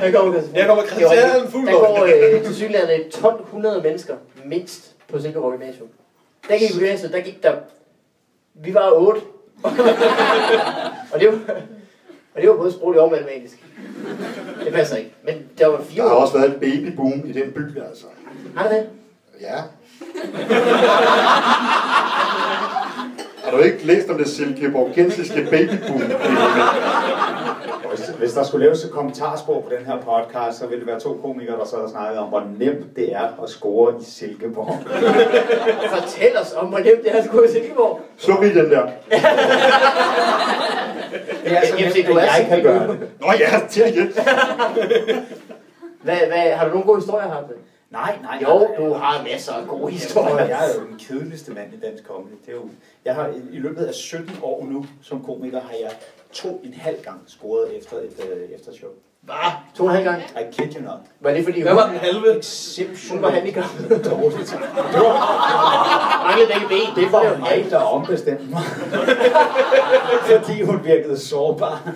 Her 0.00 0.12
kommer, 0.12 0.40
Her 0.54 0.66
kommer 0.66 0.82
er 0.82 0.86
Christian. 0.86 1.48
Fuglendorf. 1.48 1.88
Der 1.88 1.98
går 1.98 2.36
øh, 2.36 2.44
til 2.44 2.54
synligheden 2.54 3.00
1200 3.00 3.82
mennesker, 3.82 4.14
mindst, 4.44 4.94
på 5.08 5.20
Silkeborg 5.20 5.52
Gymnasium. 5.52 5.88
Der 6.48 6.58
gik 6.58 6.72
på 6.72 6.78
gymnasiet, 6.78 7.12
der 7.12 7.20
gik 7.20 7.42
der... 7.42 7.54
Vi 8.54 8.74
var 8.74 8.90
otte. 8.90 9.20
og 11.12 11.20
det 11.20 11.28
var... 11.28 11.38
Og 12.36 12.40
det 12.42 12.48
var 12.50 12.56
både 12.56 12.72
sprogligt 12.72 13.02
og 13.02 13.10
matematisk. 13.10 13.64
Det 14.64 14.72
passer 14.72 14.96
ikke. 14.96 15.12
Men 15.24 15.34
der 15.58 15.66
var 15.66 15.80
fire 15.82 16.02
Der 16.02 16.08
har 16.08 16.16
år. 16.16 16.20
også 16.20 16.38
været 16.38 16.50
et 16.50 16.56
babyboom 16.60 17.22
i 17.26 17.32
den 17.32 17.52
by, 17.52 17.78
altså. 17.88 18.04
Har 18.56 18.68
det 18.68 18.72
det? 18.76 18.86
Ja. 19.40 19.56
Har 23.44 23.50
du 23.50 23.58
ikke 23.58 23.86
læst 23.86 24.10
om 24.10 24.18
det 24.18 24.28
silkeborgensiske 24.28 25.46
babyboom? 25.50 26.00
Hvis, 28.24 28.34
der 28.34 28.42
skulle 28.44 28.64
laves 28.64 28.84
et 28.84 28.90
kommentarspor 28.90 29.60
på 29.60 29.70
den 29.78 29.86
her 29.86 29.96
podcast, 30.00 30.58
så 30.58 30.66
ville 30.66 30.80
det 30.80 30.86
være 30.86 31.00
to 31.00 31.18
komikere, 31.22 31.58
der 31.58 31.64
sad 31.64 31.78
og 31.78 31.90
snakkede 31.90 32.20
om, 32.20 32.28
hvor 32.28 32.46
nemt 32.58 32.96
det 32.96 33.12
er 33.12 33.42
at 33.42 33.50
score 33.50 33.94
i 34.00 34.04
Silkeborg. 34.04 34.78
Fortæl 36.00 36.36
os 36.36 36.52
om, 36.52 36.66
hvor 36.66 36.78
nemt 36.78 37.02
det 37.04 37.16
er 37.18 37.22
at 37.22 37.30
gå 37.30 37.42
i 37.42 37.48
Silkeborg. 37.48 38.00
Så 38.16 38.32
vi 38.40 38.48
den 38.54 38.70
der. 38.70 38.82
Det 41.44 41.52
er 41.52 41.66
så 41.66 41.74
nemt, 41.76 41.96
at 42.18 42.38
jeg 42.38 42.46
kan 42.48 42.62
gøre 42.62 42.88
det. 42.88 42.98
Nå 43.20 43.26
ja, 43.38 43.60
til 43.70 43.86
igen. 43.96 44.12
Hvad, 46.02 46.16
hvad, 46.16 46.52
har 46.52 46.64
du 46.64 46.70
nogle 46.70 46.86
gode 46.86 46.98
historier, 47.00 47.28
Harpe? 47.28 47.52
Nej, 47.90 48.18
nej. 48.22 48.38
Jo, 48.42 48.58
nej, 48.58 48.76
du 48.78 48.92
har 48.94 49.22
masser 49.32 49.52
af 49.52 49.66
gode 49.68 49.92
historier. 49.92 50.44
jeg 50.46 50.70
er 50.70 50.74
jo 50.80 50.86
den 50.88 50.98
kedeligste 50.98 51.52
mand 51.52 51.74
i 51.74 51.86
dansk 51.86 52.04
comedy. 52.04 52.32
Det 52.46 52.52
er 52.52 52.56
jo, 52.56 52.68
jeg 53.04 53.14
har 53.14 53.26
i- 53.26 53.56
i 53.56 53.58
løbet 53.58 53.84
af 53.84 53.94
17 53.94 54.30
år 54.42 54.66
nu 54.70 54.86
som 55.02 55.24
komiker, 55.24 55.60
har 55.60 55.74
jeg 55.80 55.90
to 56.34 56.60
en 56.64 56.74
halv 56.74 56.96
gang 57.04 57.20
scoret 57.26 57.78
efter 57.78 57.96
et 57.96 58.26
øh, 58.30 58.58
eftershow. 58.58 58.90
Hvad? 59.20 59.34
To 59.76 59.84
og 59.84 59.90
en 59.90 59.94
halv 59.94 60.04
gang? 60.04 60.22
I 60.22 60.52
kid 60.52 60.74
you 60.76 60.82
not. 60.82 60.98
Var 61.20 61.30
det 61.30 61.44
fordi, 61.44 61.62
Hvad 61.62 61.72
hun, 61.72 61.80
var 61.80 61.86
den 61.88 61.96
halve? 61.96 62.40
Hun 63.10 63.22
var 63.22 63.30
handicappet? 63.30 64.04
dårligt. 64.10 64.54
Manglede 66.26 66.48
begge 66.52 66.68
ben. 66.68 67.04
Det 67.04 67.12
var 67.12 67.38
mig, 67.38 67.66
der 67.70 67.78
ombestemte 67.78 68.44
mig. 68.50 68.62
Fordi 70.30 70.62
hun 70.62 70.84
virkede 70.84 71.18
sårbar. 71.18 71.90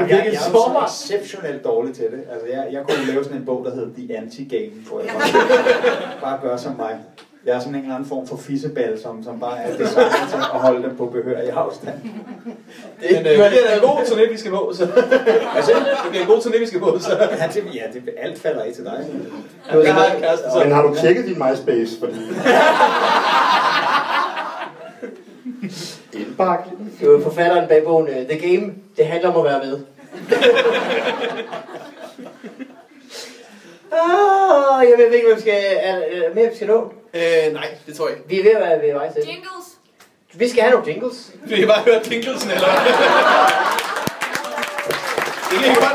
Jamen, 0.00 0.10
jeg, 0.10 0.26
jeg, 0.32 0.34
er 0.34 0.50
jo 0.50 0.86
så 0.88 1.04
exceptionelt 1.10 1.64
dårlig 1.64 1.94
til 1.94 2.04
det. 2.04 2.22
Altså, 2.32 2.46
jeg, 2.46 2.68
jeg 2.72 2.82
kunne 2.88 3.06
lave 3.12 3.24
sådan 3.24 3.38
en 3.38 3.44
bog, 3.44 3.64
der 3.64 3.74
hedder 3.74 3.88
The 3.96 4.18
Anti-Game, 4.18 4.88
hvor 4.88 5.00
jeg 5.00 5.08
bare, 5.12 6.20
bare 6.20 6.38
gør 6.42 6.56
som 6.56 6.76
mig. 6.76 6.98
Jeg 7.46 7.56
er 7.56 7.60
sådan 7.60 7.74
en 7.74 7.80
eller 7.80 7.94
anden 7.94 8.08
form 8.08 8.26
for 8.26 8.36
fisseball, 8.36 9.00
som, 9.02 9.24
som 9.24 9.40
bare 9.40 9.58
er 9.58 9.70
designet 9.76 10.28
til 10.30 10.36
at 10.36 10.60
holde 10.60 10.82
dem 10.82 10.96
på 10.96 11.06
behørig 11.06 11.50
afstand. 11.50 11.94
Men 13.10 13.16
øh, 13.16 13.24
det 13.24 13.72
er 13.72 13.74
en 13.74 13.80
god 13.80 14.00
turné, 14.00 14.32
vi 14.32 14.38
skal 14.38 14.50
på, 14.50 14.72
så... 14.74 14.84
Altså, 15.56 15.72
Det 15.72 16.10
bliver 16.10 16.22
en 16.22 16.28
god 16.28 16.40
turné, 16.40 16.58
vi 16.58 16.66
skal 16.66 16.80
på, 16.80 16.98
så... 16.98 17.18
ja, 17.38 17.46
det, 17.54 17.74
ja, 17.74 17.82
det, 17.92 18.14
alt 18.18 18.38
falder 18.38 18.62
af 18.62 18.72
til 18.72 18.84
dig. 18.84 19.06
Jeg 19.84 19.94
har 19.94 20.06
en 20.06 20.20
kæreste, 20.20 20.44
så... 20.52 20.58
Men 20.64 20.72
har 20.72 20.82
du 20.82 20.94
tjekket 20.94 21.24
din 21.24 21.42
MySpace? 21.42 21.98
Fordi... 22.00 22.20
Var 26.40 27.20
forfatteren 27.22 27.68
bag 27.68 27.84
bogen 27.84 28.08
øh, 28.08 28.28
The 28.28 28.38
Game. 28.38 28.74
Det 28.96 29.06
handler 29.06 29.30
om 29.32 29.36
at 29.46 29.52
være 29.52 29.58
med. 29.64 29.72
ah, 33.92 34.84
jeg 34.90 34.98
ved 34.98 35.12
ikke, 35.12 35.26
hvad 35.26 35.36
vi 35.36 35.40
skal... 35.40 35.62
Er, 35.80 35.96
er 35.96 36.34
mere, 36.34 36.48
vi 36.48 36.54
skal 36.54 36.68
nå? 36.68 36.92
Øh, 37.14 37.52
nej, 37.52 37.68
det 37.86 37.96
tror 37.96 38.08
jeg 38.08 38.16
ikke. 38.16 38.28
Vi 38.28 38.40
er 38.40 38.42
ved 38.42 38.50
at 38.50 38.60
være 38.60 38.82
ved 38.82 38.92
vej 38.92 39.12
til. 39.12 39.22
Jingles. 39.22 39.66
Vi 40.34 40.48
skal 40.48 40.62
have 40.62 40.72
nogle 40.72 40.86
jingles. 40.92 41.30
Vi 41.44 41.60
har 41.60 41.66
bare 41.66 41.82
hørt 41.84 42.04
Dinkelsen, 42.04 42.50
eller? 42.50 42.66
Det 45.50 45.58
kan 45.58 45.68
ikke 45.68 45.80
godt 45.80 45.90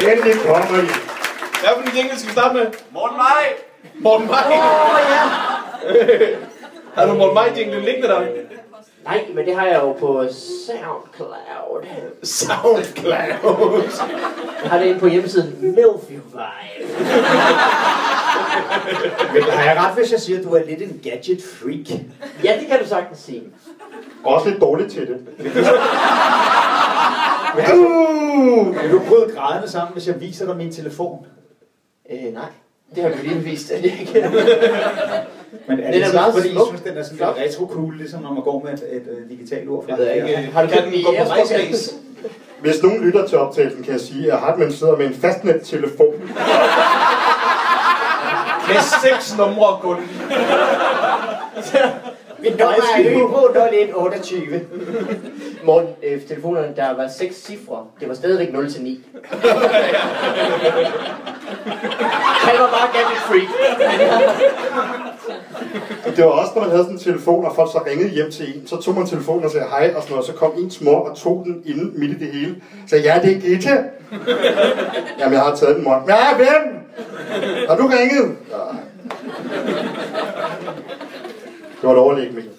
Endelig 0.00 0.34
kommer 0.46 0.78
I. 0.82 0.86
Hvad 1.60 1.70
for 1.74 1.82
en 1.82 1.96
jingle 1.96 2.18
skal 2.18 2.28
vi 2.28 2.32
starte 2.32 2.54
med? 2.54 2.66
Morten 2.90 3.16
Maj! 3.16 3.54
Morten 3.94 4.26
Maj. 4.26 4.44
Åh, 4.46 5.00
ja. 5.10 5.22
Har 6.94 7.06
du 7.06 7.14
Morten 7.14 7.34
Maj 7.34 7.52
jinglen 7.56 7.82
liggende 7.82 8.08
der? 8.08 8.20
Nej, 9.06 9.26
men 9.34 9.46
det 9.46 9.54
har 9.56 9.66
jeg 9.66 9.80
jo 9.82 9.92
på 9.92 10.24
SoundCloud. 10.66 11.86
Soundcloud. 12.22 13.82
Jeg 14.62 14.70
har 14.70 14.78
det 14.78 14.86
inde 14.86 15.00
på 15.00 15.06
hjemmesiden 15.06 15.56
Milview 15.60 15.92
Vibe. 15.92 16.34
Men 19.32 19.42
har 19.42 19.64
jeg 19.64 19.76
ret, 19.78 19.94
hvis 19.94 20.12
jeg 20.12 20.20
siger, 20.20 20.38
at 20.38 20.44
du 20.44 20.54
er 20.54 20.64
lidt 20.64 20.82
en 20.82 21.00
gadget 21.02 21.42
freak? 21.42 22.00
Ja, 22.44 22.58
det 22.60 22.68
kan 22.68 22.78
du 22.82 22.88
sagtens 22.88 23.18
sige. 23.18 23.42
Også 24.24 24.48
lidt 24.48 24.60
dårligt 24.60 24.92
til 24.92 25.06
det. 25.06 25.26
Vil 28.82 28.90
du 28.90 29.02
bryde 29.08 29.34
grædende 29.36 29.68
sammen, 29.70 29.92
hvis 29.92 30.06
jeg 30.06 30.20
viser 30.20 30.46
dig 30.46 30.56
min 30.56 30.72
telefon? 30.72 31.26
Øh, 32.10 32.32
nej. 32.34 32.48
Det 32.94 33.02
har 33.02 33.10
du 33.10 33.16
lige 33.22 33.36
vist, 33.40 33.70
at 33.70 33.82
jeg 33.84 33.92
ikke 34.00 34.12
Men 35.68 35.80
er 35.80 35.84
Den 35.84 35.92
det, 35.92 36.02
er 36.02 36.06
så, 36.08 36.14
meget 36.14 36.34
fordi 36.34 36.48
I 36.48 36.52
smuk. 36.52 36.66
synes, 36.66 36.80
den 36.82 36.98
er 36.98 37.02
sådan 37.02 37.18
lidt 37.18 37.28
retro 37.54 37.66
cool, 37.74 37.96
ligesom 37.96 38.22
når 38.22 38.32
man 38.32 38.42
går 38.42 38.62
med 38.64 38.72
et, 38.72 38.82
et, 38.92 38.96
et 38.96 39.26
digitalt 39.30 39.68
ord 39.68 39.84
fra? 39.84 39.90
Jeg 39.92 39.98
ved 39.98 40.12
ikke, 40.14 40.26
Ja. 40.28 40.40
Har 40.40 40.62
du 40.62 40.68
kan 40.68 40.84
den 40.84 40.94
i 40.94 41.02
gå 41.02 41.10
på 41.10 41.16
Æresborg? 41.16 41.38
MySpace? 41.70 41.94
Hvis 42.60 42.82
nogen 42.82 43.04
lytter 43.04 43.26
til 43.26 43.38
optagelsen, 43.38 43.82
kan 43.82 43.92
jeg 43.92 44.00
sige, 44.00 44.32
at 44.32 44.38
Hartmann 44.38 44.72
sidder 44.72 44.96
med 44.96 45.06
en 45.06 45.14
fastnet-telefon. 45.14 46.14
Med 48.68 48.76
seks 49.02 49.36
numre 49.38 49.78
kun. 49.80 49.96
Mit 52.42 52.58
nummer 52.58 52.74
er 52.96 53.22
Øbo 53.22 53.38
0128. 53.94 54.60
Morten, 55.66 55.88
øh, 56.02 56.22
telefonerne, 56.22 56.72
der 56.76 56.96
var 56.96 57.08
seks 57.08 57.44
cifre. 57.44 57.84
Det 58.00 58.08
var 58.08 58.14
stadigvæk 58.14 58.52
0 58.52 58.72
til 58.72 58.82
9. 58.82 59.00
Han 62.46 62.54
var 62.58 62.70
bare 62.70 62.88
gadget 62.92 63.20
freak. 63.26 63.48
Det 66.16 66.24
var 66.24 66.30
også, 66.30 66.52
når 66.54 66.62
man 66.62 66.70
havde 66.70 66.82
sådan 66.82 66.96
en 66.96 67.00
telefon, 67.00 67.44
og 67.44 67.54
folk 67.54 67.72
så 67.72 67.80
ringede 67.86 68.08
hjem 68.08 68.30
til 68.30 68.56
en, 68.56 68.66
så 68.66 68.76
tog 68.76 68.94
man 68.94 69.06
telefonen 69.06 69.44
og 69.44 69.50
sagde 69.50 69.66
hej, 69.66 69.92
og 69.96 70.02
sådan 70.02 70.12
noget, 70.12 70.26
så 70.26 70.32
kom 70.32 70.52
ens 70.58 70.80
mor 70.80 71.08
og 71.08 71.16
tog 71.16 71.42
den 71.44 71.62
inde 71.64 71.98
midt 71.98 72.10
i 72.10 72.24
det 72.24 72.32
hele. 72.32 72.56
Så 72.86 72.96
ja, 72.96 73.20
det 73.22 73.36
er 73.36 73.40
Gitte. 73.40 73.84
Jamen, 75.18 75.32
jeg 75.32 75.40
har 75.40 75.56
taget 75.56 75.76
den, 75.76 75.84
mor. 75.84 76.04
Ja, 76.08 76.36
hvem? 76.36 76.78
Har 77.68 77.76
du 77.76 77.86
ringet? 77.86 78.36
Ja. 78.50 78.56
Det 81.80 81.82
var 81.82 81.92
et 81.92 81.98
overlæg, 81.98 82.34
Mikkel. 82.34 82.52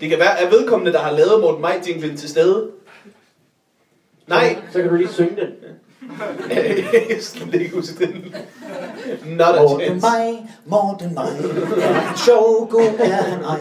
Det 0.00 0.08
kan 0.08 0.18
være, 0.18 0.40
at 0.40 0.50
vedkommende, 0.50 0.92
der 0.92 0.98
har 0.98 1.10
lavet 1.10 1.40
Morten 1.40 1.62
Maj 1.62 1.80
jinglen 1.88 2.16
til 2.16 2.28
stede. 2.28 2.70
Nej. 4.26 4.56
Så 4.72 4.80
kan 4.82 4.90
du 4.90 4.96
lige 4.96 5.08
synge 5.12 5.36
den. 5.36 5.48
jeg 7.10 7.16
skal 7.20 7.60
ikke 7.60 7.74
huske 7.74 8.06
den. 8.06 8.34
Not 9.24 9.54
a 9.54 9.62
Morten 9.62 9.86
chance. 9.86 10.06
mig, 10.06 10.48
Morten 10.64 11.14
mig, 11.14 11.28
er 11.82 11.92
han 11.92 12.16
sjov, 12.16 12.68
god 12.70 12.80
er 12.98 13.22
han 13.22 13.44
ej. 13.44 13.58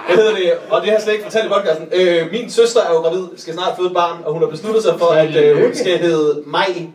Hvad 0.07 0.15
hedder 0.15 0.35
det? 0.35 0.51
Og 0.69 0.81
det 0.81 0.89
har 0.89 0.95
jeg 0.95 1.01
slet 1.01 1.13
ikke 1.13 1.25
fortalt 1.25 1.45
i 1.45 1.49
podcasten. 1.49 1.87
Øh, 1.93 2.31
min 2.31 2.51
søster 2.51 2.81
er 2.81 2.93
jo 2.93 2.99
gravid, 2.99 3.25
skal 3.37 3.53
snart 3.53 3.73
føde 3.77 3.87
et 3.87 3.93
barn, 3.93 4.17
og 4.25 4.33
hun 4.33 4.41
har 4.41 4.49
besluttet 4.49 4.83
sig 4.83 4.99
for, 4.99 5.05
at 5.05 5.35
øh, 5.35 5.61
hun 5.63 5.75
skal 5.75 5.97
hedde 5.97 6.43
Maj. 6.45 6.87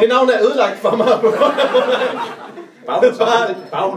Det 0.00 0.08
navn 0.08 0.30
er 0.30 0.42
ødelagt 0.42 0.78
for 0.82 0.96
mig. 0.96 1.06
Bare 2.86 3.00
Det 3.04 3.18
barn, 3.18 3.48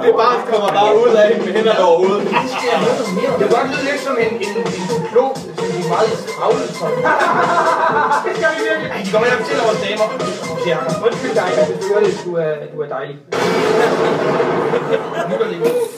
det 0.05 0.13
barn 0.23 0.39
kommer 0.51 0.69
bare 0.79 0.93
ud 1.03 1.13
af 1.23 1.37
med 1.45 1.53
hænderne 1.53 1.83
over 1.87 1.97
hovedet. 1.97 2.27
Det 3.39 3.39
kan 3.39 3.49
godt 3.57 3.67
lyde 3.71 3.83
lidt 3.89 4.01
som 4.07 4.17
en, 4.25 4.33
en, 4.45 4.57
en 4.57 5.07
klog, 5.11 5.31
en 5.81 5.87
meget 5.93 6.13
travlet 6.33 6.69
som. 6.79 6.91
det 8.25 8.33
skal 8.37 8.49
vi 8.55 8.61
virkelig. 8.69 8.89
Ej, 8.93 9.01
de 9.05 9.09
kommer 9.13 9.27
hjem 9.31 9.41
til 9.47 9.55
vores 9.65 9.79
damer. 9.85 10.07
Ja, 10.69 10.77
undskyld 11.05 11.35
dig, 11.41 11.49
hører 11.89 12.03
det, 12.05 12.13
du 12.25 12.31
er, 12.45 12.51
du 12.73 12.77
er 12.81 12.89
dejlig. 12.97 13.15
Nu 15.29 15.33
går 15.39 15.45
det 15.51 15.96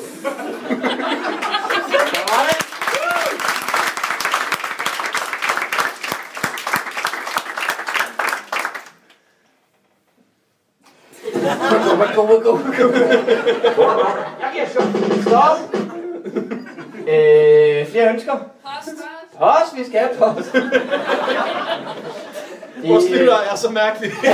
Jeg 14.41 14.49
giver 14.53 14.67
sjov. 14.73 14.83
Stop. 15.21 15.57
Øh, 17.07 17.87
flere 17.91 18.07
ønsker? 18.13 18.33
Post. 18.33 18.89
Post, 19.39 19.77
vi 19.77 19.83
skal 19.85 19.99
have 19.99 20.15
post. 20.17 20.55
Vores 22.89 23.05
lytter 23.09 23.37
er 23.51 23.55
så 23.55 23.69
mærkelige. 23.69 24.13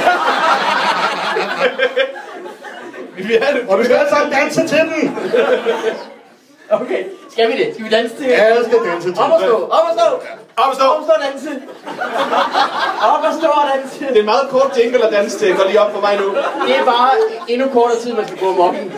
Vi 3.18 3.24
vil 3.24 3.40
have 3.44 3.60
det. 3.62 3.70
Og 3.70 3.80
vi 3.80 3.84
skal 3.84 3.96
alle 3.96 4.10
sammen 4.10 4.34
danse 4.34 4.68
til 4.68 4.78
den. 4.78 5.18
Okay, 6.70 7.04
skal 7.36 7.48
vi 7.52 7.56
det? 7.62 7.68
Skal 7.74 7.86
vi 7.86 7.90
danse 7.90 8.16
til? 8.18 8.26
Alle 8.26 8.66
skal 8.66 8.80
danse 8.92 9.14
til 9.14 9.22
Op 9.24 9.32
og 9.32 9.40
stå, 9.40 9.56
op 9.78 9.86
og 9.90 9.94
stå. 9.98 10.08
Op 10.62 10.70
og 10.70 10.76
stå. 10.76 10.86
Op 10.86 10.98
og 11.00 11.04
stå 11.06 11.12
og 11.18 11.22
danse. 11.28 11.50
Op 13.14 13.24
og 13.28 13.34
stå 13.40 13.48
og 13.48 13.66
danse. 13.74 14.00
Det 14.00 14.16
er 14.16 14.20
en 14.20 14.26
meget 14.26 14.48
kort 14.50 14.78
jingle 14.78 15.06
at 15.06 15.14
danse 15.14 15.40
til. 15.40 15.56
Gå 15.56 15.64
lige 15.68 15.82
op 15.82 15.94
for 15.94 16.02
mig 16.02 16.18
nu. 16.18 16.28
Det 16.68 16.78
er 16.80 16.86
bare 16.86 17.12
endnu 17.48 17.68
kortere 17.70 18.00
tid, 18.00 18.14
man 18.14 18.28
skal 18.28 18.40
gå 18.40 18.52
mokken. 18.52 18.94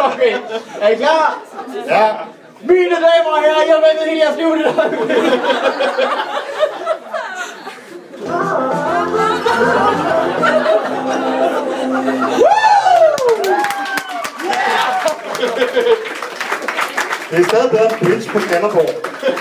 Okay, 0.00 0.36
er 0.80 0.88
I 0.88 0.94
klar? 0.94 1.38
Ja. 1.88 2.08
Mine 2.60 2.94
damer 3.06 3.30
og 3.36 3.42
herrer, 3.42 3.64
jeg 3.66 3.74
har 3.74 3.82
ventet 3.88 4.08
hele 4.08 4.20
jeres 4.20 4.36
liv 4.36 4.56
i 4.56 4.62
dag. 4.62 4.72
Det 17.30 17.38
er 17.38 17.44
stadig 17.48 17.70
bedre 17.70 17.84
end 17.84 17.92
Prince 18.08 18.28
på 18.30 18.40
Skanderborg. 18.40 18.90
Jeg 19.22 19.32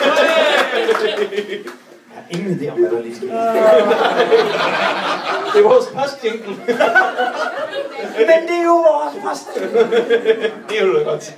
har 2.16 2.24
ingen 2.30 2.60
idé 2.60 2.70
om, 2.72 2.80
hvad 2.80 2.92
der 2.92 3.02
lige 3.02 3.16
sker. 3.16 3.28
Det 5.54 5.60
er 5.60 5.64
vores 5.64 5.86
postjingle. 5.88 6.56
Men 8.18 8.48
det 8.48 8.56
er 8.60 8.64
jo 8.66 8.76
vores 8.76 9.16
post. 9.24 9.48
Det 10.70 10.82
er 10.82 10.86
jo 10.86 10.94
da 11.00 11.04
godt 11.04 11.24
se. 11.24 11.34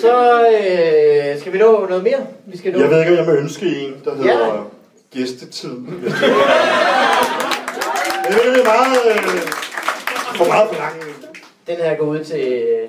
Så 0.00 0.40
øh, 0.40 1.40
skal 1.40 1.52
vi 1.52 1.58
nå 1.58 1.86
noget 1.88 2.02
mere? 2.02 2.26
Vi 2.46 2.58
skal 2.58 2.72
nå... 2.72 2.78
Jeg 2.78 2.90
ved 2.90 3.00
ikke, 3.00 3.12
om 3.12 3.18
jeg 3.18 3.26
må 3.26 3.32
ønske 3.32 3.66
en, 3.66 3.94
der 4.04 4.14
hedder 4.14 4.54
Ja. 4.54 4.60
gæstetid. 5.20 5.70
Det 5.70 6.12
er 8.46 8.64
meget, 8.64 8.98
øh, 9.06 9.22
for 10.36 10.44
meget 10.46 10.68
for 10.68 10.74
langt. 10.78 11.04
Den 11.66 11.76
her 11.76 11.96
går 11.96 12.04
ud 12.06 12.24
til 12.24 12.52
øh, 12.52 12.88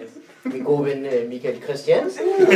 min 0.53 0.63
gode 0.63 0.85
ven 0.85 1.05
øh, 1.05 1.29
Michael 1.29 1.61
Christiansen. 1.63 2.25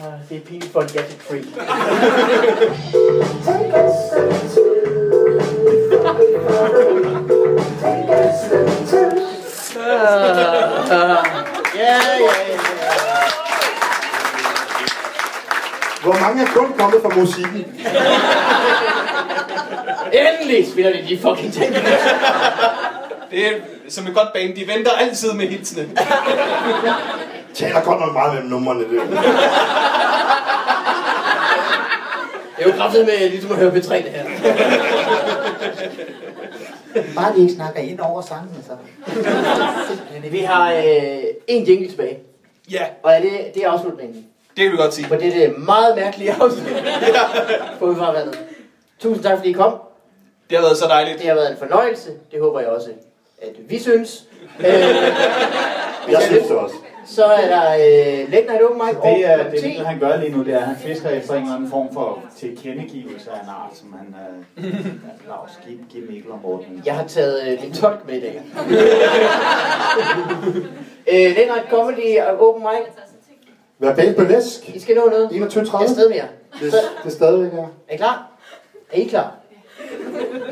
Ah, 0.00 0.18
det 0.28 0.36
er 0.36 0.40
pinligt 0.40 0.72
for 0.72 0.80
en 0.80 0.88
gadget 0.88 1.20
freak. 1.20 1.44
Ja, 11.74 11.84
ja, 11.84 11.96
ja. 12.18 12.67
Hvor 16.08 16.20
mange 16.20 16.42
er 16.42 16.46
kun 16.46 16.72
kommet 16.78 17.02
fra 17.02 17.08
musikken? 17.20 17.64
Endelig 20.12 20.72
spiller 20.72 20.92
de 20.92 20.98
de 21.08 21.18
fucking 21.18 21.52
ting. 21.52 21.74
Det 23.30 23.46
er 23.46 23.52
som 23.88 24.06
et 24.06 24.14
godt 24.14 24.28
band. 24.34 24.54
De 24.54 24.66
venter 24.74 24.90
altid 24.90 25.32
med 25.32 25.46
hitsene. 25.48 25.88
Taler 27.54 27.80
godt 27.80 28.00
nok 28.00 28.12
meget 28.12 28.34
mellem 28.34 28.50
numrene, 28.50 28.80
det. 28.80 28.90
Det 32.56 32.66
er 32.66 32.66
jo 32.66 32.72
kraftigt 32.76 33.06
med 33.06 33.30
ligesom 33.30 33.52
at 33.52 33.56
høre 33.58 33.70
P3 33.70 33.94
det 33.94 34.10
her. 34.10 34.24
Bare 37.14 37.34
de 37.36 37.40
ikke 37.40 37.54
snakker 37.54 37.80
ind 37.80 38.00
over 38.00 38.22
sangen, 38.22 38.64
så. 38.66 38.72
Vi 40.30 40.38
har 40.38 40.72
øh, 40.72 41.22
en 41.46 41.64
jingle 41.64 41.88
tilbage. 41.88 42.18
Ja, 42.70 42.84
Og 43.02 43.12
er 43.12 43.20
det, 43.20 43.30
det 43.54 43.64
er 43.64 43.70
afslutningen. 43.70 44.24
Det 44.58 44.64
kan 44.66 44.72
vi 44.72 44.76
godt 44.76 44.94
sige. 44.94 45.06
For 45.06 45.16
det 45.16 45.26
er 45.26 45.32
det 45.48 45.58
meget 45.58 45.96
mærkelige 45.96 46.32
afsnit. 46.32 46.84
På 47.78 47.84
udfarvandet. 47.84 48.38
Tusind 48.98 49.24
tak 49.24 49.36
fordi 49.36 49.50
I 49.50 49.52
kom. 49.52 49.74
Det 50.50 50.58
har 50.58 50.64
været 50.64 50.76
så 50.76 50.86
dejligt. 50.88 51.18
Det 51.18 51.26
har 51.26 51.34
været 51.34 51.50
en 51.50 51.56
fornøjelse. 51.58 52.10
Det 52.32 52.40
håber 52.40 52.60
jeg 52.60 52.68
også, 52.68 52.90
at 53.42 53.52
vi 53.68 53.78
synes. 53.78 54.20
Øh, 54.60 54.66
Jeg 56.12 56.22
synes 56.22 56.46
det 56.46 56.56
også. 56.56 56.74
så 57.06 57.24
er 57.24 57.48
der 57.48 57.72
øh, 57.74 58.32
Late 58.32 58.46
Night 58.46 58.62
Open 58.62 58.82
Mic 58.86 58.96
Det 59.02 59.26
er 59.26 59.50
det. 59.50 59.62
Mikkel, 59.64 59.86
han 59.86 59.98
gør 59.98 60.16
lige 60.16 60.36
nu, 60.36 60.44
det 60.44 60.54
er, 60.54 60.58
at 60.58 60.64
han 60.66 60.76
fisker 60.76 61.08
efter 61.10 61.34
en 61.34 61.42
eller 61.42 61.54
anden 61.56 61.70
form 61.70 61.92
for 61.94 62.18
tilkendegivelse 62.38 63.30
af 63.30 63.34
en 63.42 63.48
art, 63.48 63.76
som 63.76 63.92
han... 63.98 64.14
Øh, 64.56 64.64
Lars, 65.28 65.58
giv, 65.66 65.78
giv 65.92 66.10
Mikkel 66.10 66.30
og 66.32 66.38
Morten. 66.42 66.82
Jeg 66.86 66.94
har 66.94 67.06
taget 67.06 67.42
øh, 67.48 67.62
min 67.62 67.72
tolk 67.72 68.06
med 68.06 68.14
i 68.14 68.20
dag. 68.20 68.42
øh, 71.12 71.36
Late 71.36 71.46
Night 71.52 71.70
Comedy 71.70 72.18
og 72.28 72.48
Open 72.48 72.62
Mic. 72.62 73.07
Verbal 73.78 74.14
burlesk. 74.14 74.68
I 74.74 74.80
skal 74.80 74.96
nå 74.96 75.06
noget. 75.06 75.28
21.30. 75.28 75.78
Jeg 75.78 75.84
er 75.84 75.88
sted 75.92 76.08
mere. 76.08 76.24
Det, 76.60 76.72
det 76.72 76.80
er 77.04 77.10
stadigvæk 77.10 77.52
her. 77.52 77.66
Er 77.88 77.94
I 77.94 77.96
klar? 77.96 78.26
Er 78.92 78.96
I 79.00 79.04
klar? 79.04 79.34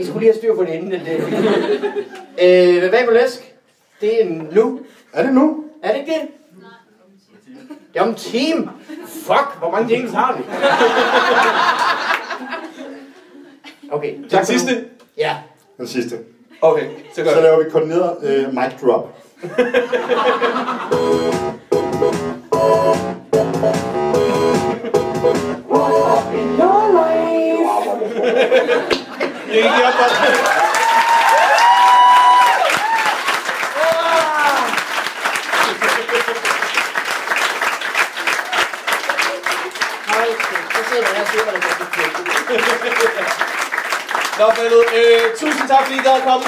I 0.00 0.04
skulle 0.04 0.20
lige 0.20 0.32
have 0.32 0.38
styr 0.38 0.54
på 0.54 0.64
det 0.64 0.72
inden 0.72 0.90
det. 0.90 1.00
øh, 2.42 2.88
hvad 2.88 3.00
er 3.00 3.06
burlesk? 3.06 3.54
Det 4.00 4.22
er 4.22 4.26
nu. 4.52 4.80
Er 5.12 5.22
det 5.22 5.32
nu? 5.32 5.64
Er 5.82 5.92
det 5.92 5.98
ikke 6.00 6.12
det? 6.12 6.20
Det 7.92 7.98
er 8.00 8.02
om 8.02 8.08
en 8.08 8.14
time. 8.14 8.70
Fuck, 9.08 9.58
hvor 9.58 9.70
mange 9.70 9.94
jingles 9.94 10.12
har 10.14 10.36
vi? 10.36 10.42
Okay. 13.92 14.14
Den 14.30 14.46
sidste? 14.46 14.74
nu. 14.74 14.80
Ja. 15.18 15.36
Den 15.78 15.86
sidste. 15.86 16.18
Okay, 16.60 16.86
så 17.14 17.22
gør 17.22 17.30
Så 17.30 17.36
vi. 17.36 17.42
laver 17.42 17.64
vi 17.64 17.70
koordineret 17.70 18.16
øh, 18.24 18.54
mic 18.54 18.80
drop. 18.82 19.22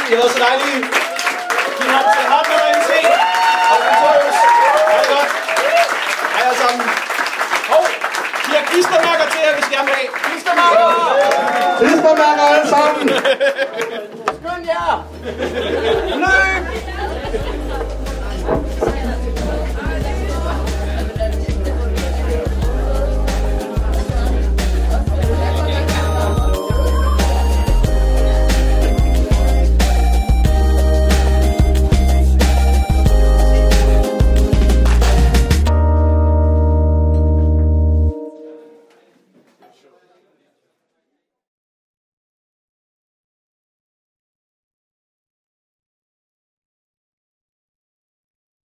tusind 0.08 0.38
tak, 0.38 0.60
fordi 0.60 0.72
I 0.72 0.80
gad 0.80 0.87